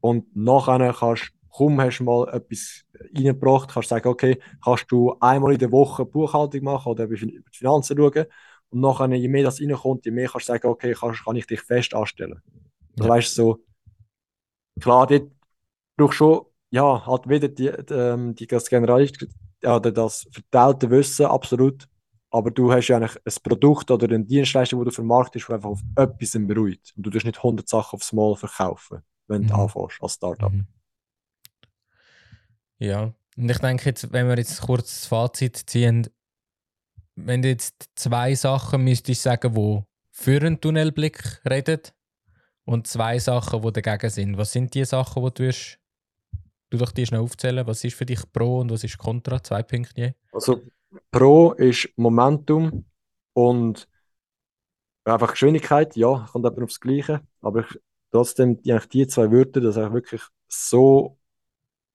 Und 0.00 0.34
nachher 0.34 0.94
kannst 0.98 1.32
du 1.32 1.41
kaum 1.54 1.80
hast 1.80 1.98
du 1.98 2.04
mal 2.04 2.28
etwas 2.32 2.84
reingebracht, 3.14 3.70
kannst 3.70 3.90
du 3.90 3.94
sagen, 3.94 4.08
okay, 4.08 4.38
kannst 4.64 4.90
du 4.90 5.14
einmal 5.20 5.52
in 5.52 5.58
der 5.58 5.72
Woche 5.72 6.04
Buchhaltung 6.04 6.64
machen 6.64 6.90
oder 6.90 7.04
über 7.04 7.16
die 7.16 7.42
Finanzen 7.52 7.96
schauen. 7.96 8.26
Und 8.70 8.80
nachher, 8.80 9.06
je 9.14 9.28
mehr 9.28 9.44
das 9.44 9.60
reinkommt, 9.60 10.04
je 10.06 10.12
mehr 10.12 10.28
kannst 10.28 10.48
du 10.48 10.52
sagen, 10.52 10.66
okay, 10.68 10.94
kann, 10.94 11.14
kann 11.14 11.36
ich 11.36 11.46
dich 11.46 11.60
fest 11.60 11.94
anstellen. 11.94 12.40
Ja. 12.98 13.08
weißt 13.08 13.36
du, 13.38 13.42
so, 13.42 13.64
klar, 14.80 15.06
dort 15.06 15.30
brauchst 15.96 16.20
du 16.20 16.24
schon 16.24 16.46
ja, 16.70 17.06
halt 17.06 17.28
wieder 17.28 17.48
die, 17.48 17.70
die, 17.70 17.94
ähm, 17.94 18.34
die 18.34 18.46
das 18.46 18.68
Generalist, 18.68 19.26
ja, 19.62 19.78
das 19.78 20.26
verteilte 20.32 20.90
Wissen, 20.90 21.26
absolut. 21.26 21.86
Aber 22.30 22.50
du 22.50 22.72
hast 22.72 22.88
ja 22.88 22.96
eigentlich 22.96 23.16
ein 23.16 23.42
Produkt 23.42 23.90
oder 23.90 24.06
eine 24.06 24.24
Dienstleistung, 24.24 24.80
die 24.80 24.86
du 24.86 24.90
vermarktest, 24.90 25.48
die 25.48 25.52
einfach 25.52 25.68
auf 25.68 25.80
etwas 25.96 26.32
beruhigt. 26.32 26.94
Und 26.96 27.04
du 27.04 27.10
darfst 27.10 27.26
nicht 27.26 27.42
100 27.42 27.68
Sachen 27.68 27.96
aufs 27.96 28.12
Mal 28.14 28.34
verkaufen, 28.36 29.02
wenn 29.28 29.46
du 29.46 29.52
Mhm. 29.52 29.60
anfängst 29.60 30.02
als 30.02 30.14
Startup. 30.14 30.50
Mhm. 30.50 30.66
Ja, 32.82 33.14
und 33.36 33.48
ich 33.48 33.58
denke 33.58 33.90
jetzt, 33.90 34.12
wenn 34.12 34.26
wir 34.26 34.36
jetzt 34.36 34.60
kurz 34.60 34.86
das 34.86 35.06
Fazit 35.06 35.56
ziehen, 35.56 36.08
wenn 37.14 37.40
du 37.40 37.48
jetzt 37.48 37.90
zwei 37.94 38.34
Sachen 38.34 38.82
müsstest 38.82 39.22
sagen, 39.22 39.54
wo 39.54 39.84
für 40.10 40.40
einen 40.40 40.60
Tunnelblick 40.60 41.40
reden 41.48 41.80
und 42.64 42.88
zwei 42.88 43.20
Sachen, 43.20 43.62
die 43.62 43.72
dagegen 43.72 44.10
sind. 44.10 44.36
Was 44.36 44.50
sind 44.50 44.74
die 44.74 44.84
Sachen, 44.84 45.24
die 45.24 45.30
du 45.32 45.46
hast? 45.46 45.78
Du 46.70 46.78
doch 46.78 46.90
die 46.90 47.06
schnell 47.06 47.20
aufzählen. 47.20 47.64
Was 47.68 47.84
ist 47.84 47.94
für 47.94 48.06
dich 48.06 48.20
Pro 48.32 48.58
und 48.58 48.72
was 48.72 48.82
ist 48.82 48.98
Contra? 48.98 49.40
Zwei 49.40 49.62
Punkte 49.62 50.00
je. 50.00 50.12
Also 50.32 50.60
Pro 51.12 51.52
ist 51.52 51.88
Momentum 51.94 52.84
und 53.32 53.86
einfach 55.04 55.30
Geschwindigkeit, 55.30 55.94
ja, 55.94 56.28
kommt 56.32 56.46
eben 56.46 56.64
aufs 56.64 56.80
Gleiche. 56.80 57.20
Aber 57.42 57.60
ich, 57.60 57.78
trotzdem, 58.10 58.60
die, 58.60 58.76
die 58.92 59.06
zwei 59.06 59.30
Wörter, 59.30 59.60
dass 59.60 59.76
du 59.76 59.92
wirklich 59.92 60.22
so 60.48 61.16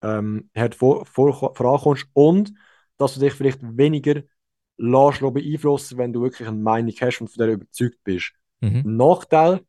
ähm, 0.02 0.50
hart 0.56 0.76
vor, 0.76 1.06
vor, 1.06 1.56
vorankommst 1.56 2.08
und 2.14 2.54
dass 2.98 3.14
du 3.14 3.20
dich 3.20 3.34
vielleicht 3.34 3.60
weniger 3.62 4.24
lässt 4.78 5.22
beeinflussen, 5.22 5.98
wenn 5.98 6.14
du 6.14 6.22
wirklich 6.22 6.48
eine 6.48 6.58
Meinung 6.58 6.94
hast 7.02 7.22
und 7.22 7.30
von 7.30 7.40
der 7.40 7.54
überzeugt 7.54 8.04
bist. 8.04 8.34
Mhm. 8.62 8.84
Nachteil 8.98 9.66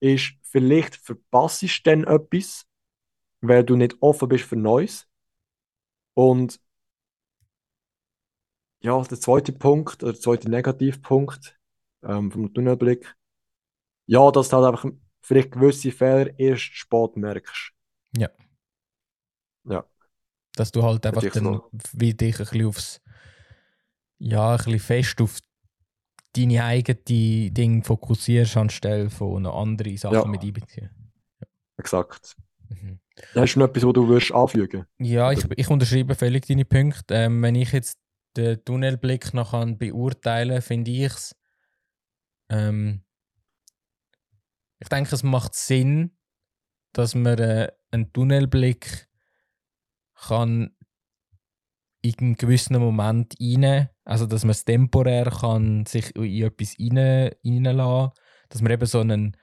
ist, 0.00 0.34
vielleicht 0.42 0.96
verpasst 0.96 1.62
du 1.62 1.66
dann 1.84 2.04
etwas, 2.04 2.66
weil 3.40 3.64
du 3.64 3.76
nicht 3.76 3.96
offen 4.00 4.28
bist 4.28 4.44
für 4.44 4.56
Neues. 4.56 5.06
Und 6.14 6.60
ja, 8.80 9.00
der 9.02 9.20
zweite 9.20 9.52
Punkt, 9.52 10.02
oder 10.02 10.12
der 10.12 10.20
zweite 10.20 10.50
Negativpunkt 10.50 11.58
ähm, 12.02 12.30
vom 12.30 12.52
Tunnelblick, 12.52 13.16
ja, 14.06 14.30
dass 14.30 14.50
du 14.50 14.56
halt 14.56 14.66
einfach 14.66 14.90
vielleicht 15.22 15.52
gewisse 15.52 15.90
Fehler 15.90 16.38
erst 16.38 16.74
spät 16.74 17.16
merkst. 17.16 17.72
Ja. 18.16 18.28
Ja. 19.68 19.84
Dass 20.54 20.70
du 20.70 20.82
halt 20.82 21.04
einfach 21.06 21.22
dann 21.22 21.44
so. 21.44 21.70
wie 21.92 22.14
dich 22.14 22.38
ein 22.38 22.44
bisschen 22.46 22.66
aufs 22.66 23.00
ja, 24.18 24.52
ein 24.52 24.56
bisschen 24.56 24.78
fest 24.78 25.20
auf 25.20 25.38
deine 26.36 26.64
eigenen 26.64 27.52
Dinge 27.54 27.82
fokussierst, 27.82 28.56
anstelle 28.56 29.10
von 29.10 29.42
noch 29.42 29.60
andere 29.60 29.96
Sachen 29.96 30.14
Ja. 30.14 30.24
mit 30.24 30.42
einbeziehen. 30.42 30.90
Exakt. 31.76 32.36
Mhm. 32.68 33.00
Hast 33.34 33.54
du 33.54 33.60
noch 33.60 33.68
etwas, 33.68 33.84
was 33.84 33.92
du 33.92 34.08
würdest 34.08 34.32
anfügen? 34.32 34.86
Ja, 34.98 35.30
ich, 35.32 35.44
ich 35.56 35.68
unterschreibe 35.68 36.14
völlig 36.14 36.46
deine 36.46 36.64
Punkte. 36.64 37.14
Ähm, 37.14 37.42
wenn 37.42 37.54
ich 37.54 37.72
jetzt 37.72 37.98
den 38.36 38.64
Tunnelblick 38.64 39.32
noch 39.34 39.52
kann 39.52 39.78
beurteilen 39.78 40.60
finde 40.62 40.90
ich 40.90 41.04
es. 41.04 41.36
Ähm, 42.48 43.04
ich 44.80 44.88
denke, 44.88 45.14
es 45.14 45.22
macht 45.22 45.54
Sinn, 45.54 46.16
dass 46.92 47.14
man 47.14 47.38
äh, 47.38 47.72
einen 47.90 48.12
Tunnelblick 48.12 49.08
kann 50.28 50.74
in 52.02 52.14
einen 52.18 52.34
gewissen 52.34 52.78
Moment 52.78 53.34
rein, 53.40 53.88
also 54.04 54.26
dass 54.26 54.44
man 54.44 54.50
es 54.50 54.64
temporär 54.64 55.24
kann 55.26 55.86
sich 55.86 56.14
in 56.16 56.44
etwas 56.44 56.76
rein, 56.78 57.30
reinlassen, 57.44 58.12
dass 58.50 58.60
man 58.62 58.72
eben 58.72 58.86
so 58.86 59.00
einen 59.00 59.36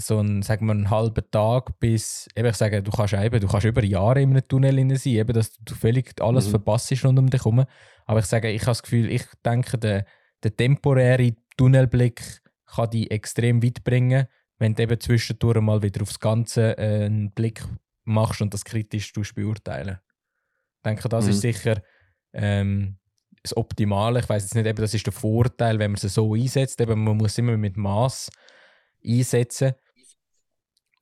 so 0.00 0.18
einen, 0.18 0.42
sagen 0.42 0.66
wir, 0.66 0.72
einen 0.72 0.90
halben 0.90 1.30
Tag 1.30 1.78
bis, 1.78 2.26
eben 2.34 2.48
ich 2.48 2.56
sage, 2.56 2.82
du 2.82 2.90
kannst 2.90 3.14
eben, 3.14 3.40
du 3.40 3.46
kannst 3.46 3.66
über 3.66 3.84
Jahre 3.84 4.22
in 4.22 4.30
einem 4.30 4.46
Tunnel 4.48 4.76
rein 4.76 4.96
sein, 4.96 5.12
eben, 5.12 5.32
dass 5.32 5.52
du 5.58 5.74
völlig 5.74 6.20
alles 6.20 6.46
Mhm. 6.46 6.50
verpasst 6.50 7.04
rund 7.04 7.18
um 7.18 7.28
dich 7.28 7.40
herum. 7.44 7.64
Aber 8.06 8.20
ich 8.20 8.26
sage, 8.26 8.50
ich 8.50 8.62
habe 8.62 8.70
das 8.70 8.82
Gefühl, 8.82 9.10
ich 9.10 9.24
denke, 9.44 9.78
der, 9.78 10.06
der 10.42 10.56
temporäre 10.56 11.34
Tunnelblick 11.56 12.40
kann 12.66 12.90
dich 12.90 13.10
extrem 13.10 13.62
weit 13.62 13.84
bringen, 13.84 14.26
wenn 14.58 14.74
du 14.74 14.82
eben 14.82 14.98
zwischendurch 15.00 15.60
mal 15.60 15.82
wieder 15.82 16.02
aufs 16.02 16.18
Ganze 16.18 16.78
äh, 16.78 17.04
einen 17.04 17.32
Blick 17.32 17.62
machst 18.04 18.40
und 18.42 18.52
das 18.54 18.64
kritisch 18.64 19.12
beurteilen. 19.34 19.98
Ich 20.78 20.82
denke, 20.84 21.08
das 21.08 21.24
Mhm. 21.26 21.30
ist 21.30 21.40
sicher 21.40 21.82
ähm, 22.32 22.98
das 23.42 23.56
Optimale. 23.56 24.20
Ich 24.20 24.28
weiß 24.28 24.42
jetzt 24.42 24.54
nicht, 24.54 24.66
eben, 24.66 24.80
das 24.80 24.94
ist 24.94 25.06
der 25.06 25.12
Vorteil, 25.12 25.78
wenn 25.78 25.92
man 25.92 26.00
es 26.02 26.14
so 26.14 26.34
einsetzt. 26.34 26.80
Eben, 26.80 27.02
man 27.04 27.16
muss 27.16 27.38
immer 27.38 27.56
mit 27.56 27.76
Maß 27.76 28.30
einsetzen. 29.04 29.72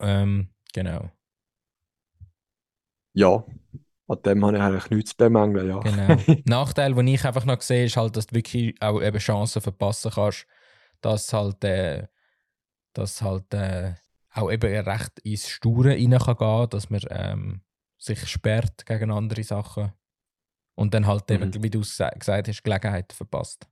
Ähm, 0.01 0.51
genau, 0.73 1.11
Ja. 3.13 3.45
An 4.11 4.23
dem 4.25 4.43
habe 4.45 4.57
ich 4.57 4.63
eigentlich 4.63 4.91
nichts 4.91 5.11
zu 5.11 5.17
bemängeln, 5.19 5.69
ja. 5.69 5.81
genau. 5.81 6.17
Nachteil, 6.47 6.95
den 6.95 7.09
ich 7.09 7.25
einfach 7.27 7.45
noch 7.45 7.61
sehe, 7.61 7.85
ist 7.85 7.97
halt, 7.99 8.17
dass 8.17 8.29
du 8.29 8.37
wirklich 8.37 8.81
auch 8.81 9.03
eben 9.03 9.19
Chancen 9.19 9.61
verpassen 9.61 10.13
kannst, 10.15 10.47
dass 11.03 11.31
halt, 11.35 11.63
äh, 11.65 12.07
dass 12.95 13.21
halt 13.21 13.53
äh, 13.53 13.95
auch 14.39 14.51
eben 14.53 14.73
recht 14.89 15.19
ins 15.21 15.49
Sture 15.49 15.91
rein 15.91 16.19
kann 16.19 16.37
gehen, 16.37 16.71
dass 16.71 16.91
man 16.91 17.01
ähm, 17.11 17.61
sich 17.99 18.27
sperrt 18.29 18.87
gegen 18.87 19.11
andere 19.11 19.43
Sachen 19.45 19.93
und 20.77 20.95
dann 20.95 21.07
halt 21.07 21.31
eben, 21.31 21.51
Mhm. 21.51 21.63
wie 21.63 21.71
du 21.71 21.81
es 21.81 21.97
sa- 21.97 22.11
gesagt 22.11 22.49
hast, 22.49 22.65
Gelegenheit 22.65 23.13
verpasst. 23.13 23.69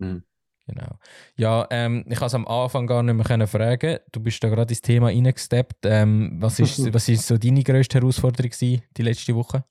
Mhm. 0.00 0.22
Genau. 0.66 0.96
Ja, 1.36 1.66
ähm, 1.70 2.04
ich 2.08 2.16
kann 2.18 2.28
es 2.28 2.34
am 2.34 2.46
Anfang 2.46 2.86
gar 2.86 3.02
nicht 3.02 3.14
mehr 3.14 3.24
können 3.26 3.48
fragen. 3.48 3.98
Du 4.12 4.20
bist 4.20 4.42
da 4.44 4.48
gerade 4.48 4.70
ins 4.72 4.80
Thema 4.80 5.06
reingesteppt. 5.08 5.84
Ähm, 5.86 6.36
was, 6.40 6.60
ist, 6.60 6.78
was 6.94 7.08
ist 7.08 7.26
so 7.26 7.36
deine 7.36 7.64
grösste 7.64 7.98
Herausforderung 7.98 8.50
gewesen, 8.50 8.82
die 8.96 9.02
letzte 9.02 9.34
Woche? 9.34 9.64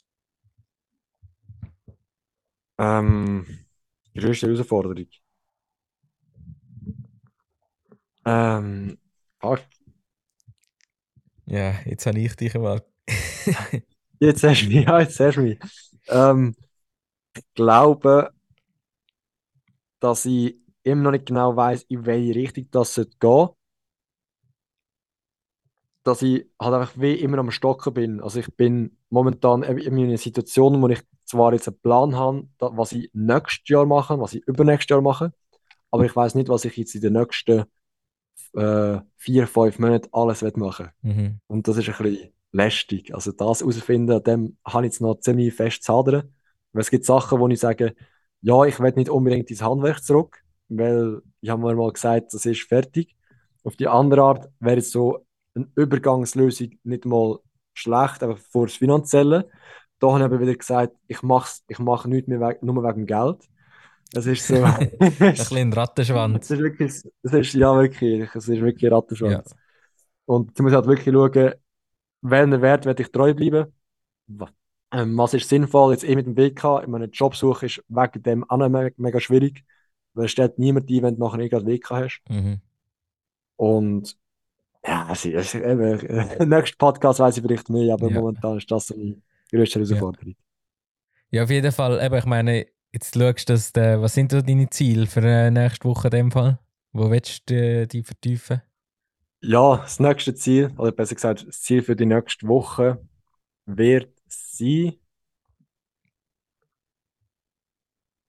Ähm, 2.78 3.45
größte 4.15 4.47
Herausforderung. 4.47 5.08
Ähm, 8.26 8.97
ah, 9.42 9.58
Ja, 11.46 11.74
jetzt 11.86 12.06
habe 12.06 12.20
ich 12.20 12.36
dich 12.36 12.54
mal. 12.56 12.84
jetzt 14.20 14.44
hast 14.44 14.62
du 14.64 14.68
mich, 14.68 14.86
ja, 14.86 15.00
jetzt 15.00 15.20
hast 15.20 15.36
du 15.38 15.42
mich. 15.42 15.60
Ähm, 16.08 16.56
ich 17.38 17.44
glaube, 17.56 18.32
dass 20.00 20.26
ich 20.26 20.58
immer 20.84 21.04
noch 21.04 21.12
nicht 21.12 21.28
genau 21.28 21.56
weiß, 21.56 21.84
in 21.84 22.06
welche 22.06 22.36
Richtung 22.36 22.68
das 22.72 22.94
sollte 22.96 23.18
gehen. 23.20 23.50
Dass 26.04 26.24
ich 26.24 26.48
halt 26.60 26.74
einfach 26.74 26.94
wie 27.00 27.14
immer 27.14 27.38
am 27.38 27.52
Stocken 27.52 27.94
bin. 27.94 28.22
Also 28.22 28.40
ich 28.40 28.56
bin 28.56 28.98
momentan 29.10 29.62
in 29.64 29.94
einer 30.00 30.18
Situation, 30.18 30.82
wo 30.82 30.88
ich 30.88 31.02
zwar 31.26 31.54
jetzt 31.54 31.68
einen 31.68 31.80
Plan 31.80 32.16
habe, 32.16 32.48
was 32.60 32.92
ich 32.94 33.10
nächstes 33.14 33.70
Jahr 33.70 33.86
mache, 33.86 34.20
was 34.20 34.34
ich 34.34 34.44
übernächstes 34.48 34.90
Jahr 34.96 35.02
mache, 35.02 35.32
aber 35.92 36.06
ich 36.06 36.16
weiß 36.16 36.36
nicht, 36.36 36.50
was 36.50 36.66
ich 36.66 36.78
jetzt 36.78 36.96
in 36.96 37.02
den 37.02 37.14
nächsten 37.14 37.66
äh, 38.54 39.00
vier, 39.18 39.48
fünf 39.48 39.80
Monaten 39.80 40.10
alles 40.12 40.42
machen 40.56 40.90
Mhm. 41.02 41.40
und 41.48 41.68
das 41.68 41.78
ist 41.78 41.90
ein 41.90 41.96
bisschen 42.04 42.32
lästig. 42.52 43.14
Also 43.14 43.32
das 43.32 43.62
herausfinden, 43.62 44.12
an 44.12 44.24
dem 44.24 44.58
habe 44.66 44.86
ich 44.86 44.94
jetzt 44.94 45.02
noch 45.02 45.20
ziemlich 45.20 45.54
fest 45.54 45.84
zu 45.84 45.94
hadern. 45.98 46.34
Weil 46.74 46.82
es 46.82 46.92
gibt 46.92 47.06
Sachen, 47.06 47.40
wo 47.40 47.48
ich 47.48 47.60
sage, 47.60 47.96
ja, 48.42 48.64
ich 48.66 48.80
will 48.80 48.92
nicht 48.96 49.10
unbedingt 49.10 49.50
ins 49.50 49.62
Handwerk 49.62 50.04
zurück, 50.04 50.44
weil 50.70 51.22
ich 51.42 51.50
habe 51.50 51.62
mir 51.62 51.76
mal 51.76 51.92
gesagt, 51.92 52.34
das 52.34 52.46
ist 52.46 52.64
fertig. 52.64 53.16
Auf 53.64 53.76
die 53.76 53.88
andere 53.88 54.22
Art 54.24 54.50
wäre 54.60 54.82
so 54.82 55.26
eine 55.54 55.68
Übergangslösung 55.76 56.72
nicht 56.84 57.06
mal 57.06 57.40
schlecht, 57.74 58.24
aber 58.24 58.38
vor 58.38 58.68
das 58.68 58.76
Finanzielle. 58.76 59.50
Da 60.00 60.08
habe 60.08 60.20
ich 60.20 60.26
aber 60.26 60.40
wieder 60.40 60.56
gesagt, 60.56 60.96
ich 61.08 61.22
mache 61.24 61.52
ich 61.68 61.80
mache 61.80 62.10
nichts 62.10 62.28
mehr 62.28 62.40
weg, 62.40 62.64
nur 62.64 62.84
wegen 62.84 63.06
Geld. 63.06 63.38
Es 64.13 64.26
ist 64.26 64.45
so. 64.45 64.56
Ein 64.63 64.89
bisschen 65.00 65.58
ein 65.58 65.74
Rattenschwanz. 65.74 66.45
Es 66.45 66.52
ist 66.52 66.60
wirklich, 66.60 66.91
es 67.24 67.34
ist, 67.34 67.54
ja 67.54 67.76
wirklich, 67.78 68.30
es 68.36 68.47
ist 68.47 68.62
wirklich 68.62 68.86
ein 68.91 68.93
Rattenschwanz. 68.93 69.56
Und 70.26 70.50
jetzt 70.50 70.62
muss 70.62 70.71
ich 70.71 70.76
halt 70.76 70.88
wirklich 70.88 71.13
schauen, 71.13 71.54
welchen 72.21 72.62
Wert 72.62 72.86
werde 72.86 73.04
ich 73.04 73.12
treu 73.12 73.34
bleiben. 73.34 73.74
Ähm, 74.93 75.17
was 75.17 75.34
ist 75.34 75.47
sinnvoll, 75.47 75.93
jetzt 75.93 76.04
eh 76.04 76.15
mit 76.15 76.26
dem 76.26 76.36
WK, 76.36 76.82
ich 76.82 76.88
meine, 76.88 77.06
Jobsuche 77.06 77.65
ist 77.65 77.84
wegen 77.88 78.24
dem 78.24 78.50
auch 78.50 78.58
noch 78.58 78.69
me 78.69 78.91
mega 78.97 79.19
schwierig, 79.21 79.64
weil 80.14 80.26
es 80.26 80.32
steht 80.32 80.59
niemand 80.59 80.89
ein, 80.89 81.03
wenn 81.03 81.16
du 81.16 81.22
nachher 81.22 81.39
eh 81.39 81.49
gerade 81.49 81.66
WK 81.66 81.89
hast. 81.91 82.22
Mhm. 82.30 82.59
Und 83.55 84.18
ja, 84.86 85.07
es 85.12 85.26
ist 85.26 85.55
eben, 85.55 85.99
äh, 85.99 86.45
nächsten 86.45 86.78
Podcast 86.78 87.20
weiß 87.20 87.38
ich 87.38 87.43
vielleicht 87.43 87.70
mehr, 87.70 87.93
aber 87.93 88.09
Ja. 88.09 88.20
momentan 88.20 88.57
ist 88.57 88.70
das 88.70 88.88
so 88.88 88.95
die 88.95 89.22
größte 89.51 89.80
Herausforderung. 89.80 90.36
Ja, 91.30 91.43
auf 91.43 91.49
jeden 91.49 91.72
Fall. 91.72 92.03
Eben, 92.03 92.16
ich 92.16 92.26
meine, 92.26 92.66
jetzt 92.94 93.16
schaust 93.16 93.50
du, 93.50 93.54
dass, 93.54 93.72
äh, 93.76 94.02
was 94.02 94.14
sind 94.14 94.34
deine 94.34 94.70
Ziele 94.70 95.08
für 95.08 95.22
äh, 95.22 95.52
nächste 95.52 95.88
Woche 95.88 96.08
in 96.08 96.12
dem 96.12 96.32
Fall? 96.32 96.60
Wo 96.94 97.10
willst 97.10 97.50
du 97.50 97.56
äh, 97.56 97.88
die 97.88 98.04
vertiefen? 98.04 98.62
Ja, 99.42 99.78
das 99.78 100.00
nächste 100.00 100.36
Ziel, 100.36 100.72
oder 100.78 100.92
besser 100.92 101.16
gesagt, 101.16 101.48
das 101.48 101.62
Ziel 101.62 101.82
für 101.82 101.96
die 101.96 102.06
nächste 102.06 102.48
Woche 102.48 103.02
wird 103.66 104.12
sein, 104.28 104.96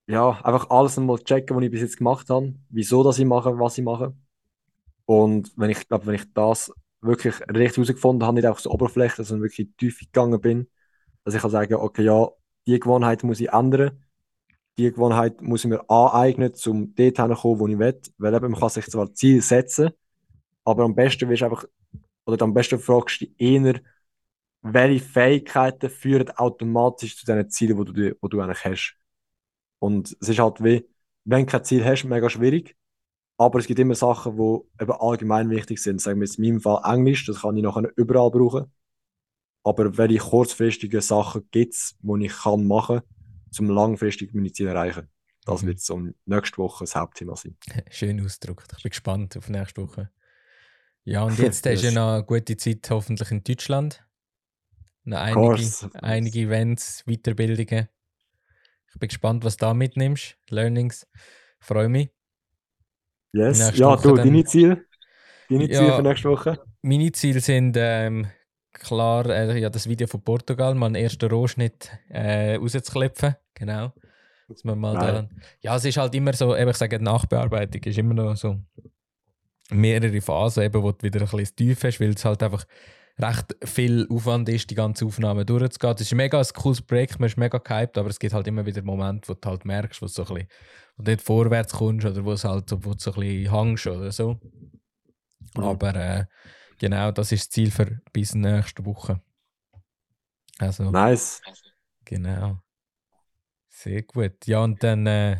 ja, 0.06 0.30
einfach 0.42 0.70
alles 0.70 0.98
einmal 0.98 1.18
checken, 1.18 1.56
was 1.56 1.64
ich 1.64 1.70
bis 1.70 1.80
jetzt 1.80 1.96
gemacht 1.96 2.28
habe, 2.30 2.54
wieso 2.70 3.02
das 3.04 3.18
ich 3.18 3.24
mache, 3.24 3.58
was 3.58 3.78
ich 3.78 3.84
mache. 3.84 4.14
Und 5.06 5.52
wenn 5.56 5.70
ich 5.70 5.88
glaube, 5.88 6.06
wenn 6.06 6.14
ich 6.16 6.32
das 6.34 6.72
wirklich 7.00 7.40
richtig 7.48 7.76
herausgefunden 7.78 8.26
habe, 8.26 8.36
nicht 8.36 8.46
einfach 8.46 8.60
so 8.60 8.70
Oberfläche, 8.70 9.24
sondern 9.24 9.44
wirklich 9.50 9.70
tief 9.78 9.98
gegangen 10.00 10.40
bin, 10.40 10.70
dass 11.24 11.34
ich 11.34 11.42
kann 11.42 11.50
sagen, 11.50 11.74
okay, 11.74 12.04
ja, 12.04 12.28
die 12.66 12.78
Gewohnheit 12.80 13.24
muss 13.24 13.40
ich 13.40 13.50
ändern, 13.50 14.01
die 14.78 14.90
Gewohnheit 14.90 15.42
muss 15.42 15.64
ich 15.64 15.70
mir 15.70 15.88
aneignen, 15.90 16.52
um 16.66 16.94
dort 16.94 17.16
hinzukommen, 17.16 17.58
wo 17.60 17.68
ich 17.68 17.78
will, 17.78 18.00
weil 18.18 18.34
eben 18.34 18.50
man 18.50 18.60
kann 18.60 18.68
sich 18.70 18.86
zwar 18.86 19.12
Ziel 19.12 19.42
setzen, 19.42 19.90
aber 20.64 20.84
am 20.84 20.94
besten 20.94 21.28
wirst 21.28 21.42
einfach, 21.42 21.64
oder 22.24 22.42
am 22.42 22.54
besten 22.54 22.78
fragst 22.78 23.20
du 23.20 23.26
dich 23.26 23.34
eher, 23.40 23.80
welche 24.62 25.04
Fähigkeiten 25.04 25.90
führen 25.90 26.30
automatisch 26.30 27.16
zu 27.16 27.26
den 27.26 27.50
Zielen, 27.50 27.76
die 27.84 27.92
du, 27.92 28.14
die 28.14 28.28
du 28.28 28.40
eigentlich 28.40 28.64
hast. 28.64 28.96
Und 29.80 30.16
es 30.20 30.28
ist 30.28 30.38
halt 30.38 30.62
wie, 30.62 30.86
wenn 31.24 31.46
du 31.46 31.50
kein 31.50 31.64
Ziel 31.64 31.84
hast, 31.84 32.04
mega 32.04 32.30
schwierig. 32.30 32.76
Aber 33.36 33.58
es 33.58 33.66
gibt 33.66 33.80
immer 33.80 33.96
Sachen, 33.96 34.36
die 34.36 34.82
eben 34.82 34.92
allgemein 34.92 35.50
wichtig 35.50 35.82
sind. 35.82 36.00
Sagen 36.00 36.20
wir 36.20 36.26
jetzt 36.26 36.38
in 36.38 36.44
meinem 36.44 36.60
Fall 36.60 36.80
Englisch, 36.84 37.26
das 37.26 37.42
kann 37.42 37.56
ich 37.56 37.62
nachher 37.62 37.90
überall 37.96 38.30
brauchen. 38.30 38.72
Aber 39.64 39.96
welche 39.96 40.18
kurzfristigen 40.18 41.00
Sachen 41.00 41.48
gibt 41.50 41.74
es, 41.74 41.96
die 42.00 42.26
ich 42.26 42.32
kann 42.32 42.66
machen 42.66 43.00
kann, 43.00 43.21
um 43.60 43.70
langfristig 43.70 44.34
meine 44.34 44.52
Ziele 44.52 44.70
erreichen? 44.70 45.08
Das 45.44 45.62
mhm. 45.62 45.68
wird 45.68 45.80
so 45.80 46.00
nächste 46.24 46.58
Woche 46.58 46.84
das 46.84 46.94
Hauptthema 46.94 47.36
sein. 47.36 47.56
Schön 47.90 48.24
ausgedrückt. 48.24 48.72
Ich 48.76 48.82
bin 48.82 48.90
gespannt 48.90 49.36
auf 49.36 49.48
nächste 49.48 49.82
Woche. 49.82 50.10
Ja, 51.04 51.24
und 51.24 51.38
jetzt 51.38 51.66
hast 51.66 51.82
du 51.82 51.88
ja 51.88 51.92
noch 51.92 52.14
eine 52.14 52.24
gute 52.24 52.56
Zeit 52.56 52.88
hoffentlich 52.90 53.30
in 53.30 53.42
Deutschland. 53.42 54.04
Noch 55.04 55.18
einige, 55.18 55.90
einige 55.94 56.40
Events, 56.40 57.02
Weiterbildungen. 57.06 57.88
Ich 58.92 59.00
bin 59.00 59.08
gespannt, 59.08 59.44
was 59.44 59.56
du 59.56 59.66
da 59.66 59.74
mitnimmst. 59.74 60.36
Learnings. 60.48 61.08
Freue 61.58 61.88
mich. 61.88 62.10
Yes. 63.32 63.76
Ja, 63.76 63.86
Woche 63.86 64.08
du, 64.08 64.14
deine 64.14 64.44
Ziele? 64.44 64.84
Deine 65.48 65.68
ja, 65.68 65.78
Ziele 65.78 65.96
für 65.96 66.02
nächste 66.02 66.28
Woche? 66.28 66.64
Meine 66.82 67.10
Ziele 67.12 67.40
sind 67.40 67.76
ähm, 67.78 68.26
klar, 68.72 69.26
äh, 69.26 69.58
ja, 69.58 69.70
das 69.70 69.88
Video 69.88 70.06
von 70.06 70.22
Portugal, 70.22 70.74
mal 70.74 70.86
einen 70.86 70.96
ersten 70.96 71.30
Rohschnitt 71.30 71.90
äh, 72.10 72.56
rauszuklepfen. 72.56 73.36
Genau. 73.54 73.92
Dass 74.48 74.64
man 74.64 74.78
mal 74.78 74.94
da, 74.94 75.28
ja, 75.60 75.76
es 75.76 75.84
ist 75.84 75.96
halt 75.96 76.14
immer 76.14 76.32
so, 76.32 76.54
ich 76.54 76.76
sage, 76.76 76.98
die 76.98 77.04
Nachbearbeitung 77.04 77.82
ist 77.82 77.98
immer 77.98 78.14
noch 78.14 78.36
so 78.36 78.60
mehrere 79.70 80.20
Phasen, 80.20 80.64
eben, 80.64 80.82
wo 80.82 80.92
du 80.92 81.02
wieder 81.02 81.20
ein 81.20 81.28
bisschen 81.28 81.56
tief 81.56 81.84
hast, 81.84 82.00
weil 82.00 82.10
es 82.10 82.24
halt 82.24 82.42
einfach 82.42 82.66
recht 83.18 83.56
viel 83.64 84.06
Aufwand 84.10 84.48
ist, 84.48 84.70
die 84.70 84.74
ganze 84.74 85.04
Aufnahme 85.04 85.44
durchzugehen. 85.44 85.94
Es 85.94 86.02
ist 86.02 86.12
ein 86.12 86.16
mega 86.16 86.38
ein 86.38 86.46
cooles 86.54 86.82
Projekt, 86.82 87.20
man 87.20 87.28
ist 87.28 87.36
mega 87.36 87.58
gehypt, 87.58 87.98
aber 87.98 88.08
es 88.08 88.18
gibt 88.18 88.34
halt 88.34 88.46
immer 88.46 88.64
wieder 88.66 88.82
Momente, 88.82 89.28
wo 89.28 89.34
du 89.34 89.48
halt 89.48 89.64
merkst, 89.64 90.00
wo 90.02 90.06
du 90.06 90.12
so 90.12 90.22
ein 90.22 90.34
bisschen, 90.34 90.48
wo 90.96 91.02
du 91.02 91.10
nicht 91.10 91.22
vorwärts 91.22 91.72
kommst 91.72 92.06
oder 92.06 92.24
wo, 92.24 92.32
es 92.32 92.44
halt, 92.44 92.70
wo 92.70 92.92
du 92.92 92.98
so 92.98 93.12
ein 93.12 93.20
bisschen 93.20 93.52
hängst 93.52 93.86
oder 93.86 94.12
so. 94.12 94.40
Mhm. 95.56 95.64
Aber 95.64 95.94
äh, 95.94 96.24
genau, 96.78 97.10
das 97.10 97.32
ist 97.32 97.46
das 97.46 97.50
Ziel 97.50 97.70
für 97.70 98.00
bis 98.12 98.34
nächste 98.34 98.84
Woche. 98.84 99.20
Also, 100.58 100.90
nice. 100.90 101.40
Genau. 102.04 102.58
Sehr 103.82 104.02
gut. 104.02 104.46
Ja, 104.46 104.62
und 104.62 104.82
dann 104.82 105.06
äh, 105.06 105.36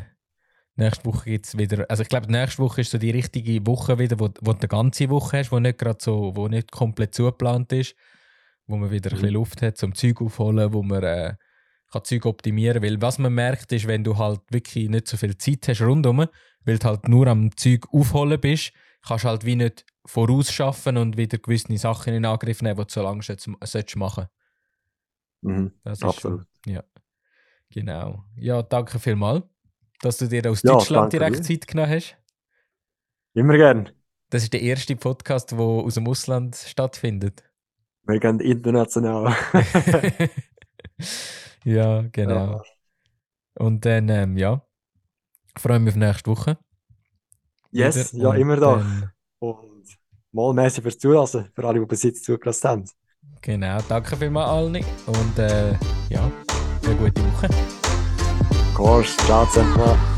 Nächste 0.75 1.05
Woche 1.05 1.29
gibt 1.29 1.45
es 1.45 1.57
wieder, 1.57 1.85
also 1.87 2.01
ich 2.01 2.09
glaube, 2.09 2.31
nächste 2.31 2.63
Woche 2.63 2.81
ist 2.81 2.89
so 2.89 2.97
die 2.97 3.11
richtige 3.11 3.65
Woche 3.67 3.99
wieder, 3.99 4.19
wo, 4.19 4.29
wo 4.41 4.53
du 4.53 4.59
eine 4.59 4.67
ganze 4.67 5.07
Woche 5.09 5.37
hast, 5.37 5.51
wo 5.51 5.59
nicht 5.59 5.77
gerade 5.77 5.99
so, 6.01 6.35
wo 6.35 6.47
nicht 6.47 6.71
komplett 6.71 7.13
zugeplant 7.13 7.71
ist, 7.73 7.95
wo 8.65 8.77
man 8.77 8.89
wieder 8.89 9.11
mhm. 9.11 9.17
ein 9.17 9.21
bisschen 9.21 9.33
Luft 9.35 9.61
hat 9.61 9.77
zum 9.77 9.93
Zeug 9.93 10.19
aufholen, 10.19 10.73
wo 10.73 10.81
man 10.81 11.03
äh, 11.03 11.35
kann 11.91 12.03
Zeug 12.03 12.25
optimieren 12.25 12.81
kann. 12.81 12.89
Weil 12.89 13.01
was 13.03 13.19
man 13.19 13.33
merkt, 13.33 13.71
ist, 13.71 13.85
wenn 13.85 14.03
du 14.03 14.17
halt 14.17 14.41
wirklich 14.49 14.89
nicht 14.89 15.07
so 15.07 15.15
viel 15.15 15.37
Zeit 15.37 15.67
hast 15.67 15.81
rundum, 15.81 16.25
weil 16.65 16.79
du 16.79 16.87
halt 16.87 17.07
nur 17.07 17.27
am 17.27 17.55
Zeug 17.55 17.85
aufholen 17.93 18.39
bist, 18.39 18.73
kannst 19.05 19.25
du 19.25 19.29
halt 19.29 19.45
wie 19.45 19.55
nicht 19.55 19.85
vorausschaffen 20.07 20.97
und 20.97 21.17
wieder 21.17 21.37
gewisse 21.37 21.77
Sachen 21.77 22.15
in 22.15 22.25
Angriff 22.25 22.63
nehmen, 22.63 22.77
die 22.77 22.85
du 22.85 22.91
so 22.91 23.03
lange 23.03 23.21
solltest 23.21 23.95
machen 23.95 24.25
mhm. 25.41 25.71
Absolut. 25.83 26.47
Ja, 26.65 26.83
genau. 27.73 28.23
Ja, 28.37 28.61
danke 28.61 28.99
vielmals 28.99 29.43
dass 30.03 30.17
du 30.17 30.27
dir 30.27 30.49
aus 30.49 30.61
ja, 30.63 30.73
Deutschland 30.73 31.13
direkt 31.13 31.37
dir. 31.37 31.41
Zeit 31.41 31.67
genommen 31.67 31.89
hast. 31.91 32.17
Immer 33.33 33.57
gern. 33.57 33.89
Das 34.29 34.43
ist 34.43 34.53
der 34.53 34.61
erste 34.61 34.95
Podcast, 34.95 35.51
der 35.51 35.59
aus 35.59 35.95
dem 35.95 36.07
Ausland 36.07 36.55
stattfindet. 36.55 37.43
Wir 38.05 38.19
gehen 38.19 38.39
international. 38.39 39.35
ja, 41.63 42.01
genau. 42.11 42.51
Ja. 42.51 42.63
Und 43.55 43.85
dann, 43.85 44.09
ähm, 44.09 44.37
ja, 44.37 44.61
freue 45.57 45.79
mich 45.79 45.93
auf 45.93 45.95
nächste 45.97 46.29
Woche. 46.29 46.57
Yes, 47.71 48.13
Wieder. 48.13 48.23
ja, 48.23 48.29
Und 48.31 48.37
immer. 48.37 48.57
Dann, 48.57 49.11
Und 49.39 49.85
mal 50.31 50.53
merci 50.53 50.81
fürs 50.81 50.97
Zulassen, 50.97 51.49
für 51.53 51.65
alle, 51.65 51.79
die 51.79 51.85
bis 51.85 52.03
jetzt 52.03 52.25
zugelassen 52.25 52.69
haben. 52.69 52.85
Genau, 53.41 53.79
danke 53.87 54.17
vielmals 54.17 54.49
allen. 54.49 54.85
Und 55.07 55.39
äh, 55.39 55.73
ja, 56.09 56.31
eine 56.85 56.95
gute 56.95 57.21
Woche. 57.21 57.49
course, 58.73 59.15
Ciao 59.25 59.45
zusammen. 59.45 60.12